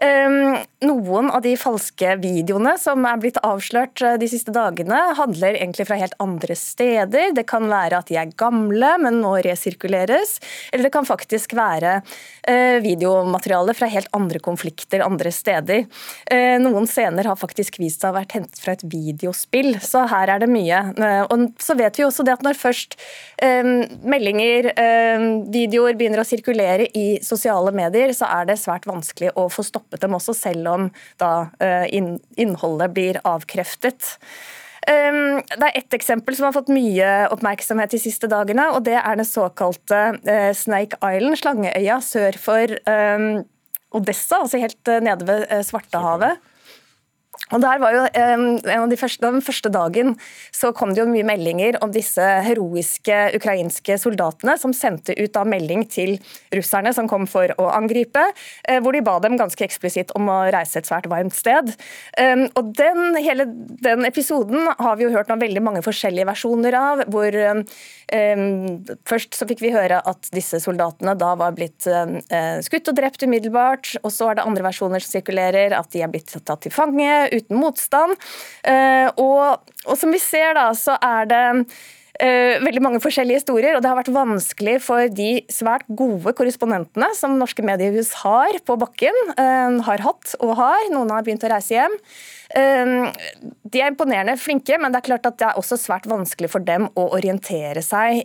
Um, 0.03 0.59
noen 0.83 1.31
av 1.31 1.43
de 1.47 1.55
falske 1.59 2.17
videoene 2.19 2.75
som 2.79 3.07
er 3.07 3.23
blitt 3.23 3.39
avslørt 3.47 4.03
uh, 4.03 4.17
de 4.19 4.27
siste 4.31 4.51
dagene, 4.55 4.99
handler 5.15 5.55
egentlig 5.55 5.87
fra 5.87 6.01
helt 6.03 6.19
andre 6.19 6.59
steder. 6.59 7.31
Det 7.39 7.47
kan 7.47 7.71
være 7.71 8.03
at 8.03 8.11
de 8.11 8.19
er 8.19 8.35
gamle, 8.35 8.95
men 9.07 9.23
nå 9.23 9.37
resirkulerer 9.39 9.68
sirkuleres, 9.69 10.39
eller 10.71 10.87
det 10.87 10.93
kan 10.93 11.07
faktisk 11.07 11.53
være 11.57 11.99
eh, 12.47 12.79
videomateriale 12.83 13.75
fra 13.77 13.89
helt 13.91 14.09
andre 14.15 14.39
konflikter 14.39 15.03
andre 15.05 15.31
steder. 15.31 15.85
Eh, 16.31 16.57
noen 16.61 16.87
scener 16.89 17.29
har 17.29 17.39
faktisk 17.39 17.79
vist 17.79 18.01
seg 18.01 18.09
å 18.09 18.13
ha 18.13 18.21
vært 18.21 18.35
hentet 18.37 18.59
fra 18.61 18.75
et 18.75 18.85
videospill, 18.89 19.75
så 19.81 20.05
her 20.09 20.33
er 20.35 20.43
det 20.43 20.49
mye. 20.51 20.81
Eh, 20.97 21.23
og 21.29 21.49
så 21.61 21.77
vet 21.79 21.99
vi 21.99 22.07
også 22.07 22.25
det 22.25 22.37
at 22.37 22.45
når 22.45 22.59
først 22.59 22.97
meldinger, 23.39 24.67
videoer 25.53 25.95
begynner 25.97 26.21
å 26.21 26.27
sirkulere 26.27 26.89
i 26.97 27.21
sosiale 27.23 27.71
medier, 27.75 28.11
så 28.15 28.27
er 28.39 28.49
det 28.49 28.57
svært 28.59 28.87
vanskelig 28.89 29.31
å 29.39 29.45
få 29.51 29.63
stoppet 29.63 30.03
dem 30.03 30.17
også, 30.17 30.35
selv 30.35 30.67
om 30.73 30.87
da 31.21 31.31
innholdet 31.61 32.91
blir 32.95 33.21
avkreftet. 33.23 34.17
Ehm, 34.87 35.41
det 35.49 35.67
er 35.67 35.77
ett 35.81 35.95
eksempel 35.97 36.35
som 36.37 36.47
har 36.47 36.55
fått 36.55 36.71
mye 36.71 37.09
oppmerksomhet 37.33 37.91
de 37.91 37.99
siste 38.01 38.29
dagene, 38.31 38.69
og 38.75 38.85
det 38.87 38.95
er 38.99 39.19
den 39.19 39.27
såkalte 39.27 40.01
eh, 40.23 40.51
Snake 40.55 40.99
Island, 41.03 41.39
Slangeøya 41.41 41.99
sør 42.05 42.39
for 42.39 42.77
ehm, 42.87 43.43
Odessa, 43.95 44.43
altså 44.43 44.61
helt 44.61 44.91
eh, 44.91 45.01
nede 45.03 45.27
ved 45.27 45.47
eh, 45.49 45.65
Svartehavet. 45.65 46.39
Og 47.49 47.61
der 47.63 47.79
var 47.81 47.95
jo 47.95 48.01
en 48.13 48.83
av 48.83 48.89
de 48.91 48.97
første, 48.99 49.25
Den 49.25 49.41
første 49.41 49.69
dagen 49.73 50.15
så 50.53 50.71
kom 50.75 50.93
det 50.93 51.01
jo 51.01 51.09
mye 51.09 51.25
meldinger 51.25 51.79
om 51.83 51.91
disse 51.93 52.21
heroiske 52.45 53.17
ukrainske 53.37 53.97
soldatene 54.01 54.55
som 54.59 54.73
sendte 54.75 55.15
ut 55.17 55.33
da 55.33 55.43
melding 55.47 55.85
til 55.89 56.17
russerne 56.53 56.93
som 56.93 57.09
kom 57.09 57.25
for 57.29 57.49
å 57.57 57.69
angripe, 57.73 58.21
eh, 58.67 58.79
hvor 58.79 58.93
de 58.93 59.01
ba 59.05 59.17
dem 59.23 59.37
ganske 59.39 59.65
eksplisitt 59.65 60.13
om 60.15 60.29
å 60.29 60.39
reise 60.53 60.79
et 60.79 60.89
svært 60.89 61.09
varmt 61.09 61.33
sted. 61.33 61.73
Og 62.19 62.73
den, 62.77 63.15
Hele 63.19 63.45
den 63.45 64.05
episoden 64.05 64.69
har 64.79 64.95
vi 64.97 65.05
jo 65.05 65.13
hørt 65.13 65.29
om 65.31 65.41
veldig 65.41 65.61
mange 65.63 65.81
forskjellige 65.83 66.27
versjoner 66.29 66.75
av. 66.77 67.03
hvor 67.11 67.33
Først 69.09 69.37
så 69.37 69.45
fikk 69.49 69.61
vi 69.61 69.73
høre 69.73 69.99
at 70.07 70.29
disse 70.33 70.59
soldatene 70.63 71.13
da 71.19 71.33
var 71.37 71.53
blitt 71.57 71.85
uh, 71.89 72.59
skutt 72.65 72.89
og 72.89 72.97
drept 72.97 73.23
umiddelbart. 73.25 73.95
og 74.03 74.13
Så 74.13 74.29
er 74.29 74.39
det 74.39 74.45
andre 74.47 74.65
versjoner 74.65 75.03
som 75.03 75.13
sirkulerer, 75.17 75.75
at 75.77 75.91
de 75.93 76.01
er 76.01 76.11
blitt 76.11 76.33
tatt 76.33 76.63
til 76.65 76.73
fange 76.73 77.28
uten 77.31 77.59
motstand. 77.59 78.17
Eh, 78.63 79.07
og, 79.15 79.71
og 79.85 79.95
som 79.99 80.11
vi 80.13 80.21
ser, 80.23 80.53
da, 80.57 80.69
så 80.77 80.97
er 80.99 81.29
det 81.29 81.45
Uh, 82.19 82.57
veldig 82.59 82.81
mange 82.83 82.99
forskjellige 82.99 83.39
historier, 83.39 83.77
og 83.77 83.83
det 83.83 83.87
har 83.87 83.95
vært 83.95 84.09
vanskelig 84.11 84.73
for 84.83 85.07
de 85.15 85.37
svært 85.47 85.85
gode 85.87 86.33
korrespondentene 86.35 87.07
som 87.15 87.37
norske 87.39 87.63
mediehus 87.63 88.09
har 88.25 88.57
på 88.67 88.75
bakken, 88.81 89.15
uh, 89.37 89.77
har 89.85 90.03
hatt 90.03 90.33
og 90.43 90.51
har. 90.59 90.89
Noen 90.91 91.13
har 91.15 91.23
begynt 91.23 91.45
å 91.47 91.53
reise 91.53 91.77
hjem. 91.77 91.95
De 92.49 93.77
er 93.79 93.91
imponerende 93.91 94.33
flinke, 94.41 94.73
men 94.81 94.91
det 94.91 94.99
er 94.99 95.05
klart 95.05 95.27
at 95.29 95.37
det 95.39 95.47
er 95.47 95.59
også 95.61 95.77
svært 95.77 96.09
vanskelig 96.09 96.49
for 96.49 96.65
dem 96.65 96.87
å 96.97 97.03
orientere 97.13 97.83
seg 97.85 98.23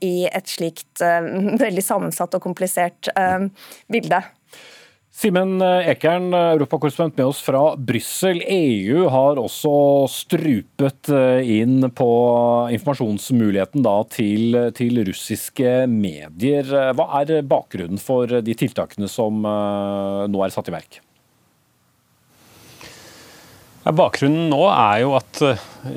i 0.00 0.14
et 0.24 0.48
slikt 0.48 1.04
veldig 1.04 1.84
sammensatt 1.84 2.38
og 2.38 2.46
komplisert 2.48 3.10
bilde. 3.92 4.22
Simen 5.16 5.62
Ekern, 5.64 6.28
europakorrespondent 6.36 7.16
med 7.16 7.30
oss 7.30 7.38
fra 7.40 7.62
Brussel. 7.80 8.42
EU 8.52 9.06
har 9.08 9.38
også 9.40 9.72
strupet 10.12 11.08
eh, 11.08 11.54
inn 11.62 11.88
på 11.88 12.08
informasjonsmuligheten 12.76 13.86
til, 14.12 14.60
til, 14.76 15.00
russiske 15.08 15.72
medier. 15.88 16.68
Hva 16.92 17.08
er 17.22 17.40
bakgrunnen 17.48 17.96
for 17.96 18.28
de 18.28 18.58
tiltakene 18.60 19.08
som 19.08 19.40
eh, 19.40 20.22
nå 20.28 20.44
er 20.44 20.52
satt 20.52 20.68
i 20.68 20.76
verk? 20.76 21.00
Bakgrunnen 23.86 24.48
nå 24.50 24.64
er 24.72 25.02
jo 25.04 25.12
at 25.14 25.42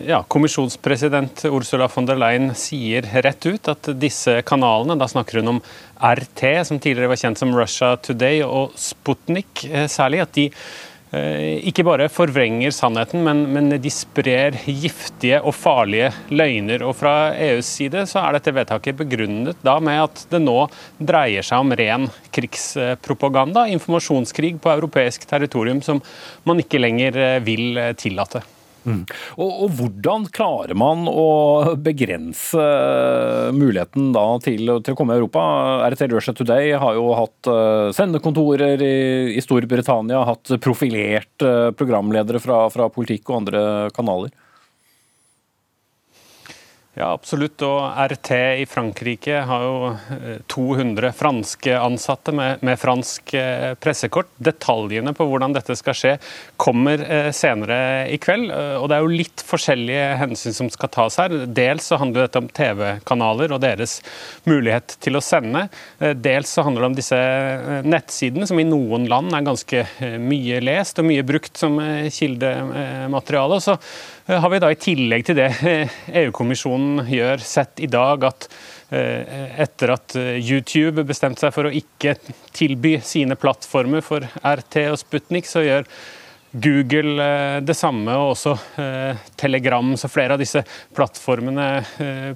ja, 0.06 0.20
kommisjonspresident 0.30 1.42
Ursula 1.50 1.88
von 1.90 2.06
der 2.06 2.20
Leyen 2.22 2.52
sier 2.54 3.08
rett 3.26 3.48
ut 3.50 3.72
at 3.72 3.90
disse 3.98 4.36
kanalene, 4.46 4.98
da 5.00 5.08
snakker 5.10 5.42
hun 5.42 5.56
om 5.56 5.62
RT, 5.98 6.44
som 6.70 6.78
tidligere 6.78 7.10
var 7.10 7.22
kjent 7.24 7.42
som 7.42 7.56
Russia 7.56 7.96
Today, 7.98 8.44
og 8.46 8.78
Sputnik 8.78 9.66
eh, 9.66 9.88
særlig, 9.90 10.22
at 10.28 10.38
de 10.38 10.46
Eh, 10.50 10.89
ikke 11.10 11.82
bare 11.88 12.06
forvrenger 12.14 12.70
sannheten, 12.76 13.24
men, 13.26 13.40
men, 13.50 13.72
de 13.82 13.90
sprer 13.90 14.54
giftige 14.68 15.40
og 15.42 15.56
farlige 15.58 16.12
løgner. 16.30 16.84
Og 16.86 16.94
Fra 17.00 17.32
EUs 17.34 17.72
side 17.80 18.04
så 18.10 18.22
er 18.22 18.38
dette 18.38 18.54
vedtaket 18.54 19.00
begrunnet 19.00 19.58
da 19.66 19.80
med 19.82 20.04
at 20.04 20.22
det 20.30 20.44
nå 20.44 20.60
dreier 21.02 21.46
seg 21.46 21.66
om 21.66 21.74
ren 21.74 22.06
krigspropaganda, 22.36 23.66
informasjonskrig 23.74 24.60
på 24.62 24.74
europeisk 24.76 25.26
territorium 25.30 25.82
som 25.82 26.04
man 26.46 26.62
ikke 26.62 26.82
lenger 26.82 27.18
eh, 27.18 27.42
vil 27.42 27.82
tillate. 27.98 28.46
Mm. 28.86 29.04
Og, 29.38 29.50
og, 29.50 29.72
Hvordan 29.80 30.28
klarer 30.34 30.78
man 30.78 31.08
å 31.10 31.76
begrense 31.80 32.66
muligheten 33.56 34.12
da 34.16 34.26
til, 34.44 34.76
til 34.86 34.96
å 34.96 34.98
komme 35.00 35.16
i 35.16 35.22
Europa? 35.22 35.44
RT 35.90 36.08
Russia 36.14 36.36
Today 36.36 36.74
har 36.80 36.98
jo 36.98 37.10
hatt 37.18 37.50
uh, 37.52 37.90
sendekontorer 37.96 38.82
i, 38.84 39.00
i, 39.36 39.44
Storbritannia, 39.44 40.24
hatt 40.28 40.56
profilerte 40.64 41.74
programledere 41.80 42.42
fra, 42.44 42.66
fra 42.74 42.90
politikk 42.94 43.30
og 43.30 43.44
andre 43.44 43.64
kanaler. 43.96 44.34
Ja, 46.98 47.12
absolutt. 47.14 47.62
Og 47.62 47.84
RT 48.12 48.32
i 48.64 48.66
Frankrike 48.66 49.44
har 49.46 49.62
jo 49.62 49.74
200 50.50 51.06
eh, 51.08 51.14
franske 51.14 51.76
ansatte 51.78 52.34
med, 52.34 52.64
med, 52.66 52.80
fransk 52.82 53.34
eh, 53.38 53.76
pressekort. 53.78 54.32
Detaljene 54.42 55.14
på 55.14 55.28
hvordan 55.30 55.54
dette 55.54 55.78
skal 55.78 55.96
skje 55.96 56.16
kommer 56.58 57.04
eh, 57.06 57.30
senere 57.36 58.10
i 58.10 58.18
kveld. 58.18 58.50
Og 58.82 58.90
det 58.90 58.98
er 58.98 59.06
jo 59.06 59.22
litt 59.22 59.46
forskjellige 59.46 60.10
hensyn 60.24 60.58
som 60.58 60.74
skal 60.74 60.92
tas 60.98 61.20
her. 61.22 61.38
Dels 61.46 61.92
så 61.92 62.02
handler 62.02 62.26
dette 62.26 62.42
om 62.42 62.50
TV-kanaler 62.58 63.54
og 63.54 63.62
deres 63.64 64.00
mulighet 64.50 64.98
til 65.00 65.20
å 65.20 65.24
sende. 65.24 65.68
Dels 66.18 66.56
så 66.58 66.66
handler 66.66 66.88
det 66.88 66.90
om 66.90 66.98
disse 66.98 67.20
nettsidene, 67.86 68.50
som 68.50 68.60
i 68.60 68.66
noen 68.68 69.06
land 69.12 69.36
er 69.38 69.46
ganske 69.46 69.86
mye 70.20 70.62
lest 70.66 71.00
og 71.00 71.12
mye 71.12 71.26
brukt 71.28 71.60
som 71.60 71.78
kildemateriale. 72.18 73.60
Og 73.60 73.68
så 73.70 73.78
har 74.38 74.50
vi 74.50 74.60
da 74.62 74.70
i 74.70 74.78
tillegg 74.78 75.26
til 75.26 75.40
det 75.40 75.48
EU-kommisjonen 76.22 77.02
gjør, 77.10 77.42
sett 77.42 77.82
i 77.82 77.90
dag 77.90 78.28
at 78.28 78.46
eh, 78.94 79.58
etter 79.66 79.96
at 79.96 80.14
eh, 80.20 80.38
YouTube 80.38 81.02
bestemte 81.10 81.42
seg 81.42 81.56
for 81.56 81.66
å 81.66 81.74
ikke 81.74 82.14
tilby 82.54 83.00
sine 83.02 83.40
plattformer 83.40 84.06
for 84.06 84.28
RT 84.46 84.84
og 84.92 85.00
Sputnik, 85.02 85.50
så 85.50 85.66
gjør 85.66 85.90
Google 86.62 87.26
eh, 87.26 87.56
det 87.66 87.74
samme, 87.78 88.20
og 88.22 88.36
også 88.36 88.54
Telegram. 89.34 89.96
Så 89.98 90.12
flere 90.14 90.38
av 90.38 90.46
disse 90.46 90.62
plattformene 90.94 91.68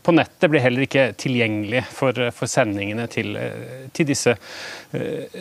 på 0.01 0.17
nettet 0.17 0.49
blir 0.49 0.65
heller 0.65 0.87
ikke 0.87 1.07
tilgjengelige 1.13 1.85
for, 1.93 2.25
for 2.33 2.49
sendingene 2.49 3.05
til, 3.05 3.37
til 3.93 4.09
disse 4.09 4.33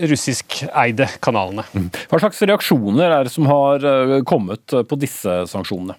russiskeide 0.05 1.09
kanalene. 1.25 1.65
Mm. 1.73 1.91
Hva 2.13 2.25
slags 2.27 2.45
reaksjoner 2.45 3.09
er 3.09 3.25
det 3.25 3.37
som 3.41 3.49
har 3.49 3.93
kommet 4.29 4.69
på 4.69 5.01
disse 5.01 5.47
sanksjonene? 5.49 5.97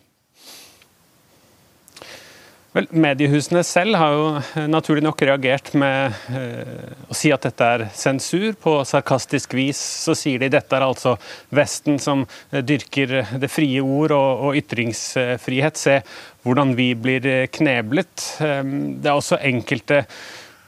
Vel, 2.73 2.87
Mediehusene 2.89 3.61
selv 3.61 3.99
har 4.01 4.15
jo 4.15 4.21
eh, 4.41 4.65
naturlig 4.65 5.03
nok 5.05 5.19
reagert 5.27 5.67
med 5.77 6.15
eh, 6.33 6.93
å 7.05 7.13
si 7.13 7.29
at 7.33 7.45
dette 7.45 7.67
er 7.69 7.83
sensur. 7.93 8.55
På 8.57 8.79
sarkastisk 8.87 9.53
vis 9.53 9.77
så 9.77 10.15
sier 10.17 10.41
de 10.41 10.49
dette 10.55 10.73
er 10.73 10.85
altså 10.85 11.13
Vesten 11.53 11.99
som 12.01 12.23
eh, 12.25 12.63
dyrker 12.65 13.19
det 13.37 13.49
frie 13.53 13.83
ord 13.83 14.15
og, 14.17 14.47
og 14.47 14.57
ytringsfrihet. 14.57 15.77
Se 15.77 15.99
hvordan 16.41 16.73
vi 16.79 16.89
blir 16.97 17.27
kneblet. 17.53 18.25
Eh, 18.41 18.63
det 18.65 19.11
er 19.11 19.19
også 19.19 19.37
enkelte 19.37 20.01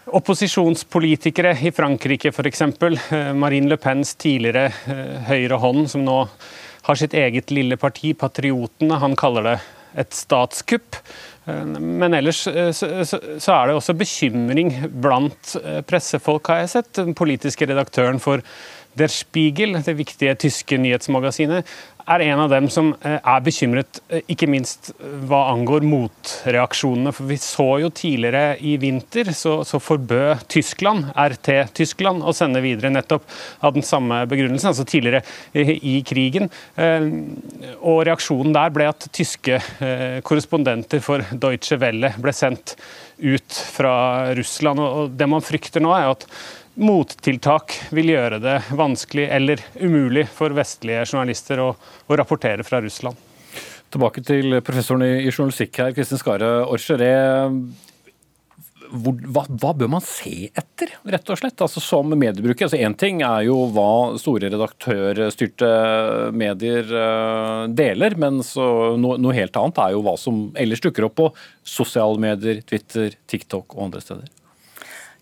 opposisjonspolitikere 0.06 1.56
i 1.66 1.72
Frankrike 1.74 2.30
f.eks. 2.30 2.68
Marine 3.34 3.72
Le 3.72 3.80
Pens 3.82 4.14
tidligere 4.22 4.68
høyre 5.26 5.58
hånd, 5.58 5.88
som 5.90 6.06
nå 6.06 6.20
har 6.86 7.00
sitt 7.02 7.18
eget 7.18 7.50
lille 7.50 7.82
parti, 7.82 8.14
Patriotene. 8.14 9.02
Han 9.02 9.18
kaller 9.18 9.50
det 9.50 9.56
et 9.98 10.14
statskupp. 10.14 11.00
Men 11.46 12.14
ellers 12.18 12.48
eh, 12.48 12.72
så 12.74 13.52
er 13.54 13.68
det 13.68 13.76
også 13.78 13.94
bekymring 13.98 14.72
blant 15.02 15.54
eh, 15.62 15.82
pressefolk, 15.86 16.50
har 16.50 16.64
jeg 16.64 16.72
sett. 16.74 16.92
Den 16.98 17.14
politiske 17.18 17.68
redaktøren 17.70 18.22
for 18.24 18.42
Der 18.96 19.12
Spiegel, 19.12 19.76
det 19.84 19.98
viktige 19.98 20.36
tyske 20.40 20.78
nyhetsmagasinet, 20.80 21.68
er 22.06 22.22
en 22.22 22.42
av 22.44 22.52
dem 22.52 22.68
som 22.70 22.92
eh, 23.02 23.18
er 23.18 23.44
bekymret, 23.44 24.00
eh, 24.14 24.22
ikke 24.32 24.48
minst 24.50 24.92
eh, 24.94 25.14
hva 25.26 25.42
angår 25.52 25.86
motreaksjonene. 25.90 27.14
For 27.16 27.30
vi 27.30 27.38
så 27.42 27.68
jo 27.82 27.90
tidligere 27.90 28.60
i 28.62 28.76
vinter, 28.82 29.32
så, 29.36 29.58
så 29.66 29.82
forbød 29.82 30.46
Tyskland, 30.52 31.10
RT-Tyskland, 31.18 32.22
å 32.22 32.34
sende 32.36 32.62
videre 32.64 32.94
nettopp 32.94 33.26
av 33.66 33.74
den 33.78 33.86
samme 33.86 34.22
begrunnelsen, 34.30 34.72
altså 34.72 34.86
tidligere 34.88 35.24
i 35.56 35.98
krigen. 36.06 36.50
Og 37.82 38.04
reaksjonen 38.08 38.54
der 38.56 38.74
ble 38.74 38.88
at 38.90 39.08
tyske 39.16 39.60
korrespondenter 40.26 41.02
for 41.04 41.24
Deutsche 41.32 41.80
Welle 41.82 42.14
ble 42.22 42.34
sendt 42.36 42.76
ut 43.18 43.60
fra 43.76 43.96
Russland. 44.38 44.82
Og 44.84 45.18
det 45.18 45.30
man 45.32 45.44
frykter 45.46 45.84
nå, 45.84 45.94
er 45.96 46.14
at 46.14 46.28
mottiltak 46.76 47.76
vil 47.96 48.12
gjøre 48.12 48.42
det 48.44 48.58
vanskelig 48.76 49.30
eller 49.32 49.64
umulig 49.80 50.28
for 50.32 50.56
vestlige 50.56 51.06
journalister 51.08 51.62
å, 51.64 51.72
å 51.76 52.20
rapportere 52.20 52.66
fra 52.68 52.82
Russland. 52.84 53.18
Tilbake 53.94 54.24
til 54.26 54.60
professoren 54.66 55.06
i, 55.06 55.28
journalistikk 55.30 55.80
her, 55.80 55.94
Kristin 55.96 56.20
Skare 56.20 56.52
Orcheré. 56.68 57.14
Hva, 58.86 59.44
hva, 59.50 59.72
bør 59.74 59.90
man 59.96 60.04
se 60.04 60.50
etter, 60.52 60.92
rett 61.10 61.32
og 61.32 61.40
slett? 61.40 61.64
Altså 61.64 61.82
Som 61.82 62.12
mediebruker. 62.14 62.68
altså 62.68 62.92
ting 63.00 63.24
er 63.26 63.48
jo 63.48 63.58
hva 63.74 64.18
store 64.22 64.52
redaktørstyrte 64.54 65.72
medier 66.36 66.92
uh, 66.92 67.66
deler, 67.72 68.18
men 68.22 68.44
no, 68.44 69.16
noe 69.18 69.38
helt 69.38 69.58
annet 69.62 69.82
er 69.88 69.96
jo 69.96 70.06
hva 70.06 70.16
som 70.22 70.48
ellers 70.60 70.84
dukker 70.86 71.08
opp 71.08 71.18
på 71.22 71.32
sosiale 71.64 72.22
medier, 72.22 72.62
Twitter, 72.68 73.16
TikTok 73.32 73.78
og 73.78 73.88
andre 73.90 74.04
steder. 74.06 74.45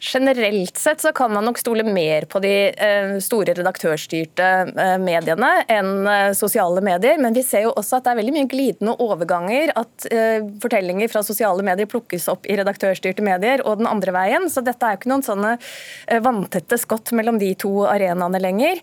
Generelt 0.06 0.78
sett 0.78 1.01
så 1.01 1.12
kan 1.12 1.34
man 1.34 1.45
nok 1.45 1.58
stole 1.58 1.84
mer 1.84 2.26
på 2.26 2.39
de 2.43 2.51
eh, 2.76 3.12
store 3.24 3.54
redaktørstyrte 3.56 4.47
eh, 4.68 4.95
mediene 4.99 5.51
enn 5.72 6.08
eh, 6.12 6.32
sosiale 6.36 6.82
medier, 6.84 7.22
men 7.24 7.32
vi 7.32 7.39
ser 7.47 7.64
jo 7.64 7.72
også 7.72 8.01
at 8.01 8.10
det 8.10 8.12
er 8.12 8.18
veldig 8.20 8.34
mye 8.36 8.49
glidende 8.51 8.95
overganger. 8.99 9.72
At 9.80 10.08
fortellinger 10.60 11.08
fra 11.08 11.22
sosiale 11.24 11.64
medier 11.64 11.88
plukkes 11.88 12.28
opp 12.32 12.49
i 12.51 12.58
redaktørstyrte 12.60 13.24
medier, 13.24 13.64
og 13.64 13.80
den 13.80 13.88
andre 13.88 14.12
veien. 14.12 14.49
Så 14.51 14.60
dette 14.66 14.84
er 14.84 14.97
jo 14.97 14.99
ikke 14.99 15.12
noen 15.14 15.24
sånne 15.24 15.54
vanntette 16.26 16.78
skott 16.82 17.14
mellom 17.16 17.39
de 17.39 17.54
to 17.60 17.86
arenaene 17.88 18.41
lenger. 18.43 18.82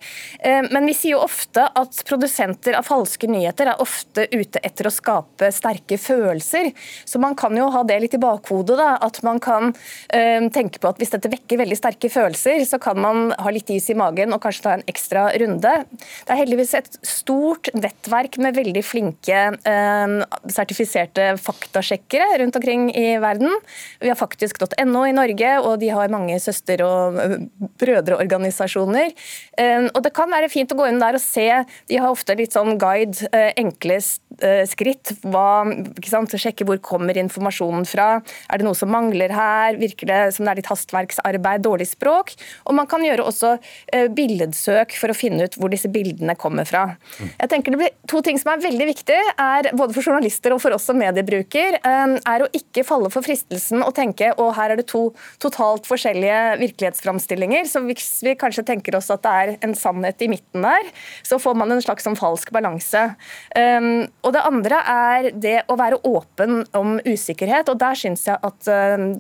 Men 0.73 0.89
vi 0.89 0.95
sier 0.97 1.19
jo 1.19 1.23
ofte 1.25 1.67
at 1.77 2.01
produsenter 2.09 2.79
av 2.79 2.89
falske 2.89 3.29
nyheter 3.31 3.73
er 3.73 3.83
ofte 3.83 4.27
ute 4.33 4.63
etter 4.65 4.89
å 4.89 4.95
skape 4.95 5.51
sterke 5.55 6.01
følelser. 6.01 6.73
Så 7.05 7.21
man 7.23 7.37
kan 7.39 7.57
jo 7.59 7.69
ha 7.75 7.85
det 7.87 8.01
litt 8.05 8.17
i 8.17 8.23
bakhodet, 8.23 8.79
da, 8.81 8.95
at 9.05 9.21
man 9.27 9.43
kan 9.43 9.75
tenke 10.11 10.81
på 10.81 10.91
at 10.93 11.01
hvis 11.01 11.10
hvis 11.11 11.19
dette 11.19 11.33
vekker 11.33 11.59
veldig 11.65 11.79
sterke 11.79 12.11
følelser, 12.13 12.63
så 12.69 12.79
kan 12.83 12.99
man 13.01 13.33
ha 13.35 13.51
litt 13.51 13.71
is 13.75 13.89
i 13.91 13.97
magen 13.99 14.35
og 14.35 14.43
kanskje 14.45 14.63
ta 14.63 14.75
en 14.77 14.85
ekstra 14.91 15.27
runde. 15.43 15.73
Det 15.91 16.31
er 16.31 16.39
heldigvis 16.39 16.75
et 16.79 16.99
stort 17.07 17.71
nettverk 17.75 18.39
med 18.43 18.59
veldig 18.59 18.83
flinke 18.87 19.41
eh, 19.59 20.15
sertifiserte 20.51 21.33
faktasjekkere 21.43 22.39
rundt 22.43 22.59
omkring 22.61 22.89
i 22.95 23.17
verden. 23.23 23.51
Vi 24.01 24.11
har 24.11 24.19
faktisk.no 24.19 25.05
i 25.09 25.17
Norge, 25.17 25.57
og 25.65 25.81
de 25.83 25.91
har 25.95 26.13
mange 26.13 26.39
søster- 26.43 26.85
og 26.87 27.19
eh, 27.19 27.37
brødreorganisasjoner. 27.83 29.11
Eh, 29.59 29.89
og 29.91 30.03
det 30.07 30.15
kan 30.17 30.31
være 30.31 30.53
fint 30.53 30.71
å 30.71 30.79
gå 30.79 30.89
inn 30.91 31.03
der 31.03 31.19
og 31.19 31.25
se. 31.25 31.49
De 31.91 31.99
har 31.99 32.15
ofte 32.15 32.39
litt 32.39 32.55
sånn 32.55 32.79
guide, 32.81 33.27
eh, 33.35 33.51
enkle 33.59 33.99
eh, 33.99 34.63
skritt. 34.71 35.17
Hva, 35.27 35.65
ikke 35.91 36.13
sant? 36.13 36.39
Sjekke 36.41 36.65
hvor 36.69 36.79
kommer 36.85 37.19
informasjonen 37.19 37.89
fra. 37.89 38.13
Er 38.49 38.61
det 38.61 38.69
noe 38.69 38.79
som 38.79 38.93
mangler 38.93 39.35
her? 39.35 39.81
Virker 39.81 40.09
det 40.09 40.21
som 40.37 40.47
det 40.47 40.55
er 40.55 40.63
litt 40.63 40.71
hastverk? 40.71 41.00
Håndverksarbeid, 41.01 41.63
dårlig 41.63 41.89
språk. 41.89 42.35
Og 42.67 42.75
man 42.77 42.89
kan 42.91 43.03
gjøre 43.05 43.25
også 43.27 43.57
eh, 43.93 44.09
billedsøk 44.13 44.95
for 44.99 45.11
å 45.13 45.17
finne 45.17 45.47
ut 45.47 45.57
hvor 45.59 45.71
disse 45.73 45.91
bildene 45.91 46.37
kommer 46.39 46.65
fra. 46.69 46.97
Jeg 47.21 47.51
tenker 47.51 47.73
det 47.73 47.81
blir 47.81 47.97
To 48.11 48.19
ting 48.27 48.39
som 48.41 48.51
er 48.51 48.63
veldig 48.65 48.87
viktig, 48.89 49.19
både 49.79 49.95
for 49.95 50.03
journalister 50.03 50.51
og 50.51 50.59
for 50.63 50.75
oss 50.75 50.89
som 50.89 50.99
mediebruker, 50.99 51.77
eh, 51.79 52.15
er 52.19 52.43
å 52.43 52.49
ikke 52.57 52.83
falle 52.87 53.11
for 53.13 53.23
fristelsen 53.23 53.85
og 53.85 53.95
tenke 53.95 54.33
å 54.35 54.49
her 54.57 54.73
er 54.75 54.81
det 54.81 54.89
to 54.91 55.13
totalt 55.43 55.87
forskjellige 55.87 56.59
virkelighetsframstillinger. 56.61 57.69
Så 57.71 57.85
hvis 57.87 58.09
vi 58.27 58.35
kanskje 58.39 58.67
tenker 58.67 58.97
oss 58.99 59.13
at 59.15 59.23
det 59.23 59.35
er 59.43 59.53
en 59.67 59.77
sannhet 59.79 60.21
i 60.25 60.31
midten 60.33 60.67
der, 60.67 60.91
så 61.23 61.39
får 61.41 61.57
man 61.61 61.71
en 61.71 61.83
slags 61.85 62.07
sånn 62.07 62.19
falsk 62.19 62.51
balanse. 62.55 63.05
Um, 63.55 64.09
og 64.27 64.35
det 64.35 64.43
andre 64.49 64.83
er 64.91 65.31
det 65.39 65.57
å 65.71 65.79
være 65.79 66.01
åpen 66.09 66.65
om 66.77 66.99
usikkerhet, 67.07 67.71
og 67.71 67.79
der 67.81 67.99
syns 67.99 68.27
jeg 68.27 68.41
at 68.43 68.71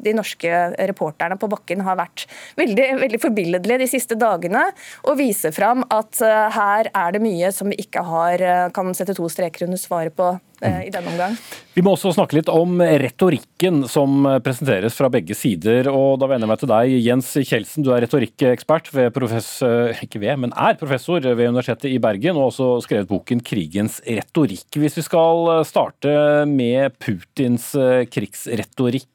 de 0.03 0.15
norske 0.17 0.51
reporterne 0.91 1.39
på 1.41 1.49
bakken 1.51 1.70
Bakken 1.71 1.87
har 1.87 1.99
vært 2.01 2.27
veldig, 2.59 2.87
veldig 3.05 3.23
forbilledlig 3.23 3.79
de 3.85 3.89
siste 3.91 4.19
dagene 4.19 4.67
og 5.07 5.19
viser 5.21 5.55
fram 5.55 5.85
at 5.87 6.19
eh, 6.25 6.51
her 6.57 6.91
er 6.91 7.15
det 7.15 7.23
mye 7.23 7.51
som 7.55 7.71
vi 7.71 7.79
ikke 7.85 8.03
har, 8.03 8.43
eh, 8.43 8.69
kan 8.75 8.91
sette 8.97 9.15
to 9.15 9.29
streker 9.31 9.69
under 9.69 9.79
svaret 9.79 10.17
på 10.19 10.33
eh, 10.65 10.89
i 10.89 10.91
denne 10.91 11.13
omgang. 11.13 11.37
Vi 11.77 11.85
må 11.87 11.93
også 11.95 12.11
snakke 12.17 12.41
litt 12.41 12.51
om 12.51 12.83
retorikken 12.83 13.85
som 13.89 14.27
presenteres 14.43 14.97
fra 14.99 15.09
begge 15.13 15.37
sider. 15.39 15.87
og 15.89 16.19
Da 16.21 16.27
vender 16.27 16.49
jeg 16.49 16.51
meg 16.51 16.61
til 16.61 16.73
deg, 16.73 16.95
Jens 17.07 17.29
Kjeldsen. 17.39 17.87
Du 17.87 17.93
er 17.95 18.03
retorikkekspert 18.03 18.91
ved 18.93 19.13
professor, 19.15 19.95
ikke 20.03 20.21
ved, 20.21 20.43
men 20.43 20.55
er 20.59 20.75
professor 20.81 21.23
ved 21.23 21.47
Universitetet 21.47 21.95
i 21.95 22.01
Bergen, 22.03 22.35
og 22.35 22.51
også 22.51 22.73
skrevet 22.85 23.09
boken 23.09 23.41
'Krigens 23.47 24.01
retorikk'. 24.03 24.81
Hvis 24.83 24.99
vi 24.99 25.07
skal 25.07 25.63
starte 25.65 26.11
med 26.51 26.99
Putins 26.99 27.71
krigsretorikk, 28.11 29.15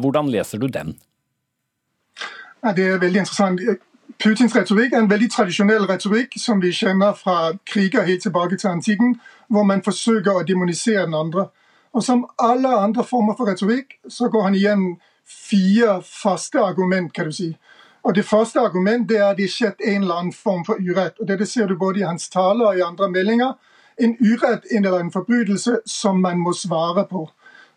hvordan 0.00 0.32
leser 0.32 0.58
du 0.58 0.66
den? 0.72 0.96
Ja, 2.68 2.72
det 2.72 2.86
er 2.86 2.98
veldig 2.98 3.18
interessant. 3.18 3.60
Putins 4.20 4.52
retorikk 4.56 4.92
er 4.92 5.00
en 5.00 5.06
veldig 5.08 5.30
tradisjonell 5.32 5.86
retorikk 5.88 6.34
som 6.36 6.58
vi 6.60 6.68
kjenner 6.76 7.14
fra 7.16 7.54
kriger 7.70 8.04
helt 8.04 8.20
tilbake 8.22 8.58
til 8.60 8.68
antikken, 8.68 9.14
hvor 9.48 9.64
man 9.64 9.80
forsøker 9.86 10.36
å 10.36 10.42
demonisere 10.44 11.06
den 11.06 11.16
andre. 11.16 11.46
Og 11.96 12.04
Som 12.04 12.26
alle 12.38 12.68
andre 12.68 13.04
former 13.04 13.38
for 13.38 13.48
retorikk 13.48 13.96
så 14.08 14.28
går 14.28 14.42
han 14.42 14.54
igjen 14.54 14.84
fire 15.24 16.02
faste 16.04 16.60
argument. 16.60 17.12
kan 17.14 17.24
du 17.24 17.32
si. 17.32 17.56
Og 18.04 18.14
Det 18.14 18.24
første 18.24 18.60
argument 18.60 19.10
er 19.10 19.24
at 19.30 19.38
det 19.38 19.50
skjedd 19.50 19.80
en 19.80 20.02
eller 20.02 20.14
annen 20.14 20.32
form 20.32 20.64
for 20.64 20.74
urett. 20.74 21.16
og 21.20 21.28
Det 21.28 21.48
ser 21.48 21.66
du 21.66 21.76
både 21.76 22.00
i 22.00 22.02
hans 22.02 22.28
taler 22.28 22.66
og 22.66 22.76
i 22.76 22.84
andre 22.84 23.10
meldinger. 23.10 23.52
En 23.98 24.16
urett 24.20 24.66
en 24.70 24.84
eller 24.84 24.98
annen 24.98 25.12
forbrytelse 25.12 25.78
som 25.86 26.20
man 26.20 26.38
må 26.38 26.52
svare 26.52 27.06
på. 27.10 27.30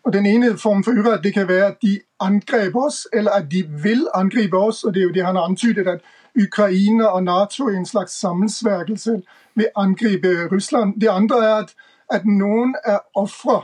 Og 0.04 0.12
Den 0.12 0.26
ene 0.26 0.58
form 0.58 0.84
for 0.84 0.90
urett 0.90 1.22
det 1.24 1.34
kan 1.34 1.48
være 1.48 1.66
at 1.66 1.76
de 1.82 2.00
angrep 2.20 2.74
oss, 2.74 3.08
eller 3.12 3.30
at 3.30 3.44
de 3.50 3.64
vil 3.82 4.06
angripe 4.14 4.56
oss. 4.56 4.84
og 4.84 4.94
Det 4.94 5.00
er 5.00 5.04
jo 5.04 5.12
det 5.12 5.24
han 5.24 5.36
har 5.36 5.42
antydet, 5.42 5.86
at 5.86 6.00
Ukraina 6.42 7.04
og 7.04 7.24
Nato 7.24 7.68
i 7.68 7.76
en 7.76 7.86
slags 7.86 8.12
sammensvergelse 8.12 9.22
vil 9.54 9.68
angripe 9.76 10.48
Russland. 10.52 11.00
Det 11.00 11.08
andre 11.08 11.36
er 11.36 11.54
at, 11.54 11.74
at 12.10 12.24
noen 12.24 12.74
er 12.84 12.98
ofre. 13.14 13.62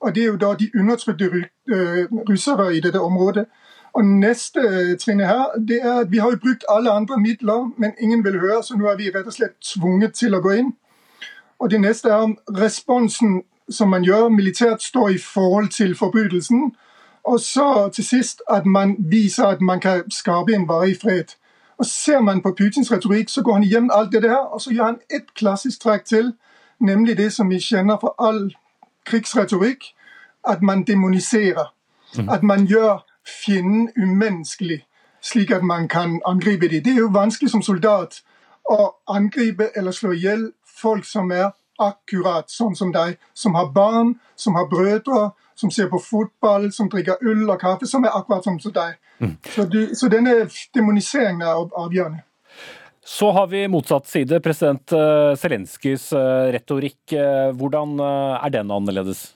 Og 0.00 0.14
det 0.14 0.22
er 0.22 0.26
jo 0.26 0.36
da 0.36 0.54
de 0.58 0.70
undertrykte 0.78 1.24
øh, 1.68 2.06
russere 2.28 2.76
i 2.76 2.80
dette 2.80 3.00
området. 3.00 3.46
Og 3.94 4.04
Neste 4.04 4.60
trinn 4.96 5.20
her 5.20 5.54
det 5.68 5.78
er 5.82 6.00
at 6.00 6.10
vi 6.10 6.18
har 6.18 6.30
jo 6.30 6.38
brukt 6.42 6.64
alle 6.68 6.90
andre 6.90 7.20
midler, 7.20 7.72
men 7.78 7.92
ingen 8.00 8.24
vil 8.24 8.40
høre, 8.40 8.62
så 8.62 8.76
nå 8.76 8.86
er 8.86 8.96
vi 8.96 9.10
rett 9.14 9.26
og 9.26 9.32
slett 9.32 9.54
tvunget 9.62 10.14
til 10.14 10.34
å 10.34 10.40
gå 10.42 10.50
inn. 10.50 10.72
Og 11.58 11.70
Det 11.70 11.80
neste 11.80 12.08
er 12.08 12.26
om 12.26 12.38
responsen 12.48 13.42
som 13.70 13.88
man 13.88 14.04
gjør 14.04 14.28
militært, 14.28 14.82
står 14.82 15.08
i 15.08 15.18
forhold 15.18 15.68
til 15.68 15.96
forbrytelsen. 15.96 16.74
Og 17.24 17.40
så 17.40 17.90
til 17.94 18.04
sist 18.04 18.42
at 18.50 18.66
man 18.66 18.96
viser 18.98 19.46
at 19.46 19.60
man 19.60 19.80
kan 19.80 20.10
skape 20.10 20.54
en 20.54 20.68
varig 20.68 20.96
fred. 21.02 21.24
Og 21.78 21.86
Ser 21.86 22.20
man 22.20 22.42
på 22.42 22.54
Putins 22.58 22.92
retorikk, 22.92 23.28
så 23.28 23.42
går 23.42 23.52
han 23.52 23.62
igjennom 23.62 23.90
alt 23.94 24.12
det 24.12 24.22
der, 24.22 24.36
og 24.36 24.60
så 24.60 24.70
gjør 24.70 24.84
han 24.84 24.98
ett 25.10 25.34
klassisk 25.34 25.82
trekk 25.82 26.04
til, 26.04 26.32
nemlig 26.80 27.16
det 27.16 27.32
som 27.32 27.50
vi 27.50 27.58
kjenner 27.58 27.96
fra 28.00 28.14
all 28.18 28.54
krigsretorikk, 29.06 29.84
at 30.48 30.62
man 30.62 30.84
demoniserer. 30.84 31.74
Mm. 32.18 32.28
At 32.28 32.42
man 32.42 32.66
gjør 32.66 33.04
fienden 33.46 33.90
umenneskelig, 33.96 34.86
slik 35.22 35.50
at 35.50 35.64
man 35.64 35.88
kan 35.88 36.20
angripe 36.26 36.68
dem. 36.68 36.82
Det 36.84 36.92
er 36.92 36.98
jo 36.98 37.10
vanskelig 37.12 37.50
som 37.50 37.62
soldat 37.62 38.22
å 38.70 38.94
angripe 39.08 39.70
eller 39.76 39.92
slå 39.92 40.12
i 40.12 40.20
hjel 40.20 40.52
folk 40.80 41.04
som 41.04 41.32
er 41.32 41.50
akkurat 41.82 42.50
sånn 42.50 42.76
som 42.78 42.92
de 42.94 43.14
som 43.34 43.54
har 43.58 43.72
barn, 43.74 44.14
som 44.36 44.54
har 44.58 44.68
brødre, 44.70 45.30
som 45.54 45.70
ser 45.70 45.88
på 45.90 46.00
fotball, 46.02 46.70
som 46.72 46.90
drikker 46.90 47.22
ull 47.22 47.48
og 47.48 47.60
kaffe, 47.60 47.86
som 47.86 48.04
er 48.04 48.14
akkurat 48.14 48.46
sånn 48.46 48.60
som 48.62 48.74
deg. 48.74 48.96
Mm. 49.22 49.36
Så, 49.54 49.66
du, 49.70 49.80
så, 49.94 50.10
denne 50.12 50.36
demoniseringen 50.74 51.44
er 51.44 51.62
avgjørende. 51.78 52.24
Så 53.04 53.28
har 53.36 53.50
vi 53.52 53.66
motsatt 53.68 54.08
side, 54.08 54.40
president 54.40 54.92
eh, 54.96 55.34
Zelenskyjs 55.36 56.06
eh, 56.16 56.46
retorikk. 56.56 57.12
Eh, 57.12 57.50
hvordan 57.52 57.98
er 58.00 58.54
den 58.54 58.72
annerledes? 58.72 59.26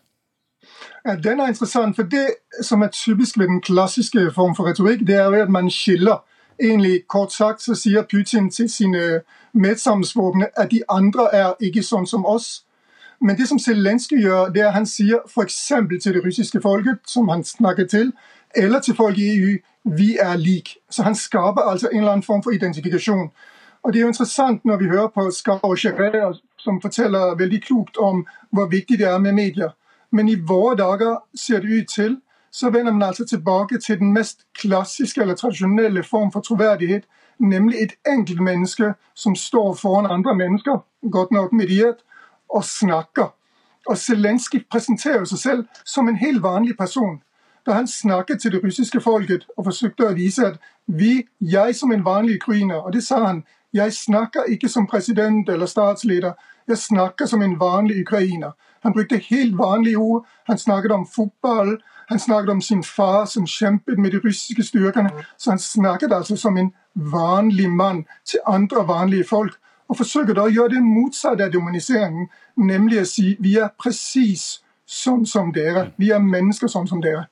Den 1.04 1.40
er 1.40 1.52
interessant, 1.52 1.96
for 1.96 2.08
Det 2.08 2.64
som 2.64 2.82
er 2.82 2.92
typisk 2.92 3.38
ved 3.38 3.48
den 3.48 3.60
klassiske 3.64 4.30
form 4.34 4.56
for 4.56 4.68
retorikk, 4.68 5.04
det 5.06 5.20
er 5.20 5.36
at 5.42 5.52
man 5.52 5.70
skiller. 5.72 6.24
Egentlig, 6.60 7.06
Kort 7.08 7.32
sagt 7.32 7.62
så 7.62 7.74
sier 7.74 8.02
Putin 8.02 8.50
til 8.50 8.70
sine 8.70 9.20
medsammensvorne 9.52 10.48
at 10.56 10.70
de 10.70 10.82
andre 10.88 11.28
er 11.32 11.52
ikke 11.60 11.82
sånn 11.82 12.06
som 12.06 12.26
oss. 12.26 12.64
Men 13.20 13.38
det 13.38 13.48
som 13.48 13.58
Zelenskyj 13.58 14.20
gjør, 14.22 14.50
det 14.54 14.62
er 14.62 14.68
at 14.68 14.74
han 14.74 14.86
sier 14.86 15.22
f.eks. 15.26 15.72
til 16.02 16.14
det 16.14 16.24
russiske 16.24 16.60
folket, 16.62 16.98
som 17.06 17.28
han 17.28 17.44
snakker 17.44 17.86
til, 17.86 18.12
eller 18.56 18.80
til 18.80 18.96
folk 18.96 19.18
i 19.18 19.28
EU, 19.36 19.56
vi 19.84 20.16
er 20.20 20.36
lik. 20.36 20.76
Så 20.90 21.02
han 21.02 21.14
skaper 21.14 21.62
altså 21.62 21.88
en 21.92 21.98
eller 21.98 22.12
annen 22.12 22.22
form 22.22 22.42
for 22.42 22.50
identifikasjon. 22.50 23.30
Og 23.82 23.92
Det 23.92 23.98
er 23.98 24.02
jo 24.02 24.08
interessant 24.08 24.64
når 24.64 24.76
vi 24.76 24.88
hører 24.88 25.08
på 25.08 25.30
Skar 25.30 25.58
og 25.62 25.78
Scherer, 25.78 26.38
som 26.58 26.80
forteller 26.82 27.34
veldig 27.38 27.62
klokt 27.62 27.96
om 27.96 28.26
hvor 28.50 28.66
viktig 28.66 28.98
det 28.98 29.06
er 29.06 29.18
med 29.18 29.32
medier. 29.32 29.70
Men 30.10 30.28
i 30.28 30.34
våre 30.34 30.76
dager 30.76 31.16
ser 31.34 31.60
det 31.60 31.82
ut 31.82 31.88
til 31.88 32.16
så 32.50 32.70
vender 32.70 32.92
man 32.92 33.08
altså 33.08 33.24
tilbake 33.24 33.78
til 33.78 33.98
den 33.98 34.12
mest 34.12 34.46
klassiske 34.58 35.20
eller 35.20 35.34
tradisjonelle 35.34 36.02
form 36.02 36.32
for 36.32 36.40
troverdighet, 36.40 37.04
nemlig 37.38 37.82
et 37.82 37.92
enkeltmenneske 38.08 38.94
som 39.14 39.36
står 39.36 39.74
foran 39.74 40.10
andre 40.10 40.34
mennesker, 40.34 40.78
godt 41.10 41.30
nok 41.30 41.52
mediert, 41.52 41.96
og 42.48 42.64
snakker. 42.64 43.34
Og 43.86 43.98
Zelenskyj 43.98 44.64
presenterer 44.70 45.24
seg 45.24 45.38
selv 45.38 45.64
som 45.84 46.08
en 46.08 46.16
helt 46.16 46.42
vanlig 46.42 46.76
person. 46.76 47.20
Da 47.66 47.72
han 47.72 47.86
snakket 47.86 48.40
til 48.40 48.52
det 48.52 48.64
russiske 48.64 49.00
folket 49.00 49.46
og 49.56 49.64
forsøkte 49.64 50.08
å 50.08 50.16
vise 50.16 50.46
at 50.46 50.58
vi, 50.86 51.26
jeg 51.40 51.76
som 51.76 51.92
en 51.92 52.04
vanlig 52.04 52.38
ukrainer, 52.42 52.80
og 52.80 52.92
det 52.92 53.04
sa 53.04 53.24
han, 53.26 53.42
jeg 53.72 53.92
snakker 53.92 54.48
ikke 54.48 54.68
som 54.68 54.86
president 54.86 55.48
eller 55.48 55.66
statsleder, 55.66 56.32
jeg 56.68 56.78
snakker 56.78 57.26
som 57.26 57.42
en 57.42 57.60
vanlig 57.60 58.00
ukrainer. 58.06 58.52
Han 58.88 58.94
brukte 58.94 59.16
helt 59.16 59.58
vanlige 59.58 59.96
ord. 59.96 60.26
Han 60.46 60.58
snakket 60.58 60.92
om 60.92 61.06
fotball, 61.16 61.82
han 62.08 62.18
snakket 62.18 62.50
om 62.50 62.60
sin 62.60 62.82
far 62.82 63.24
som 63.24 63.46
kjempet 63.46 63.98
med 63.98 64.10
de 64.10 64.20
russiske 64.24 64.62
styrkene. 64.62 65.10
Så 65.36 65.50
han 65.50 65.58
snakket 65.58 66.12
altså 66.12 66.36
som 66.36 66.56
en 66.56 66.70
vanlig 66.94 67.70
mann 67.70 68.06
til 68.24 68.40
andre 68.46 68.86
vanlige 68.88 69.24
folk. 69.28 69.58
Og 69.88 69.96
forsøker 69.96 70.32
da 70.32 70.46
å 70.48 70.52
gjøre 70.52 70.78
det 70.78 70.80
motsatte 70.84 71.44
av 71.44 71.52
demoniseringen, 71.52 72.30
nemlig 72.56 73.02
å 73.02 73.10
si 73.12 73.36
vi 73.40 73.58
er 73.60 73.68
presis 73.76 74.62
sånn 74.88 75.26
som 75.28 75.52
dere. 75.52 75.90
Vi 76.00 76.08
er 76.08 76.24
mennesker 76.24 76.72
sånn 76.72 76.88
som 76.88 77.04
dere. 77.04 77.26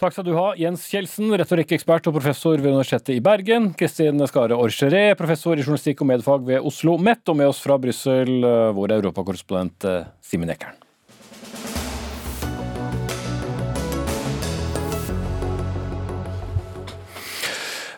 Takk 0.00 0.14
skal 0.16 0.24
du 0.24 0.30
ha, 0.32 0.54
Jens 0.56 0.86
Kjeldsen, 0.88 1.28
retorikkekspert 1.36 2.06
og 2.08 2.14
professor 2.16 2.56
ved 2.56 2.70
Universitetet 2.70 3.18
i 3.18 3.20
Bergen. 3.20 3.66
Kristin 3.76 4.24
Skare-Orgeret, 4.24 5.12
professor 5.20 5.60
i 5.60 5.60
journalistikk 5.60 6.00
og 6.00 6.08
medfag 6.08 6.46
ved 6.46 6.56
Oslo 6.64 6.94
OsloMet. 6.94 7.20
Og 7.28 7.36
med 7.36 7.52
oss 7.52 7.60
fra 7.60 7.76
Brussel, 7.76 8.38
eh, 8.40 8.70
vår 8.72 8.96
europakorrespondent 8.96 9.84
eh, 9.84 10.08
Simen 10.24 10.56
Ekern. 10.56 10.80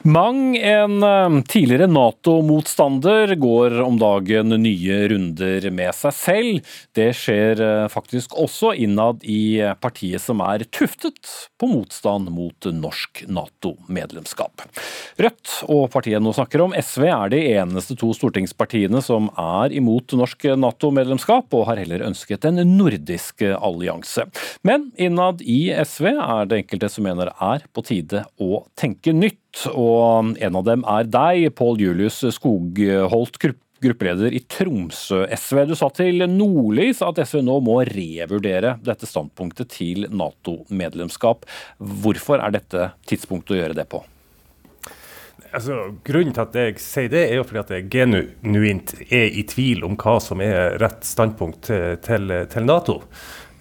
Mang 0.05 0.57
en 0.57 1.03
eh, 1.03 1.43
tidligere 1.43 1.87
Nato-motstander 1.87 3.35
går 3.35 3.81
om 3.81 3.99
dagen 3.99 4.51
nye 4.63 4.97
runder 5.09 5.69
med 5.71 5.95
seg 5.95 6.15
selv. 6.17 6.73
Det 6.91 7.13
skjer 7.15 7.61
eh, 7.63 7.85
faktisk 7.93 8.35
også 8.35 8.73
innad 8.75 9.23
i 9.23 9.63
partiet 9.79 10.25
som 10.25 10.43
er 10.43 10.65
tuftet 10.75 11.31
på 11.55 11.69
motstand 11.71 12.33
mot 12.35 12.67
norsk 12.75 13.23
Nato-medlemskap. 13.31 14.65
Rødt 15.23 15.53
og 15.71 15.85
partiet 15.95 16.25
nå 16.25 16.35
snakker 16.35 16.65
om, 16.67 16.75
SV, 16.75 17.07
er 17.07 17.31
de 17.31 17.45
eneste 17.53 17.95
to 18.01 18.11
stortingspartiene 18.19 19.05
som 19.07 19.31
er 19.39 19.71
imot 19.79 20.17
norsk 20.19 20.49
Nato-medlemskap, 20.59 21.47
og 21.55 21.69
har 21.71 21.79
heller 21.79 22.03
ønsket 22.09 22.51
en 22.51 22.59
nordisk 22.75 23.47
allianse. 23.55 24.27
Men 24.67 24.91
innad 24.99 25.47
i 25.47 25.69
SV 25.71 26.11
er 26.17 26.51
det 26.51 26.65
enkelte 26.65 26.91
som 26.91 27.07
mener 27.07 27.31
er 27.39 27.71
på 27.71 27.87
tide 27.87 28.27
å 28.43 28.65
tenke 28.75 29.15
nytt 29.15 29.39
og 29.73 30.33
en 30.41 30.57
av 30.59 30.65
dem 30.67 30.87
er 30.89 31.09
deg, 31.11 31.51
Pål 31.59 31.83
Julius 31.83 32.23
Skogholt, 32.37 33.39
gruppeleder 33.83 34.35
i 34.35 34.41
Tromsø 34.51 35.25
SV. 35.27 35.65
Du 35.69 35.75
sa 35.79 35.91
til 35.95 36.25
Nordlys 36.31 37.03
at 37.05 37.21
SV 37.27 37.43
nå 37.45 37.59
må 37.67 37.81
revurdere 37.89 38.77
dette 38.85 39.09
standpunktet 39.09 39.73
til 39.75 40.07
Nato-medlemskap. 40.13 41.47
Hvorfor 41.79 42.43
er 42.43 42.57
dette 42.57 42.93
tidspunktet 43.11 43.57
å 43.57 43.61
gjøre 43.61 43.79
det 43.83 43.89
på? 43.93 44.03
Altså, 45.53 45.91
grunnen 46.07 46.33
til 46.33 46.47
at 46.47 46.55
jeg 46.57 46.81
sier 46.81 47.11
det, 47.13 47.27
er 47.29 47.37
jo 47.37 47.45
fordi 47.45 47.61
at 47.61 47.73
jeg 47.75 47.89
genuint 47.93 48.95
er 49.11 49.35
i 49.37 49.45
tvil 49.45 49.85
om 49.85 49.99
hva 50.01 50.17
som 50.23 50.41
er 50.41 50.79
rett 50.81 51.05
standpunkt 51.05 51.69
til, 52.07 52.37
til 52.49 52.69
Nato. 52.69 53.03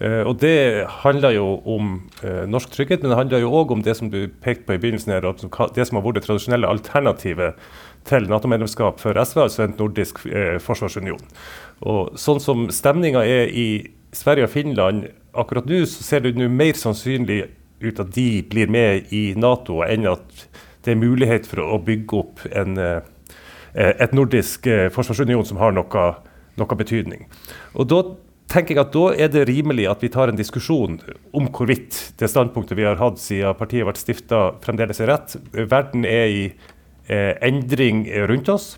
Uh, 0.00 0.26
og 0.26 0.40
Det 0.40 0.86
handler 1.04 1.30
jo 1.36 1.46
om 1.68 1.94
uh, 2.24 2.44
norsk 2.48 2.72
trygghet, 2.72 3.02
men 3.02 3.12
det 3.12 3.18
handler 3.18 3.42
jo 3.44 3.52
òg 3.54 3.72
om 3.74 3.82
det 3.84 3.94
som 3.98 4.10
du 4.10 4.26
pekte 4.42 4.66
på 4.66 4.74
i 4.74 4.80
begynnelsen, 4.82 5.12
her, 5.12 5.26
det 5.74 5.86
som 5.86 5.98
har 5.98 6.06
vært 6.06 6.18
det 6.18 6.24
tradisjonelle 6.26 6.70
alternativet 6.70 7.60
til 8.08 8.26
Nato-medlemskap 8.30 8.98
for 8.98 9.18
SV, 9.18 9.42
altså 9.44 9.66
en 9.66 9.76
nordisk 9.78 10.24
uh, 10.26 10.58
forsvarsunion. 10.62 11.22
Og 11.86 12.18
Sånn 12.18 12.42
som 12.42 12.66
stemninga 12.74 13.22
er 13.26 13.52
i 13.52 13.68
Sverige 14.12 14.48
og 14.48 14.54
Finland 14.54 15.06
akkurat 15.38 15.68
nå, 15.70 15.84
så 15.86 16.02
ser 16.04 16.24
det 16.24 16.34
nå 16.36 16.48
mer 16.50 16.74
sannsynlig 16.78 17.44
ut 17.82 18.00
at 18.02 18.10
de 18.14 18.42
blir 18.46 18.70
med 18.70 19.12
i 19.14 19.32
Nato, 19.38 19.80
enn 19.86 20.06
at 20.10 20.44
det 20.82 20.94
er 20.94 21.00
mulighet 21.00 21.46
for 21.46 21.62
å 21.62 21.78
bygge 21.82 22.18
opp 22.18 22.42
en, 22.50 22.76
et 23.74 24.14
nordisk 24.14 24.66
forsvarsunion 24.94 25.46
som 25.46 25.58
har 25.62 25.74
noe, 25.74 26.04
noe 26.58 26.78
betydning. 26.78 27.24
Og 27.74 27.88
da 27.90 28.02
tenker 28.52 28.76
jeg 28.76 28.84
at 28.84 28.92
Da 28.94 29.06
er 29.24 29.32
det 29.32 29.46
rimelig 29.48 29.88
at 29.90 30.04
vi 30.04 30.10
tar 30.12 30.30
en 30.30 30.38
diskusjon 30.38 31.00
om 31.32 31.48
hvorvidt 31.48 32.12
det 32.20 32.30
standpunktet 32.30 32.78
vi 32.78 32.86
har 32.86 33.00
hatt 33.00 33.20
siden 33.22 33.56
partiet 33.58 33.88
ble 33.88 33.96
stifta, 33.98 34.44
fremdeles 34.64 35.00
er 35.02 35.12
rett. 35.12 35.36
Verden 35.52 36.06
er 36.08 36.26
i 36.28 36.44
eh, 37.08 37.34
endring 37.44 38.06
rundt 38.30 38.52
oss. 38.52 38.74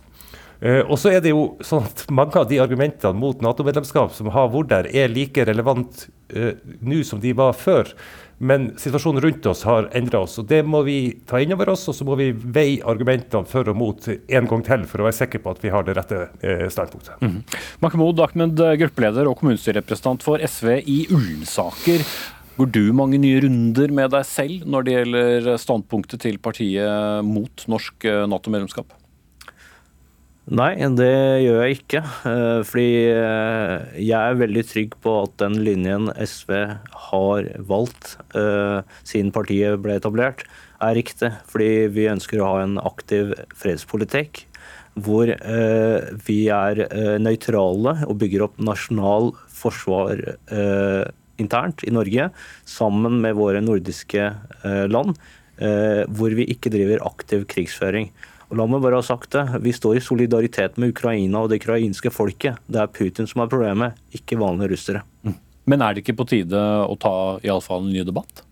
Eh, 0.65 0.81
og 0.81 0.97
så 1.01 1.13
er 1.13 1.25
det 1.25 1.35
jo 1.35 1.55
sånn 1.65 1.85
at 1.85 2.05
Mange 2.15 2.39
av 2.41 2.49
de 2.49 2.61
argumentene 2.63 3.19
mot 3.19 3.43
Nato-medlemskap 3.45 4.15
som 4.17 4.31
har 4.33 4.53
vært 4.53 4.71
der, 4.71 4.91
er 4.95 5.13
like 5.13 5.45
relevant 5.45 6.07
eh, 6.33 6.55
nå 6.81 7.03
som 7.07 7.21
de 7.21 7.35
var 7.37 7.57
før. 7.59 7.91
Men 8.45 8.71
situasjonen 8.81 9.25
rundt 9.25 9.47
oss 9.49 9.63
har 9.65 9.89
endra 9.97 10.21
oss, 10.27 10.37
og 10.43 10.49
det 10.51 10.61
må 10.69 10.83
vi 10.85 10.99
ta 11.29 11.41
inn 11.41 11.55
over 11.57 11.73
oss. 11.73 11.87
Og 11.91 11.97
så 11.97 12.07
må 12.07 12.19
vi 12.21 12.31
veie 12.33 12.83
argumentene 12.85 13.49
for 13.49 13.71
og 13.71 13.79
mot 13.81 14.09
en 14.11 14.51
gang 14.51 14.65
til, 14.67 14.87
for 14.91 15.01
å 15.01 15.09
være 15.09 15.19
sikre 15.21 15.41
på 15.45 15.55
at 15.55 15.65
vi 15.65 15.73
har 15.73 15.87
det 15.87 15.97
rette 15.99 16.21
eh, 16.45 16.67
standpunktet. 16.73 17.25
Mm. 17.25 17.41
Mahmoud 17.85 18.23
Ahmed, 18.27 18.61
gruppeleder 18.83 19.31
og 19.31 19.39
kommunestyrerepresentant 19.41 20.27
for 20.27 20.45
SV 20.45 20.77
i 20.85 21.01
Ullensaker. 21.15 22.05
Går 22.55 22.69
du 22.71 22.85
mange 22.95 23.19
nye 23.19 23.41
runder 23.43 23.91
med 23.91 24.13
deg 24.15 24.27
selv 24.29 24.67
når 24.71 24.85
det 24.87 24.93
gjelder 24.95 25.49
standpunktet 25.59 26.23
til 26.23 26.37
partiet 26.43 27.27
mot 27.27 27.65
norsk 27.71 28.07
eh, 28.07 28.27
Nato-medlemskap? 28.31 28.95
Nei, 30.45 30.75
det 30.77 31.41
gjør 31.41 31.63
jeg 31.65 31.77
ikke. 31.79 32.01
Eh, 32.29 32.59
fordi 32.69 32.89
eh, 33.09 33.77
jeg 33.97 34.13
er 34.13 34.37
veldig 34.37 34.65
trygg 34.69 34.97
på 35.01 35.13
at 35.23 35.39
den 35.41 35.55
linjen 35.65 36.11
SV 36.13 36.51
har 37.09 37.47
valgt 37.65 38.19
eh, 38.37 38.83
siden 39.09 39.31
partiet 39.33 39.81
ble 39.81 39.97
etablert, 39.97 40.45
er 40.85 40.99
riktig. 40.99 41.31
Fordi 41.49 41.89
vi 41.95 42.11
ønsker 42.13 42.43
å 42.43 42.51
ha 42.51 42.59
en 42.65 42.77
aktiv 42.83 43.33
fredspolitikk 43.57 44.45
hvor 44.95 45.27
vi 45.27 46.37
er 46.55 46.79
nøytrale 47.19 47.97
og 48.05 48.19
bygger 48.21 48.45
opp 48.45 48.61
nasjonal 48.63 49.33
forsvar 49.51 50.21
internt 51.43 51.83
i 51.83 51.91
Norge 51.91 52.29
sammen 52.63 53.17
med 53.25 53.35
våre 53.35 53.59
nordiske 53.59 54.29
land, 54.63 55.19
hvor 55.59 56.39
vi 56.39 56.47
ikke 56.55 56.71
driver 56.71 57.03
aktiv 57.11 57.43
krigsføring. 57.51 58.13
Og 58.55 58.61
la 58.61 58.69
meg 58.71 58.85
bare 58.85 59.01
ha 59.01 59.03
sagt 59.03 59.33
det, 59.35 59.43
Vi 59.67 59.73
står 59.75 59.99
i 59.99 60.05
solidaritet 60.05 60.77
med 60.79 60.93
Ukraina 60.95 61.43
og 61.43 61.51
det 61.51 61.59
ukrainske 61.59 62.13
folket. 62.15 62.61
Det 62.71 62.79
er 62.79 62.93
Putin 62.95 63.27
som 63.27 63.43
er 63.43 63.51
problemet, 63.51 63.99
ikke 64.15 64.39
vanlige 64.39 64.71
russere. 64.71 65.01
Mm. 65.27 65.35
Men 65.67 65.83
er 65.83 65.95
det 65.95 66.05
ikke 66.05 66.21
på 66.21 66.29
tide 66.31 66.61
å 66.87 66.95
ta 66.95 67.41
i 67.43 67.51
alle 67.51 67.65
fall 67.65 67.83
en 67.83 67.91
ny 67.91 68.05
debatt? 68.07 68.45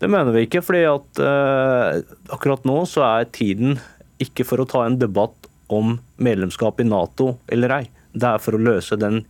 Det 0.00 0.08
mener 0.08 0.32
vi 0.32 0.46
ikke, 0.46 0.62
fordi 0.64 0.86
at 0.88 1.20
eh, 1.20 2.00
akkurat 2.32 2.64
nå 2.64 2.78
så 2.88 3.04
er 3.04 3.28
tiden 3.28 3.76
ikke 4.24 4.46
for 4.48 4.64
å 4.64 4.68
ta 4.72 4.86
en 4.86 4.96
debatt 4.96 5.50
om 5.68 5.98
medlemskap 6.16 6.80
i 6.80 6.88
Nato 6.88 7.34
eller 7.52 7.76
ei. 7.76 7.84
Det 8.16 8.30
er 8.30 8.40
for 8.40 8.56
å 8.56 8.64
løse 8.64 8.96
den 8.96 9.20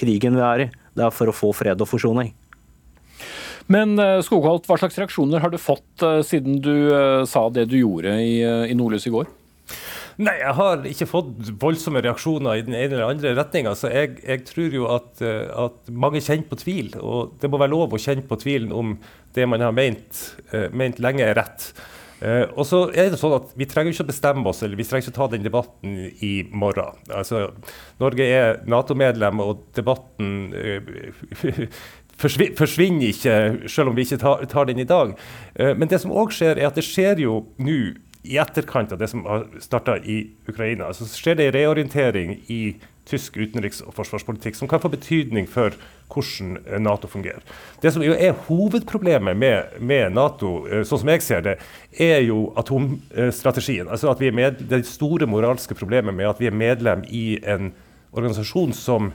krigen 0.00 0.34
vi 0.34 0.42
er 0.42 0.64
i. 0.66 0.70
Det 0.98 1.06
er 1.06 1.14
for 1.14 1.30
å 1.30 1.36
få 1.36 1.54
fred 1.54 1.78
og 1.78 1.92
forsoning. 1.92 2.34
Men 3.68 3.98
eh, 3.98 4.20
Skogholt, 4.24 4.68
hva 4.68 4.78
slags 4.80 4.98
reaksjoner 5.00 5.42
har 5.42 5.52
du 5.52 5.58
fått 5.60 6.04
eh, 6.06 6.20
siden 6.26 6.60
du 6.64 6.74
eh, 6.94 7.26
sa 7.28 7.46
det 7.52 7.68
du 7.70 7.78
gjorde 7.80 8.16
i, 8.22 8.40
i 8.42 8.76
Nordlys 8.78 9.08
i 9.10 9.14
går? 9.14 9.28
Nei, 10.20 10.34
jeg 10.36 10.56
har 10.58 10.82
ikke 10.88 11.08
fått 11.08 11.52
voldsomme 11.62 12.02
reaksjoner 12.04 12.58
i 12.58 12.64
den 12.66 12.74
ene 12.76 12.92
eller 12.92 13.14
andre 13.14 13.32
retninga. 13.38 13.72
Så 13.78 13.88
jeg, 13.92 14.18
jeg, 14.20 14.42
tror 14.50 14.74
jo 14.76 14.90
at, 14.92 15.22
at, 15.22 15.78
mange 15.88 16.20
kjenner 16.20 16.44
på 16.50 16.58
tvil. 16.60 16.90
Og 17.00 17.38
det 17.40 17.48
må 17.48 17.60
være 17.60 17.72
lov 17.72 17.96
å 17.96 18.00
kjenne 18.02 18.26
på 18.28 18.36
tvilen 18.42 18.74
om 18.76 18.98
det 19.32 19.46
man 19.48 19.64
har 19.64 19.72
ment, 19.72 20.20
ment 20.76 21.00
lenge 21.00 21.24
er 21.24 21.38
rett. 21.40 21.70
og 22.52 22.66
så 22.68 22.82
er 22.90 23.08
det 23.08 23.20
sånn 23.22 23.38
at 23.38 23.54
Vi 23.56 23.64
trenger 23.70 23.94
ikke 23.94 24.04
å 24.04 24.10
bestemme 24.10 24.44
oss, 24.50 24.60
eller 24.66 24.76
vi 24.76 24.84
trenger 24.84 25.06
ikke 25.06 25.14
å 25.14 25.18
ta 25.22 25.30
den 25.32 25.46
debatten 25.46 25.96
i 26.20 26.34
morgen. 26.52 27.00
Altså, 27.08 27.46
Norge 28.02 28.28
er 28.28 28.60
Nato-medlem, 28.68 29.40
og 29.40 29.64
debatten 29.78 30.50
forsvinner 32.20 33.10
ikke, 33.10 33.34
selv 33.70 33.90
om 33.90 33.96
vi 33.96 34.06
ikke 34.06 34.20
tar, 34.20 34.44
tar 34.50 34.68
den 34.70 34.82
i 34.82 34.88
dag. 34.88 35.16
Eh, 35.54 35.74
men 35.76 35.90
det 35.90 36.02
som 36.02 36.12
òg 36.12 36.34
skjer, 36.36 36.58
er 36.58 36.70
at 36.70 36.78
det 36.78 36.86
skjer 36.86 37.22
jo 37.24 37.42
nå, 37.62 37.80
i 38.20 38.36
etterkant 38.36 38.92
av 38.92 38.98
det 39.00 39.08
som 39.08 39.24
har 39.24 39.46
starta 39.64 39.96
i 40.04 40.26
Ukraina, 40.48 40.90
så 40.92 41.06
skjer 41.08 41.38
det 41.38 41.46
en 41.48 41.54
reorientering 41.56 42.34
i 42.52 42.76
tysk 43.08 43.38
utenriks- 43.40 43.80
og 43.82 43.94
forsvarspolitikk 43.96 44.58
som 44.58 44.68
kan 44.68 44.82
få 44.82 44.90
betydning 44.92 45.48
for 45.50 45.74
hvordan 46.10 46.82
Nato 46.82 47.08
fungerer. 47.10 47.42
Det 47.82 47.92
som 47.94 48.04
jo 48.04 48.12
er 48.12 48.36
hovedproblemet 48.46 49.38
med, 49.38 49.78
med 49.80 50.14
Nato, 50.14 50.66
eh, 50.68 50.84
sånn 50.86 51.02
som 51.02 51.12
jeg 51.14 51.24
ser 51.24 51.46
det, 51.46 51.56
er 51.98 52.20
jo 52.26 52.50
atomstrategien. 52.60 53.88
Altså 53.88 54.12
at 54.12 54.20
vi 54.20 54.30
er 54.30 54.36
med, 54.36 54.60
Det 54.70 54.84
store 54.86 55.26
moralske 55.26 55.74
problemet 55.74 56.14
med 56.14 56.28
at 56.28 56.40
vi 56.40 56.50
er 56.50 56.56
medlem 56.56 57.04
i 57.08 57.40
en 57.42 57.72
organisasjon 58.12 58.72
som 58.74 59.12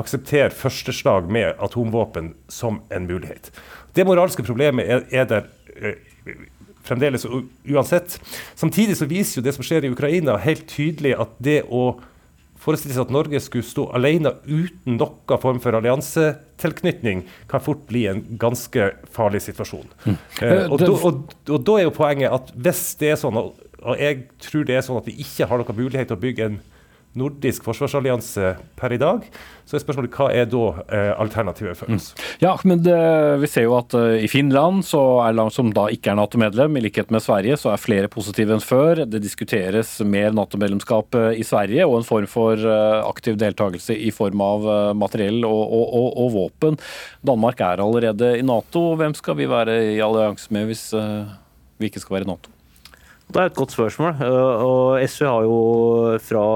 akseptere 0.00 0.50
førsteslag 0.54 1.30
med 1.30 1.54
atomvåpen 1.62 2.34
som 2.48 2.80
en 2.90 3.06
mulighet. 3.06 3.52
Det 3.94 4.06
moralske 4.06 4.42
problemet 4.42 4.90
er, 4.90 5.04
er 5.14 5.28
der 5.30 5.46
eh, 5.76 6.00
fremdeles 6.84 7.26
uansett. 7.26 8.18
Samtidig 8.54 8.98
så 8.98 9.08
viser 9.10 9.40
jo 9.40 9.44
det 9.46 9.54
som 9.56 9.66
skjer 9.66 9.86
i 9.86 9.92
Ukraina 9.94 10.36
helt 10.42 10.66
tydelig 10.70 11.14
at 11.20 11.38
det 11.38 11.62
å 11.70 11.94
forestille 12.64 12.96
seg 12.96 13.04
at 13.04 13.12
Norge 13.12 13.40
skulle 13.44 13.66
stå 13.66 13.86
alene 13.96 14.32
uten 14.46 14.96
noen 14.96 15.40
form 15.40 15.60
for 15.60 15.76
alliansetilknytning, 15.76 17.24
kan 17.50 17.62
fort 17.64 17.84
bli 17.90 18.06
en 18.08 18.22
ganske 18.40 18.90
farlig 19.12 19.42
situasjon. 19.44 19.90
Mm. 20.06 20.16
Eh, 20.40 20.62
og, 20.70 20.78
da, 20.80 20.90
og, 20.94 21.34
og, 21.50 21.58
da 21.66 21.78
er 21.78 21.88
jo 21.88 21.96
poenget 21.96 22.32
at 22.32 22.54
hvis 22.56 22.86
det 23.00 23.12
er 23.12 23.20
sånn, 23.20 23.36
og 23.36 24.00
jeg 24.00 24.24
tror 24.46 24.64
det 24.68 24.78
er 24.78 24.86
sånn 24.86 25.02
at 25.02 25.10
vi 25.10 25.18
ikke 25.24 25.48
har 25.50 25.60
noen 25.60 25.80
mulighet 25.82 26.08
til 26.10 26.16
å 26.16 26.24
bygge 26.24 26.48
en 26.48 26.62
nordisk 27.18 27.64
forsvarsallianse 27.66 28.54
per 28.78 28.94
i 28.94 28.98
dag. 28.98 29.26
Så 29.64 29.78
er 29.78 29.82
spørsmålet 29.82 30.16
hva 30.18 30.26
er 30.34 30.48
da 30.50 30.62
eh, 30.92 31.10
alternativet 31.22 31.78
for 31.78 31.92
oss? 31.94 32.10
Mm. 32.12 32.24
Ja, 32.42 32.52
men 32.68 32.82
det, 32.84 32.98
Vi 33.40 33.48
ser 33.48 33.64
jo 33.68 33.76
at 33.78 33.94
uh, 33.96 34.16
i 34.18 34.28
Finland, 34.28 34.82
så 34.84 35.00
er 35.24 35.36
land 35.36 35.54
som 35.54 35.70
da 35.74 35.86
ikke 35.94 36.12
er 36.12 36.18
Nato-medlem, 36.18 36.76
i 36.76 36.84
likhet 36.84 37.14
med 37.14 37.24
Sverige, 37.24 37.56
så 37.60 37.72
er 37.72 37.80
flere 37.80 38.10
positive 38.12 38.56
enn 38.56 38.64
før. 38.64 39.04
Det 39.08 39.22
diskuteres 39.24 39.96
mer 40.04 40.34
Nato-medlemskap 40.36 41.16
uh, 41.16 41.30
i 41.32 41.46
Sverige 41.46 41.86
og 41.88 42.00
en 42.00 42.08
form 42.08 42.28
for 42.30 42.60
uh, 42.60 43.00
aktiv 43.06 43.38
deltakelse 43.40 43.96
i 43.96 44.12
form 44.14 44.42
av 44.44 44.68
materiell 44.98 45.40
og, 45.46 45.62
og, 45.62 45.86
og, 45.86 46.08
og, 46.10 46.30
våpen. 46.34 46.78
Danmark 47.24 47.62
er 47.64 47.82
allerede 47.84 48.34
i 48.38 48.44
Nato. 48.44 48.90
Hvem 49.00 49.14
skal 49.16 49.38
vi 49.38 49.48
være 49.50 49.78
i 49.94 50.00
allianse 50.02 50.50
med 50.54 50.68
hvis 50.68 50.88
vi 51.78 51.88
ikke 51.88 52.02
skal 52.02 52.18
være 52.18 52.28
i 52.28 52.32
Nato? 52.34 52.50
Det 53.32 53.40
er 53.40 53.48
et 53.48 53.56
godt 53.56 53.72
spørsmål. 53.72 54.16
og 54.20 55.04
SV 55.08 55.26
har 55.26 55.46
jo 55.46 55.58
fra 56.22 56.46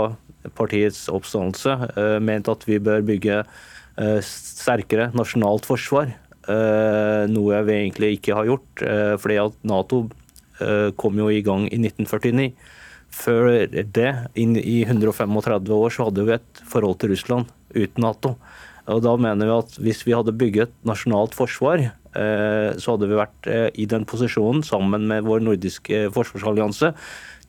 partiets 0.57 1.09
oppstandelse 1.13 1.75
eh, 1.97 2.17
ment 2.23 2.49
at 2.51 2.65
vi 2.69 2.79
bør 2.83 3.05
bygge 3.07 3.43
eh, 3.43 4.19
sterkere 4.25 5.11
nasjonalt 5.17 5.69
forsvar. 5.69 6.15
Eh, 6.49 7.25
noe 7.31 7.63
vi 7.67 7.77
egentlig 7.77 8.17
ikke 8.17 8.37
har 8.39 8.49
gjort, 8.49 8.87
fordi 9.21 9.39
at 9.43 9.63
Nato 9.69 10.07
kom 10.99 11.19
jo 11.21 11.29
i 11.31 11.43
gang 11.47 11.69
i 11.71 11.77
1949. 11.79 12.49
Før 13.15 13.47
det, 13.69 14.09
i 14.35 14.79
135 14.83 15.69
år, 15.77 15.93
så 15.95 16.09
hadde 16.09 16.25
vi 16.27 16.35
et 16.35 16.63
forhold 16.67 16.99
til 16.99 17.13
Russland 17.13 17.53
uten 17.77 18.03
Nato. 18.03 18.35
Og 18.91 19.05
da 19.05 19.13
mener 19.21 19.47
vi 19.47 19.55
at 19.55 19.77
Hvis 19.79 20.03
vi 20.07 20.17
hadde 20.17 20.35
bygget 20.35 20.73
nasjonalt 20.89 21.37
forsvar, 21.37 21.85
så 22.11 22.97
hadde 22.97 23.07
vi 23.07 23.21
vært 23.21 23.49
i 23.79 23.87
den 23.87 24.09
posisjonen 24.09 24.65
sammen 24.67 25.07
med 25.07 25.29
vår 25.29 25.45
nordiske 25.47 26.09
forsvarsallianse 26.17 26.91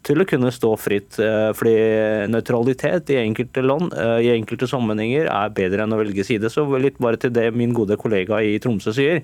til 0.04 0.22
å 0.22 0.28
kunne 0.28 0.52
stå 0.54 0.74
fritt. 0.80 1.20
Eh, 1.22 1.52
fordi 1.58 2.28
nøytralitet 2.32 3.12
i 3.14 3.22
enkelte 3.22 3.64
land, 3.66 3.94
eh, 3.94 4.28
i 4.28 4.34
enkelte 4.36 4.70
sammenhenger, 4.70 5.28
er 5.28 5.56
bedre 5.56 5.84
enn 5.84 5.96
å 5.96 6.02
velge 6.02 6.26
side. 6.26 6.50
Så 6.50 6.66
litt 6.80 7.00
bare 7.00 7.18
til 7.18 7.32
det 7.32 7.54
min 7.54 7.74
gode 7.74 7.98
kollega 7.98 8.42
i 8.44 8.60
Tromsø 8.60 8.94
sier. 8.96 9.24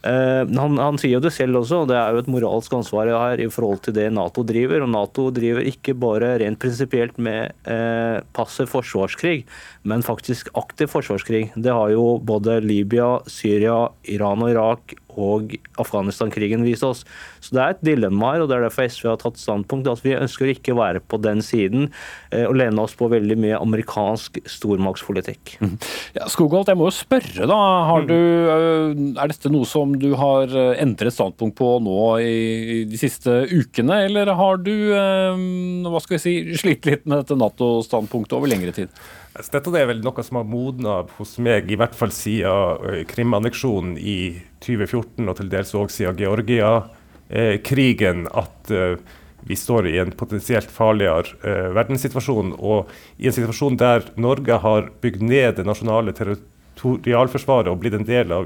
Uh, 0.00 0.48
han, 0.56 0.78
han, 0.80 0.96
sier 0.96 1.18
jo 1.18 1.20
det 1.20 1.32
selv 1.36 1.58
også, 1.60 1.82
og 1.82 1.90
det 1.90 1.96
er 2.00 2.14
jo 2.14 2.22
et 2.22 2.30
moralsk 2.32 2.72
ansvar 2.72 3.10
her 3.12 3.42
i 3.44 3.50
forhold 3.52 3.82
til 3.84 3.92
det 3.98 4.06
Nato 4.16 4.40
driver. 4.48 4.80
Og 4.80 4.88
Nato 4.88 5.26
driver 5.34 5.66
ikke 5.68 5.92
bare 5.92 6.38
rent 6.40 6.60
prinsipielt 6.62 7.18
med 7.20 7.52
eh, 7.68 8.24
passiv 8.32 8.70
forsvarskrig, 8.72 9.44
men 9.84 10.06
faktisk 10.06 10.48
aktiv 10.56 10.88
forsvarskrig. 10.94 11.50
Det 11.52 11.76
har 11.76 11.92
jo 11.92 12.14
både 12.24 12.62
Libya, 12.64 13.18
Syria, 13.28 13.90
Iran 14.08 14.46
og 14.46 14.54
Irak 14.54 14.96
og 15.18 15.54
Afghanistan-krigen 15.80 16.64
viste 16.66 16.88
oss. 16.88 17.04
Så 17.40 17.54
Det 17.54 17.62
er 17.62 17.74
et 17.74 17.84
dilemma 17.84 18.34
her, 18.34 18.42
og 18.44 18.50
det 18.50 18.56
er 18.56 18.66
derfor 18.66 18.88
SV 18.88 19.08
har 19.08 19.20
tatt 19.20 19.40
standpunkt. 19.40 19.88
at 19.90 20.02
Vi 20.04 20.14
ønsker 20.16 20.52
ikke 20.52 20.74
å 20.74 20.80
være 20.80 21.00
på 21.00 21.20
den 21.20 21.42
siden 21.42 21.90
eh, 22.30 22.46
og 22.46 22.56
lene 22.56 22.82
oss 22.82 22.94
på 22.94 23.10
veldig 23.10 23.36
mye 23.40 23.60
amerikansk 23.60 24.40
stormaktspolitikk. 24.46 25.56
Mm. 25.60 25.76
Ja, 26.16 26.28
Skogholt, 26.28 26.68
jeg 26.68 26.78
må 26.78 26.90
jo 26.90 26.96
spørre, 26.96 27.48
da. 27.48 27.60
Du, 28.06 28.14
eh, 28.14 29.20
er 29.20 29.32
dette 29.32 29.52
noe 29.52 29.68
som 29.68 29.96
du 29.98 30.14
har 30.18 30.50
eh, 30.50 30.82
endret 30.82 31.16
standpunkt 31.16 31.56
på 31.60 31.72
nå 31.82 32.00
i 32.20 32.84
de 32.90 33.00
siste 33.00 33.44
ukene, 33.50 34.04
eller 34.06 34.32
har 34.36 34.60
du 34.60 34.70
hva 34.90 36.00
skal 36.02 36.16
vi 36.16 36.22
si, 36.22 36.34
slitt 36.58 36.86
litt 36.88 37.06
med 37.08 37.22
dette 37.22 37.36
Nato-standpunktet 37.38 38.36
over 38.36 38.50
lengre 38.50 38.74
tid? 38.76 38.92
Dette 39.30 39.70
er 39.78 39.86
vel 39.86 40.00
noe 40.02 40.22
som 40.26 40.40
har 40.40 40.46
modna 40.48 41.04
hos 41.16 41.36
meg, 41.38 41.70
i 41.70 41.76
hvert 41.78 41.94
fall 41.94 42.10
siden 42.14 43.06
Krim-anneksjonen 43.08 43.96
i 43.96 44.42
2014, 44.64 45.28
og 45.30 45.36
til 45.38 45.50
dels 45.52 45.74
òg 45.78 45.90
siden 45.94 46.18
Georgia-krigen, 46.18 48.26
at 48.34 48.72
vi 49.46 49.56
står 49.56 49.86
i 49.88 49.98
en 50.02 50.10
potensielt 50.18 50.70
farligere 50.74 51.70
verdenssituasjon. 51.76 52.56
Og 52.58 52.90
i 53.22 53.30
en 53.30 53.38
situasjon 53.38 53.78
der 53.80 54.10
Norge 54.20 54.58
har 54.66 54.90
bygd 55.00 55.22
ned 55.22 55.54
det 55.60 55.68
nasjonale 55.68 56.12
territoriet 56.12 56.49
territorialforsvaret 56.80 57.68
og 57.70 57.80
blitt 57.80 57.96
en 57.96 58.08
del 58.08 58.32
av 58.34 58.44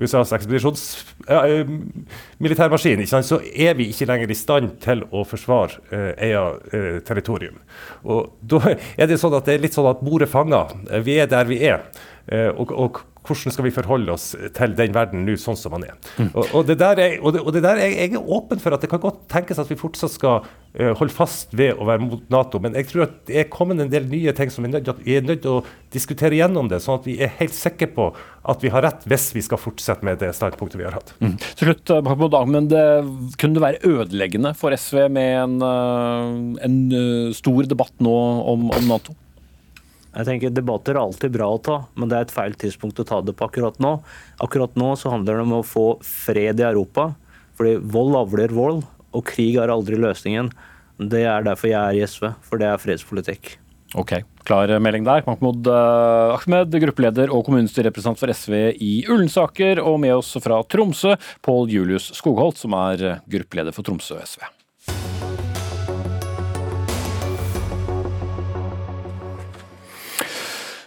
USAs 0.00 0.32
ekspedisjonsmilitærmaskin, 0.38 3.00
ja, 3.04 3.22
så 3.22 3.36
er 3.54 3.74
vi 3.78 3.84
ikke 3.92 4.08
lenger 4.10 4.28
i 4.30 4.34
stand 4.38 4.68
til 4.84 4.98
å 5.12 5.24
forsvare 5.28 5.72
eh, 5.90 6.12
eget 6.30 6.54
eh, 6.74 6.98
territorium. 7.06 7.56
Og 8.04 8.20
Da 8.40 8.58
er 9.00 9.06
det 9.08 9.18
sånn 9.20 9.36
at 9.36 9.44
det 9.48 9.54
er 9.54 9.62
litt 9.64 9.76
sånn 9.76 9.90
at 9.90 10.04
bordet 10.04 10.30
fanger. 10.32 10.66
Vi 11.04 11.14
er 11.20 11.26
der 11.30 11.44
vi 11.48 11.56
er. 11.64 11.78
Eh, 12.28 12.50
og, 12.50 12.72
og 12.72 13.00
hvordan 13.24 13.54
skal 13.54 13.66
vi 13.66 13.72
forholde 13.74 14.12
oss 14.14 14.32
til 14.56 14.74
den 14.76 14.94
verden 14.94 15.24
nå 15.24 15.36
sånn 15.40 15.56
som 15.58 15.74
den 15.76 15.86
er. 15.88 15.96
Mm. 16.18 16.30
Og, 16.34 16.44
og, 16.50 16.66
det 16.68 16.76
der 16.80 17.00
er, 17.00 17.16
og, 17.22 17.32
det, 17.36 17.40
og 17.44 17.54
det 17.56 17.62
der 17.64 17.80
er, 17.80 17.94
jeg 17.94 18.12
er 18.18 18.34
åpen 18.36 18.60
for 18.60 18.76
at 18.76 18.84
det 18.84 18.90
kan 18.92 19.02
godt 19.02 19.24
tenkes 19.32 19.60
at 19.60 19.70
vi 19.70 19.78
fortsatt 19.80 20.12
skal 20.12 20.44
uh, 20.44 20.92
holde 20.98 21.14
fast 21.14 21.54
ved 21.56 21.78
å 21.78 21.88
være 21.88 22.04
mot 22.04 22.26
Nato, 22.32 22.60
men 22.62 22.76
jeg 22.76 22.90
tror 22.90 23.06
at 23.06 23.16
det 23.28 23.40
er 23.40 23.48
kommet 23.52 23.80
en 23.80 23.92
del 23.92 24.06
nye 24.10 24.34
ting 24.36 24.52
som 24.52 24.66
vi 24.66 24.70
er 24.70 24.76
nødt, 24.76 24.92
er 25.08 25.24
nødt 25.24 25.42
til 25.46 25.58
å 25.58 25.64
diskutere 25.94 26.36
gjennom 26.36 26.68
det, 26.68 26.82
sånn 26.84 27.00
at 27.00 27.08
vi 27.08 27.16
er 27.22 27.32
helt 27.40 27.56
sikre 27.56 27.88
på 27.96 28.10
at 28.44 28.60
vi 28.64 28.72
har 28.74 28.84
rett 28.84 29.06
hvis 29.08 29.30
vi 29.32 29.44
skal 29.46 29.60
fortsette 29.60 30.04
med 30.04 30.20
det 30.20 30.34
standpunktet 30.36 30.80
vi 30.80 30.88
har 30.88 30.98
hatt. 30.98 31.14
Mm. 31.24 31.36
Til 31.40 31.70
slutt, 31.70 31.94
eh, 31.96 32.38
men 32.50 32.68
det, 32.68 32.84
Kunne 33.40 33.56
det 33.56 33.64
være 33.64 33.82
ødeleggende 33.88 34.52
for 34.58 34.74
SV 34.76 35.06
med 35.08 35.36
en, 35.46 35.58
eh, 35.64 36.64
en 36.68 36.80
stor 37.32 37.70
debatt 37.70 37.94
nå 38.04 38.16
om, 38.52 38.68
om 38.74 38.90
Nato? 38.90 39.16
Jeg 40.14 40.28
tenker 40.28 40.54
Debatter 40.54 40.94
er 40.94 41.02
alltid 41.02 41.34
bra 41.34 41.48
å 41.50 41.60
ta, 41.62 41.80
men 41.98 42.10
det 42.10 42.18
er 42.18 42.26
et 42.28 42.34
feil 42.34 42.54
tidspunkt 42.58 43.00
å 43.02 43.06
ta 43.08 43.18
det 43.24 43.34
på 43.34 43.48
akkurat 43.48 43.80
nå. 43.82 43.96
Akkurat 44.44 44.76
nå 44.78 44.92
så 45.00 45.10
handler 45.10 45.40
det 45.40 45.46
om 45.48 45.56
å 45.58 45.64
få 45.66 45.86
fred 46.06 46.62
i 46.62 46.68
Europa. 46.68 47.10
Fordi 47.58 47.76
vold 47.96 48.18
avler 48.18 48.54
vold, 48.54 48.84
og 49.14 49.26
krig 49.26 49.58
er 49.62 49.72
aldri 49.74 49.98
løsningen. 49.98 50.52
Det 51.02 51.24
er 51.26 51.46
derfor 51.46 51.70
jeg 51.70 51.80
er 51.80 51.98
i 51.98 52.06
SV, 52.06 52.30
for 52.46 52.62
det 52.62 52.70
er 52.70 52.82
fredspolitikk. 52.82 53.56
Ok, 53.98 54.16
Klar 54.44 54.68
melding 54.82 55.06
der. 55.06 55.22
Mahmoud 55.26 55.68
eh, 55.70 56.34
Ahmed, 56.34 56.74
gruppeleder 56.82 57.30
og 57.32 57.46
kommunestyrerepresentant 57.46 58.20
for 58.20 58.32
SV 58.34 58.58
i 58.76 58.92
Ullensaker, 59.08 59.80
og 59.80 59.96
med 60.02 60.18
oss 60.18 60.34
fra 60.44 60.60
Tromsø, 60.68 61.14
Pål 61.44 61.72
Julius 61.72 62.10
Skogholt, 62.18 62.60
som 62.60 62.76
er 62.76 63.22
gruppeleder 63.30 63.74
for 63.74 63.86
Tromsø 63.86 64.20
SV. 64.20 64.44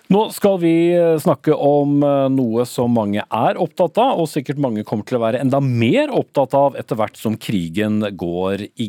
Nå 0.08 0.22
skal 0.32 0.55
vi 0.62 0.95
eh, 0.95 1.18
snakke 1.20 1.51
om 1.51 1.97
eh, 2.03 2.30
noe 2.32 2.64
som 2.70 2.93
mange 2.95 3.26
er 3.28 3.58
opptatt 3.60 3.97
av, 3.99 4.22
og 4.22 4.30
sikkert 4.32 4.62
mange 4.64 4.86
kommer 4.88 5.03
til 5.08 5.18
å 5.18 5.24
være 5.26 5.41
enda 5.43 5.60
mer 5.60 6.14
opptatt 6.16 6.55
av 6.55 6.78
etter 6.80 6.95
hvert 6.95 7.20
som 7.20 7.36
krigen 7.36 7.99
går, 8.16 8.64
i, 8.80 8.88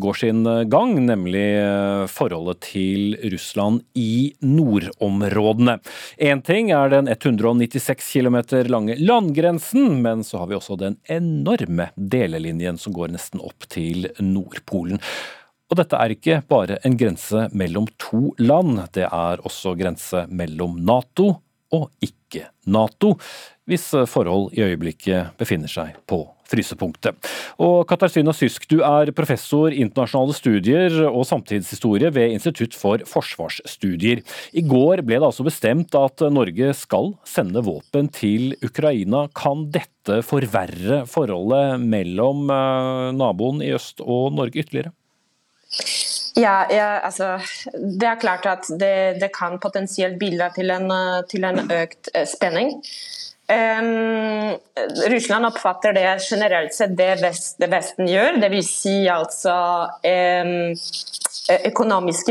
går 0.00 0.20
sin 0.22 0.40
gang, 0.72 0.96
nemlig 1.10 1.44
eh, 1.60 2.06
forholdet 2.08 2.62
til 2.70 3.18
Russland 3.36 3.84
i 4.00 4.32
nordområdene. 4.40 5.76
Én 6.24 6.40
ting 6.46 6.72
er 6.72 6.94
den 6.94 7.12
196 7.12 8.08
km 8.16 8.40
lange 8.72 8.96
landgrensen, 8.96 9.98
men 10.00 10.24
så 10.24 10.40
har 10.40 10.48
vi 10.48 10.56
også 10.56 10.80
den 10.80 10.96
enorme 11.04 11.90
delelinjen 11.96 12.80
som 12.80 12.96
går 12.96 13.12
nesten 13.12 13.44
opp 13.44 13.68
til 13.76 14.08
Nordpolen. 14.24 15.04
Og 15.66 15.80
dette 15.80 15.98
er 15.98 16.14
ikke 16.14 16.40
bare 16.46 16.78
en 16.86 16.94
grense 16.98 17.48
mellom 17.56 17.88
to 17.98 18.30
land, 18.38 18.78
det 18.94 19.08
er 19.08 19.42
også 19.42 19.74
grense 19.78 20.26
mellom 20.30 20.78
Nato 20.86 21.32
og 21.74 21.90
ikke-Nato, 22.04 23.16
hvis 23.66 23.90
forhold 24.06 24.52
i 24.54 24.62
øyeblikket 24.62 25.34
befinner 25.40 25.70
seg 25.70 25.96
på 26.06 26.22
frysepunktet. 26.46 27.16
Og 27.62 27.80
Katarzyna 27.90 28.30
Sysk, 28.36 28.68
du 28.70 28.78
er 28.86 29.10
professor 29.16 29.74
internasjonale 29.74 30.36
studier 30.36 30.98
og 31.08 31.26
samtidshistorie 31.26 32.12
ved 32.14 32.36
Institutt 32.36 32.76
for 32.78 33.02
forsvarsstudier. 33.10 34.22
I 34.54 34.62
går 34.66 35.02
ble 35.06 35.18
det 35.18 35.26
altså 35.26 35.46
bestemt 35.46 35.96
at 35.98 36.22
Norge 36.30 36.70
skal 36.78 37.16
sende 37.26 37.64
våpen 37.66 38.10
til 38.14 38.54
Ukraina. 38.62 39.26
Kan 39.34 39.66
dette 39.74 40.20
forverre 40.26 41.02
forholdet 41.10 41.82
mellom 41.82 42.46
eh, 42.46 43.10
naboen 43.18 43.64
i 43.66 43.72
øst 43.74 44.04
og 44.04 44.30
Norge 44.38 44.62
ytterligere? 44.62 44.94
Ja, 46.36 46.66
ja, 46.70 47.00
altså, 47.00 47.38
Det 47.72 48.06
er 48.06 48.20
klart 48.20 48.46
at 48.46 48.68
det, 48.68 49.20
det 49.20 49.32
kan 49.34 49.58
potensielt 49.58 50.18
bidra 50.20 50.50
til 50.54 50.70
en, 50.70 50.90
til 51.30 51.44
en 51.48 51.62
økt 51.72 52.10
eh, 52.14 52.26
spenning. 52.28 52.76
Um, 53.46 54.56
Russland 55.06 55.46
oppfatter 55.46 55.94
det 55.94 56.06
generelt 56.24 56.74
sett 56.74 56.96
det, 56.98 57.12
vest, 57.22 57.60
det 57.62 57.68
Vesten 57.70 58.08
gjør, 58.10 58.40
dvs. 58.42 58.70
Si 58.82 58.94
altså 59.06 59.54
um, 60.02 60.74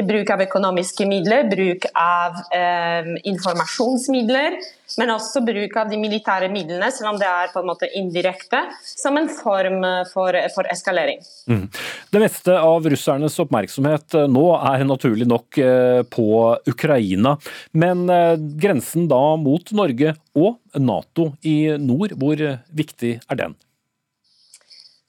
bruk 0.09 0.33
av 0.35 0.43
økonomiske 0.43 1.07
midler, 1.07 1.47
bruk 1.47 1.87
av 1.95 2.41
um, 2.51 3.13
informasjonsmidler 3.31 4.59
men 4.99 5.13
også 5.15 5.41
bruk 5.45 5.75
av 5.79 5.89
de 5.91 5.99
militære 5.99 6.49
midlene, 6.53 6.89
selv 6.93 7.13
om 7.13 7.19
det 7.19 7.27
er 7.29 7.51
på 7.53 7.61
en 7.61 7.69
måte 7.69 7.89
indirekte, 7.97 8.61
som 8.85 9.17
en 9.19 9.29
form 9.31 9.81
for, 10.11 10.37
for 10.55 10.69
eskalering. 10.71 11.21
Mm. 11.49 11.65
Det 12.13 12.21
meste 12.21 12.55
av 12.59 12.85
russernes 12.91 13.37
oppmerksomhet 13.43 14.17
eh, 14.17 14.29
nå 14.31 14.45
er 14.57 14.85
naturlig 14.87 15.27
nok 15.29 15.59
eh, 15.61 16.01
på 16.07 16.29
Ukraina. 16.69 17.35
Men 17.75 18.05
eh, 18.11 18.35
grensen 18.61 19.09
da 19.11 19.23
mot 19.41 19.73
Norge 19.75 20.15
og 20.35 20.59
Nato 20.79 21.31
i 21.45 21.75
nord, 21.81 22.15
hvor 22.19 22.41
viktig 22.75 23.17
er 23.19 23.41
den? 23.41 23.55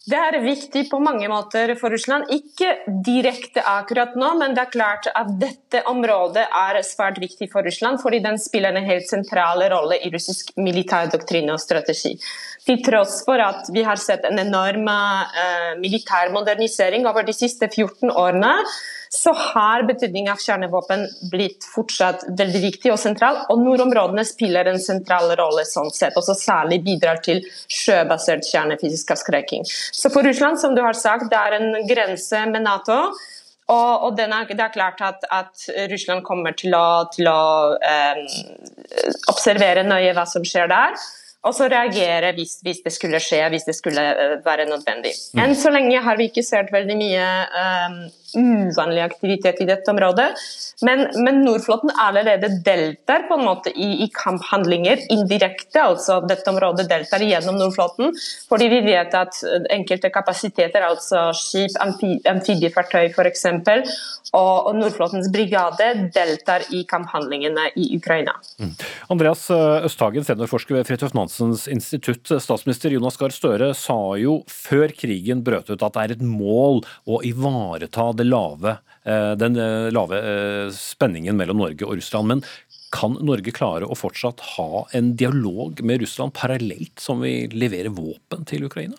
Det 0.07 0.19
er 0.23 0.37
viktig 0.39 0.85
på 0.87 1.01
mange 1.03 1.27
måter 1.27 1.73
for 1.81 1.91
Russland. 1.91 2.29
Ikke 2.31 2.77
direkte 3.03 3.65
akkurat 3.67 4.15
nå, 4.15 4.29
men 4.39 4.53
det 4.55 4.63
er 4.63 4.71
klart 4.71 5.09
at 5.11 5.33
dette 5.41 5.81
området 5.91 6.45
er 6.47 6.79
svært 6.87 7.19
viktig 7.19 7.49
for 7.51 7.67
Russland, 7.67 7.99
fordi 7.99 8.21
den 8.23 8.39
spiller 8.39 8.71
en 8.71 8.87
helt 8.87 9.09
sentral 9.11 9.65
rolle 9.73 9.99
i 9.99 10.13
russisk 10.15 10.53
militærdoktrine 10.63 11.51
og 11.57 11.59
strategi. 11.59 12.15
Til 12.67 12.79
tross 12.87 13.25
for 13.27 13.43
at 13.43 13.67
vi 13.75 13.83
har 13.87 13.99
sett 13.99 14.23
en 14.31 14.39
enorm 14.45 14.87
uh, 14.87 15.73
militær 15.83 16.31
modernisering 16.35 17.09
over 17.11 17.27
de 17.27 17.35
siste 17.35 17.67
14 17.67 18.15
årene, 18.15 18.55
så 19.17 19.33
har 19.33 19.83
betydningen 19.89 20.33
av 20.33 20.41
kjernevåpen 20.43 21.07
blitt 21.31 21.65
fortsatt 21.75 22.27
veldig 22.39 22.61
viktig 22.67 22.93
og 22.93 22.99
sentral. 23.01 23.39
Og 23.53 23.63
nordområdene 23.63 24.25
spiller 24.29 24.69
en 24.69 24.81
sentral 24.83 25.33
rolle 25.39 25.65
sånn 25.69 25.89
sett, 25.95 26.17
og 26.19 26.27
særlig 26.37 26.83
bidrar 26.85 27.23
til 27.25 27.41
sjøbasert 27.73 28.45
kjernefysisk 28.51 29.15
avskrekking. 29.17 29.65
Så 29.67 30.13
for 30.13 30.27
Russland, 30.27 30.61
som 30.61 30.77
du 30.77 30.83
har 30.85 30.99
sagt, 30.99 31.31
det 31.33 31.41
er 31.41 31.59
en 31.59 31.89
grense 31.89 32.45
med 32.53 32.67
Nato. 32.67 33.01
Og, 33.67 34.05
og 34.07 34.21
er, 34.23 34.47
det 34.53 34.63
er 34.63 34.75
klart 34.75 35.01
at, 35.03 35.25
at, 35.33 35.69
Russland 35.91 36.23
kommer 36.27 36.55
til 36.55 36.77
å, 36.79 37.09
til 37.11 37.27
å 37.27 37.75
eh, 37.83 38.21
observere 39.33 39.83
nøye 39.83 40.13
hva 40.15 40.23
som 40.31 40.45
skjer 40.47 40.71
der 40.71 40.95
og 41.47 41.55
så 41.55 41.69
reagere 41.71 42.33
hvis, 42.37 42.59
hvis, 42.67 42.83
det 42.85 42.93
skulle 42.95 43.21
skje, 43.23 43.41
hvis 43.53 43.67
det 43.69 43.77
skulle 43.77 44.03
eh, 44.03 44.37
være 44.45 44.67
nødvendig. 44.71 45.15
Mm. 45.35 45.43
Enn 45.45 45.57
så 45.59 45.73
lenge 45.75 46.03
har 46.03 46.19
vi 46.19 46.31
ikke 46.31 46.45
sett 46.47 46.73
veldig 46.75 46.97
mye 46.99 47.27
um, 47.63 48.01
uvanlig 48.35 49.03
aktivitet 49.05 49.61
i 49.63 49.69
dette 49.69 49.91
området, 49.91 50.29
men, 50.85 51.07
men 51.25 51.41
Nordflåten 51.45 51.91
allerede 52.03 52.51
deltar 52.65 53.27
på 53.29 53.39
en 53.39 53.45
måte 53.47 53.71
i, 53.73 53.89
i, 54.05 54.09
kamphandlinger 54.13 55.07
indirekte. 55.13 55.83
altså 55.83 56.19
Dette 56.29 56.51
området 56.51 56.89
deltar 56.91 57.25
gjennom 57.25 57.57
Nordflåten, 57.61 58.13
fordi 58.49 58.69
vi 58.73 58.83
vet 58.89 59.15
at 59.17 59.41
enkelte 59.73 60.11
kapasiteter, 60.13 60.85
altså 60.85 61.31
skip, 61.37 61.79
amfibiefartøy 61.81 63.09
f.eks., 63.15 63.47
og, 64.35 64.69
og 64.69 64.75
Nordflåtens 64.77 65.29
brigade 65.33 65.87
deltar 66.15 66.65
i 66.75 66.83
kamphandlingene 66.89 67.69
i 67.79 67.89
Ukraina. 67.97 68.35
Mm. 68.59 68.73
Andreas 69.15 69.47
eh, 69.55 69.87
Østhagen, 69.87 70.27
seniorforsker 70.27 70.77
ved 70.77 70.89
Fridtjof 70.89 71.15
Nansens 71.17 71.67
institutt. 71.71 72.33
Statsminister 72.43 72.93
Jonas 72.93 73.19
Gahr 73.21 73.35
Støre 73.35 73.71
sa 73.79 73.99
jo 74.21 74.41
før 74.51 74.93
krigen 74.97 75.45
brøt 75.47 75.71
ut 75.71 75.79
at 75.79 75.97
det 75.97 76.05
er 76.05 76.17
et 76.17 76.27
mål 76.27 76.83
å 77.07 77.21
ivareta 77.27 78.11
lave, 78.25 78.79
eh, 79.05 79.35
den 79.37 79.57
eh, 79.61 79.91
lave 79.93 80.21
spenningen 80.73 81.37
mellom 81.37 81.61
Norge 81.61 81.85
og 81.85 81.97
Russland. 81.99 82.29
Men 82.33 82.45
kan 82.95 83.19
Norge 83.21 83.53
klare 83.53 83.85
å 83.85 83.99
fortsatt 83.99 84.41
ha 84.57 84.87
en 84.97 85.15
dialog 85.19 85.83
med 85.85 86.01
Russland 86.01 86.33
parallelt 86.33 87.03
som 87.03 87.21
vi 87.21 87.49
leverer 87.53 87.93
våpen 87.93 88.47
til 88.49 88.65
Ukraina? 88.65 88.97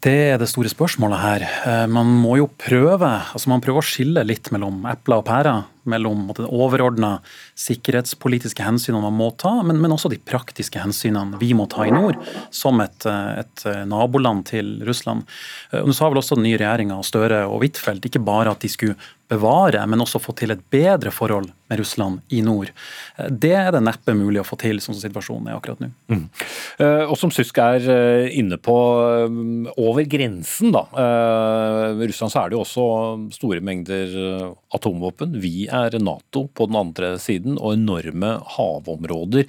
Det 0.00 0.18
er 0.30 0.38
det 0.38 0.46
store 0.46 0.70
spørsmålet 0.70 1.18
her. 1.18 1.46
Eh, 1.66 1.86
man 1.90 2.06
må 2.22 2.36
jo 2.38 2.46
prøve 2.46 3.08
altså 3.34 3.50
man 3.50 3.62
prøver 3.64 3.82
å 3.82 3.88
skille 3.88 4.22
litt 4.26 4.52
mellom 4.54 4.84
epler 4.86 5.20
og 5.20 5.26
pærer 5.26 5.64
mellom 5.90 6.26
det 6.36 6.46
overordna 6.46 7.16
sikkerhetspolitiske 7.58 8.64
hensynene 8.66 9.04
man 9.06 9.16
må 9.16 9.30
ta, 9.40 9.54
men, 9.66 9.80
men, 9.82 9.94
også 9.96 10.10
de 10.12 10.20
praktiske 10.20 10.80
hensynene 10.82 11.40
vi 11.40 11.52
må 11.56 11.68
ta 11.72 11.86
i 11.86 11.94
nord, 11.94 12.18
som 12.54 12.80
et, 12.84 13.06
et 13.06 13.66
naboland 13.88 14.46
til 14.50 14.76
Russland. 14.86 15.26
Nå 15.72 15.94
sa 15.96 16.10
vel 16.10 16.20
også 16.20 16.38
den 16.38 16.48
nye 16.48 16.60
regjeringa 16.60 16.98
Støre 17.06 17.44
og 17.48 17.62
Huitfeldt 17.64 18.08
ikke 18.08 18.24
bare 18.26 18.52
at 18.52 18.64
de 18.64 18.70
skulle 18.72 18.96
bevare, 19.30 19.82
men 19.90 20.02
også 20.02 20.20
få 20.22 20.34
til 20.38 20.54
et 20.54 20.62
bedre 20.70 21.10
forhold 21.14 21.48
med 21.66 21.80
Russland 21.80 22.20
i 22.30 22.42
nord. 22.46 22.70
Det 23.30 23.52
er 23.58 23.72
det 23.74 23.82
neppe 23.82 24.14
mulig 24.14 24.38
å 24.38 24.46
få 24.46 24.58
til, 24.60 24.78
sånn 24.82 24.94
som 24.94 25.02
situasjonen 25.02 25.50
er 25.50 25.56
akkurat 25.56 25.82
nå. 25.82 25.88
Mm. 26.12 26.22
Eh, 26.84 27.02
og 27.10 27.16
som 27.18 27.32
Sysk 27.34 27.58
er 27.62 27.88
eh, 27.90 28.36
inne 28.38 28.58
på, 28.62 28.76
eh, 29.24 29.72
over 29.82 30.06
grensen 30.06 30.70
da. 30.74 30.84
Russland 31.98 32.34
så 32.34 32.44
er 32.44 32.52
det 32.52 32.58
jo 32.58 32.62
også 32.62 32.86
store 33.34 33.62
mengder 33.66 34.14
atomvåpen. 34.76 35.34
Vi 35.42 35.66
er 35.76 35.98
Nato 36.02 36.46
på 36.48 36.68
den 36.70 36.80
andre 36.80 37.14
siden, 37.22 37.60
og 37.60 37.76
enorme 37.76 38.36
havområder. 38.56 39.46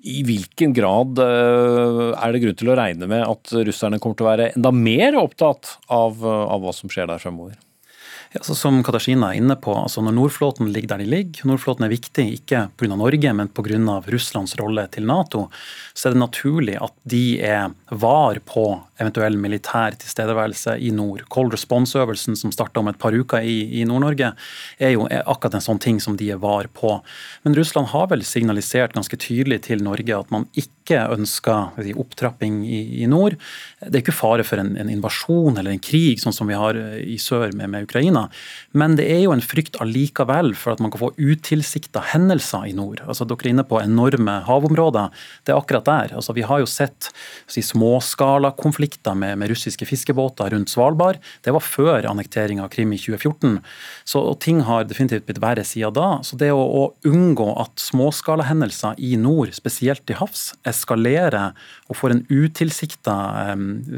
I 0.00 0.20
hvilken 0.24 0.72
grad 0.72 1.20
er 1.20 2.32
det 2.32 2.40
grunn 2.40 2.56
til 2.56 2.70
å 2.72 2.76
regne 2.78 3.08
med 3.10 3.26
at 3.26 3.52
russerne 3.68 4.00
kommer 4.00 4.16
til 4.16 4.24
å 4.24 4.30
være 4.30 4.52
enda 4.54 4.72
mer 4.72 5.18
opptatt 5.20 5.74
av, 5.92 6.22
av 6.24 6.62
hva 6.62 6.72
som 6.72 6.92
skjer 6.92 7.10
der 7.10 7.20
fremover? 7.20 7.58
Ja, 8.32 8.40
som 8.42 8.76
Katarzyna 8.86 9.32
er 9.32 9.40
inne 9.40 9.56
på, 9.58 9.72
altså 9.74 10.04
Når 10.06 10.14
Nordflåten 10.14 10.68
ligger 10.70 10.92
der 10.92 11.00
de 11.02 11.06
ligger, 11.10 11.48
Nordflåten 11.50 11.82
er 11.82 11.90
viktig 11.90 12.28
ikke 12.36 12.60
pga. 12.78 12.94
Norge, 12.94 13.32
men 13.34 13.48
pga. 13.50 13.96
Russlands 14.06 14.54
rolle 14.60 14.84
til 14.94 15.08
Nato, 15.10 15.48
så 15.98 16.08
er 16.08 16.14
det 16.14 16.20
naturlig 16.20 16.76
at 16.78 16.94
de 17.10 17.40
er 17.42 17.74
var 17.90 18.38
på 18.46 18.64
eventuell 19.02 19.34
militær 19.34 19.98
tilstedeværelse 19.98 20.76
i 20.78 20.92
nord. 20.94 21.24
Cold 21.26 21.56
Response-øvelsen 21.56 22.38
som 22.38 22.54
starta 22.54 22.78
om 22.78 22.92
et 22.92 23.00
par 23.02 23.16
uker 23.18 23.42
i, 23.42 23.80
i 23.80 23.84
Nord-Norge, 23.88 24.30
er 24.78 24.94
jo 24.94 25.08
akkurat 25.10 25.58
en 25.58 25.66
sånn 25.66 25.82
ting 25.82 25.98
som 25.98 26.14
de 26.20 26.30
er 26.30 26.38
var 26.38 26.70
på. 26.70 27.00
Men 27.42 27.58
Russland 27.58 27.90
har 27.90 28.12
vel 28.12 28.22
signalisert 28.22 28.94
ganske 28.94 29.18
tydelig 29.18 29.64
til 29.66 29.82
Norge 29.82 30.22
at 30.22 30.30
man 30.30 30.46
ikke 30.54 30.79
ønsker 30.98 31.76
si, 31.84 31.94
opptrapping 31.94 32.60
i, 32.66 32.80
i, 33.02 33.06
nord. 33.10 33.36
Det 33.80 34.00
er 34.00 34.02
ikke 34.02 34.16
fare 34.16 34.44
for 34.46 34.60
en, 34.62 34.72
en, 34.80 34.90
invasjon 34.90 35.58
eller 35.60 35.74
en 35.74 35.82
krig, 35.82 36.20
sånn 36.22 36.34
som 36.34 36.50
vi 36.50 36.58
har 36.58 36.78
i 37.00 37.18
sør 37.20 37.54
med, 37.56 37.70
med 37.72 37.86
Ukraina. 37.88 38.26
Men 38.72 38.96
det 38.98 39.06
er 39.12 39.22
jo 39.24 39.34
en 39.34 39.44
frykt 39.44 39.78
allikevel 39.82 40.52
for 40.58 40.74
at 40.74 40.82
man 40.82 40.92
kan 40.92 41.04
få 41.04 41.12
utilsikta 41.18 42.02
hendelser 42.12 42.68
i 42.70 42.74
nord. 42.76 43.02
Altså 43.06 43.26
Dere 43.28 43.46
er 43.46 43.52
inne 43.54 43.66
på 43.66 43.80
enorme 43.82 44.40
havområder. 44.48 45.14
Det 45.46 45.54
er 45.54 45.60
akkurat 45.60 45.88
der. 45.88 46.16
Altså 46.18 46.34
Vi 46.36 46.46
har 46.46 46.62
jo 46.62 46.68
sett 46.70 47.10
si, 47.50 47.62
småskalakonflikter 47.64 49.16
med, 49.18 49.38
med 49.40 49.52
russiske 49.52 49.86
fiskebåter 49.88 50.50
rundt 50.54 50.72
Svalbard. 50.72 51.20
Det 51.44 51.54
var 51.54 51.64
før 51.64 52.08
annekteringa 52.10 52.66
av 52.66 52.72
Krim 52.74 52.92
i 52.94 53.00
2014. 53.00 53.60
Så 54.04 54.24
ting 54.42 54.62
har 54.66 54.88
definitivt 54.88 55.26
blitt 55.28 55.42
verre 55.42 55.64
siden 55.66 55.94
da. 55.96 56.08
Så 56.26 56.38
det 56.40 56.50
å, 56.54 56.60
å 56.60 56.82
unngå 57.08 57.48
at 57.60 57.80
småskalahendelser 57.82 58.98
i 59.02 59.14
nord, 59.20 59.52
spesielt 59.56 60.04
til 60.08 60.18
havs, 60.20 60.50
eskalerer 60.80 61.52
og 61.90 61.98
får 62.00 62.16
en 62.16 62.24
utilsikta 62.30 63.16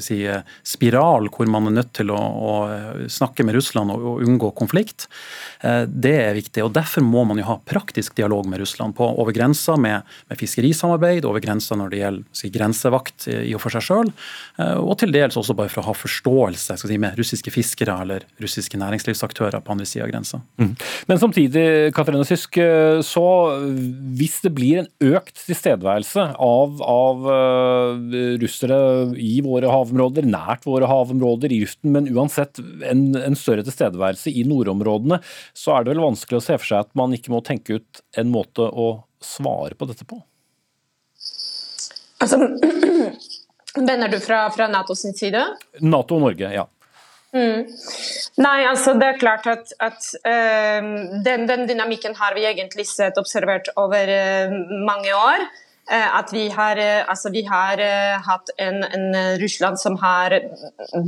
si, 0.03 0.21
spiral 0.67 1.31
hvor 1.33 1.49
man 1.51 1.71
er 1.71 1.79
nødt 1.81 1.95
til 1.97 2.13
å, 2.13 2.19
å 2.19 2.53
snakke 3.13 3.47
med 3.47 3.57
Russland 3.57 3.95
og, 3.95 4.05
og 4.13 4.27
unngå 4.27 4.53
konflikt. 4.59 5.07
Eh, 5.63 5.85
det 5.87 6.15
er 6.25 6.37
viktig. 6.37 6.63
og 6.65 6.73
Derfor 6.75 7.05
må 7.07 7.25
man 7.29 7.41
jo 7.41 7.47
ha 7.49 7.59
praktisk 7.69 8.17
dialog 8.19 8.47
med 8.51 8.63
Russland 8.63 8.97
på, 8.99 9.07
over 9.07 9.35
grensa 9.35 9.77
med, 9.81 10.09
med 10.31 10.41
fiskerisamarbeid, 10.41 11.27
over 11.29 11.43
grensa 11.45 11.79
når 11.79 11.93
det 11.93 12.03
gjelder 12.03 12.41
si, 12.43 12.51
grensevakt 12.55 13.29
i 13.31 13.53
og 13.57 13.63
for 13.63 13.77
seg 13.77 13.87
sjøl, 13.87 14.13
eh, 14.59 14.77
og 14.81 14.97
til 15.03 15.15
dels 15.15 15.39
også 15.39 15.57
bare 15.59 15.73
for 15.73 15.85
å 15.85 15.91
ha 15.91 15.97
forståelse 15.97 16.79
si, 16.83 16.99
med 17.01 17.19
russiske 17.19 17.55
fiskere 17.55 17.99
eller 18.05 18.27
russiske 18.43 18.81
næringslivsaktører 18.81 19.63
på 19.63 19.75
andre 19.75 19.89
sida 19.89 20.07
av 20.07 20.13
grensa. 20.13 20.43
Mm. 20.61 20.75
Men 21.11 21.23
samtidig, 21.23 21.67
Katrine 21.97 22.27
Sysk, 22.29 22.59
eh, 22.63 23.01
så 23.07 23.27
hvis 24.19 24.41
det 24.45 24.55
blir 24.57 24.83
en 24.83 24.91
økt 25.13 25.45
tilstedeværelse 25.47 26.29
av, 26.43 26.72
av 26.81 27.27
russere 28.41 28.79
i 29.21 29.41
våre 29.45 29.69
havområder, 29.73 30.25
nært 30.29 30.65
våre 30.69 30.89
havområder, 30.89 31.53
i 31.53 31.61
luften, 31.65 31.93
men 31.93 32.09
uansett 32.15 32.61
en, 32.89 33.05
en 33.19 33.39
større 33.39 33.67
tilstedeværelse 33.67 34.33
i 34.33 34.47
nordområdene, 34.49 35.21
så 35.53 35.77
er 35.77 35.85
det 35.85 35.95
vel 35.95 36.05
vanskelig 36.07 36.41
å 36.41 36.45
se 36.47 36.59
for 36.59 36.71
seg 36.71 36.87
at 36.87 36.93
man 36.99 37.15
ikke 37.17 37.35
må 37.35 37.43
tenke 37.45 37.81
ut 37.81 38.03
en 38.19 38.33
måte 38.33 38.65
å 38.65 38.93
svare 39.23 39.77
på 39.79 39.91
dette 39.91 40.07
på? 40.09 40.23
Altså, 42.23 42.39
Mener 43.77 44.09
du 44.09 44.21
fra, 44.21 44.51
fra 44.51 44.69
Nato 44.69 44.95
sin 44.95 45.15
side? 45.17 45.41
Nato 45.81 46.19
og 46.19 46.27
Norge, 46.27 46.51
ja. 46.53 46.67
Mm. 47.33 47.65
Nei, 48.45 48.59
altså 48.69 48.93
det 49.01 49.07
er 49.09 49.21
klart 49.21 49.47
at, 49.49 49.71
at 49.81 50.09
uh, 50.29 50.89
den, 51.25 51.47
den, 51.49 51.65
dynamikken 51.71 52.17
har 52.19 52.37
vi 52.37 52.45
egentlig 52.45 52.85
sett 52.91 53.17
observert 53.21 53.71
over 53.81 54.13
uh, 54.13 54.53
mange 54.85 55.15
år. 55.17 55.47
Eh, 55.93 56.15
at 56.17 56.31
vi 56.33 56.47
har, 56.49 56.79
eh, 56.81 57.05
altså 57.09 57.29
vi 57.31 57.43
har 57.45 57.81
eh, 57.85 58.15
hatt 58.25 58.51
en, 58.57 58.79
en, 58.85 59.17
Russland 59.43 59.81
som 59.81 59.99
har 60.01 60.33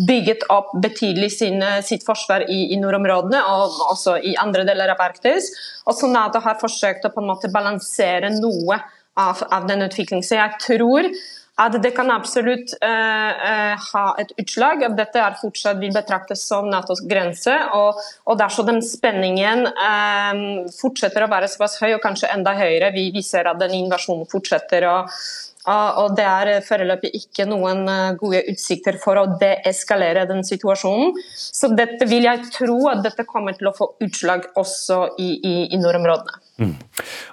bygget 0.09 0.45
opp 0.53 0.75
betydelig 0.85 1.31
sin, 1.39 1.65
sitt 1.83 2.05
forsvar 2.05 2.45
i, 2.53 2.59
i, 2.75 2.77
nordområdene 2.83 3.41
og 3.49 3.79
også 3.95 4.19
i 4.21 4.35
andre 4.41 4.67
deler 4.69 4.93
av 4.93 5.01
Arktis. 5.07 5.49
Og 5.89 5.97
så 5.97 6.11
Nato 6.13 6.43
har 6.45 6.61
forsøkt 6.61 7.09
å 7.09 7.13
på 7.15 7.25
en 7.25 7.31
måte 7.33 7.53
balansere 7.55 8.29
noe 8.37 8.77
av, 9.17 9.41
av 9.49 9.65
den 9.71 9.87
utviklingen. 9.87 10.27
Så 10.27 10.37
jeg 10.37 10.61
tror 10.61 11.09
at 11.55 11.77
det 11.83 11.93
kan 11.95 12.11
absolutt 12.11 12.73
uh, 12.83 12.89
uh, 12.91 13.85
ha 13.93 14.05
et 14.19 14.33
utslag. 14.43 14.83
at 14.89 14.97
Dette 14.99 15.23
er 15.23 15.39
fortsatt 15.39 15.79
vil 15.79 15.95
betraktes 15.95 16.43
som 16.49 16.67
Natos 16.71 17.05
grense. 17.07 17.55
Og, 17.79 18.01
og 18.27 18.39
dersom 18.41 18.67
den 18.73 18.83
spenningen 18.83 19.69
um, 19.71 20.45
fortsetter 20.75 21.25
å 21.25 21.31
være 21.31 21.51
såpass 21.53 21.79
høy, 21.83 21.93
og 21.95 22.03
kanskje 22.03 22.33
enda 22.35 22.57
høyere, 22.59 22.91
vi, 22.97 23.09
vi 23.15 23.23
ser 23.23 23.51
at 23.51 23.63
den 23.63 23.77
invasjonen 23.85 24.31
fortsetter. 24.31 24.89
og 24.91 25.19
og 25.65 26.13
det 26.13 26.25
er 26.29 26.49
foreløpig 26.61 27.09
ikke 27.17 27.47
noen 27.49 27.87
gode 28.21 28.43
utsikter 28.53 28.99
for 29.01 29.17
å 29.17 29.23
deeskalere 29.41 30.27
den 30.29 30.45
situasjonen. 30.45 31.17
Så 31.33 31.71
dette 31.73 32.05
vil 32.11 32.29
jeg 32.29 32.51
tro 32.53 32.77
at 32.93 33.01
dette 33.07 33.25
kommer 33.25 33.57
til 33.57 33.71
å 33.71 33.73
få 33.73 33.95
utslag 34.05 34.51
også 34.61 34.99
i, 35.17 35.31
i, 35.41 35.55
i 35.73 35.81
nordområdene. 35.81 36.44
Mm. 36.55 36.77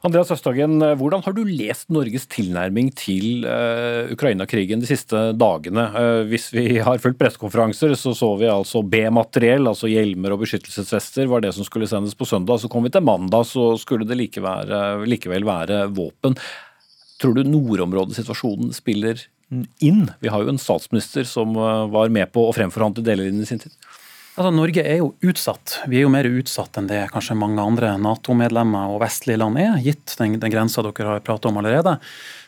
Andreas 0.02 0.32
Østhagen, 0.34 0.82
hvordan 0.98 1.22
har 1.22 1.36
du 1.38 1.44
lest 1.46 1.92
Norges 1.94 2.24
tilnærming 2.32 2.88
til 2.98 3.46
uh, 3.46 4.10
Ukraina-krigen 4.10 4.82
de 4.82 4.90
siste 4.90 5.20
dagene? 5.38 5.84
Uh, 5.94 6.22
hvis 6.32 6.48
vi 6.56 6.80
har 6.82 7.02
fulgt 7.04 7.20
pressekonferanser, 7.20 7.94
så 8.00 8.16
så 8.18 8.32
vi 8.42 8.50
altså 8.50 8.82
B-materiell, 8.82 9.70
altså 9.70 9.92
hjelmer 9.92 10.34
og 10.34 10.42
beskyttelsesvester, 10.42 11.30
var 11.30 11.46
det 11.46 11.54
som 11.54 11.68
skulle 11.68 11.90
sendes 11.90 12.18
på 12.18 12.26
søndag. 12.26 12.64
Så 12.64 12.72
kom 12.72 12.88
vi 12.88 12.94
til 12.94 13.06
mandag, 13.06 13.46
så 13.52 13.76
skulle 13.82 14.10
det 14.10 14.18
like 14.18 14.42
være, 14.42 15.06
likevel 15.06 15.46
være 15.46 15.84
våpen. 15.94 16.40
Tror 17.22 17.38
du 17.38 17.46
nordområdesituasjonen 17.46 18.74
spiller 18.74 19.22
inn? 19.86 20.08
Vi 20.24 20.34
har 20.34 20.42
jo 20.42 20.50
en 20.50 20.62
statsminister 20.62 21.30
som 21.30 21.54
uh, 21.60 21.86
var 21.94 22.10
med 22.10 22.34
på 22.34 22.48
å 22.48 22.58
fremforhandle 22.58 23.06
delelinjen 23.06 23.46
i 23.46 23.54
sin 23.54 23.62
tid. 23.62 23.78
Altså, 24.32 24.52
Norge 24.56 24.84
er 24.88 25.02
jo 25.02 25.10
utsatt. 25.28 25.82
Vi 25.92 26.00
er 26.00 26.06
jo 26.06 26.12
mer 26.14 26.28
utsatt 26.30 26.78
enn 26.80 26.88
det 26.88 27.02
kanskje 27.12 27.36
mange 27.36 27.60
andre 27.60 27.98
Nato-medlemmer 28.00 28.94
og 28.94 29.02
vestlige 29.04 29.42
land 29.42 29.60
er, 29.60 29.74
gitt 29.84 30.16
den, 30.22 30.38
den 30.40 30.54
grensa 30.54 30.84
dere 30.86 31.10
har 31.10 31.26
pratet 31.26 31.50
om 31.50 31.60
allerede. 31.60 31.98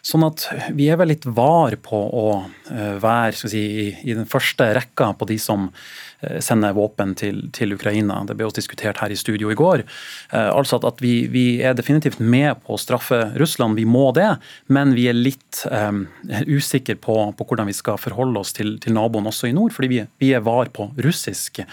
Sånn 0.03 0.25
at 0.27 0.43
vi 0.75 0.89
er 0.91 0.97
vel 0.99 1.13
litt 1.13 1.23
var 1.23 1.77
på 1.79 1.95
å 1.95 2.27
uh, 2.43 2.95
være 2.99 3.47
si, 3.47 3.61
i, 4.03 4.11
den 4.11 4.27
første 4.27 4.65
rekka 4.75 5.13
på 5.15 5.27
de 5.29 5.37
som 5.39 5.69
uh, 5.71 6.39
sender 6.43 6.73
våpen 6.75 7.13
til, 7.15 7.45
til, 7.55 7.71
Ukraina. 7.77 8.17
Det 8.27 8.35
ble 8.35 8.49
også 8.49 8.59
diskutert 8.59 8.99
her 8.99 9.13
i 9.15 9.19
studio 9.19 9.53
i 9.53 9.55
går. 9.55 9.85
Uh, 10.33 10.49
altså 10.49 10.81
at, 10.81 10.89
at 10.91 10.99
vi, 11.03 11.13
vi, 11.31 11.45
er 11.63 11.77
definitivt 11.79 12.19
med 12.19 12.59
på 12.65 12.75
å 12.75 12.81
straffe 12.81 13.21
Russland, 13.39 13.79
vi 13.79 13.85
må 13.87 14.09
det. 14.17 14.27
Men 14.67 14.91
vi 14.97 15.05
er 15.07 15.15
litt 15.15 15.61
um, 15.71 16.03
usikre 16.51 16.97
på, 16.99 17.15
på, 17.39 17.47
hvordan 17.47 17.71
vi 17.71 17.77
skal 17.77 18.01
forholde 18.01 18.43
oss 18.43 18.51
til, 18.59 18.75
til 18.83 18.97
naboen 18.99 19.31
også 19.31 19.47
i 19.47 19.55
nord. 19.55 19.71
Fordi 19.71 19.91
vi, 19.93 20.01
vi 20.19 20.33
er 20.35 20.43
var 20.43 20.73
på 20.75 20.89
russisk 20.99 21.63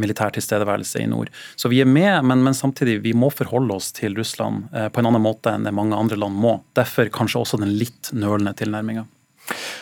militær 0.00 0.32
tilstedeværelse 0.32 1.04
i 1.04 1.10
nord. 1.10 1.28
Så 1.60 1.68
vi 1.68 1.82
er 1.84 1.90
med, 1.90 2.24
men, 2.24 2.40
men 2.46 2.56
samtidig 2.56 3.02
vi 3.04 3.12
må 3.12 3.28
forholde 3.28 3.76
oss 3.76 3.92
til 3.92 4.16
Russland 4.16 4.70
på 4.72 5.02
en 5.02 5.10
annen 5.10 5.24
måte 5.24 5.52
enn 5.52 5.68
det 5.68 5.76
mange 5.76 5.98
andre 5.98 6.16
land 6.16 6.40
må. 6.40 6.56
Derfor 6.78 7.12
kanskje 7.12 7.42
også 7.42 7.60
den 7.60 7.73
litt 7.74 8.12
nølende 8.16 8.54
tilnærminga. 8.58 9.04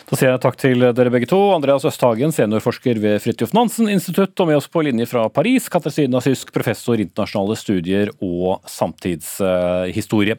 Da 0.09 0.19
sier 0.19 0.33
jeg 0.33 0.43
takk 0.43 0.57
til 0.59 0.83
dere 0.93 1.13
begge 1.15 1.29
to. 1.31 1.39
Andreas 1.55 1.87
Østhagen, 1.89 2.35
seniorforsker 2.35 2.99
ved 3.01 3.21
Fridtjof 3.23 3.55
Nansen 3.57 3.91
institutt, 3.93 4.35
og 4.43 4.51
med 4.51 4.59
oss 4.59 4.69
på 4.69 4.83
linje 4.85 5.07
fra 5.09 5.29
Paris, 5.33 5.69
Katarzyna 5.73 6.21
Sysk, 6.25 6.51
professor 6.55 7.01
internasjonale 7.01 7.57
studier 7.61 8.11
og 8.19 8.65
samtidshistorie. 8.69 10.37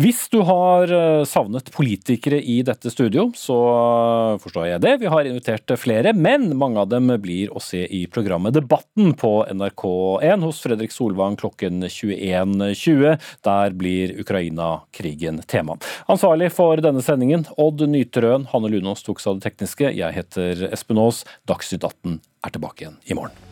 Hvis 0.00 0.22
du 0.32 0.38
har 0.48 0.88
eh, 0.88 1.22
savnet 1.28 1.66
politikere 1.74 2.38
i 2.40 2.62
dette 2.64 2.88
studio, 2.88 3.26
så 3.36 3.56
eh, 3.68 4.38
forstår 4.40 4.70
jeg 4.70 4.80
det. 4.80 4.94
Vi 5.02 5.10
har 5.12 5.28
invitert 5.28 5.74
flere, 5.76 6.14
men 6.16 6.46
mange 6.56 6.80
av 6.80 6.88
dem 6.88 7.12
blir 7.20 7.52
å 7.52 7.60
se 7.60 7.82
i 7.84 8.06
programmet 8.08 8.56
Debatten 8.56 9.12
på 9.20 9.34
NRK1 9.52 10.48
hos 10.48 10.62
Fredrik 10.64 10.96
Solvang 10.96 11.36
klokken 11.36 11.84
21.20. 11.84 13.20
Der 13.44 13.76
blir 13.76 14.16
Ukraina-krigen 14.24 15.44
tema. 15.44 15.76
Ansvarlig 16.08 16.54
for 16.56 16.80
denne 16.80 17.04
sendingen, 17.04 17.44
Odd 17.60 17.84
Nyterøen. 17.84 18.48
Hanne 18.56 18.72
Lunås 18.72 19.04
tok 19.04 19.20
seg 19.20 19.34
av 19.34 19.42
det 19.42 19.50
tekniske. 19.50 19.92
Jeg 19.92 20.22
heter 20.22 20.70
Espen 20.72 21.04
Aas. 21.04 21.26
Dagsnytt 21.44 21.84
18 21.84 22.16
er 22.16 22.56
tilbake 22.56 22.88
igjen 22.88 23.02
i 23.12 23.20
morgen. 23.20 23.51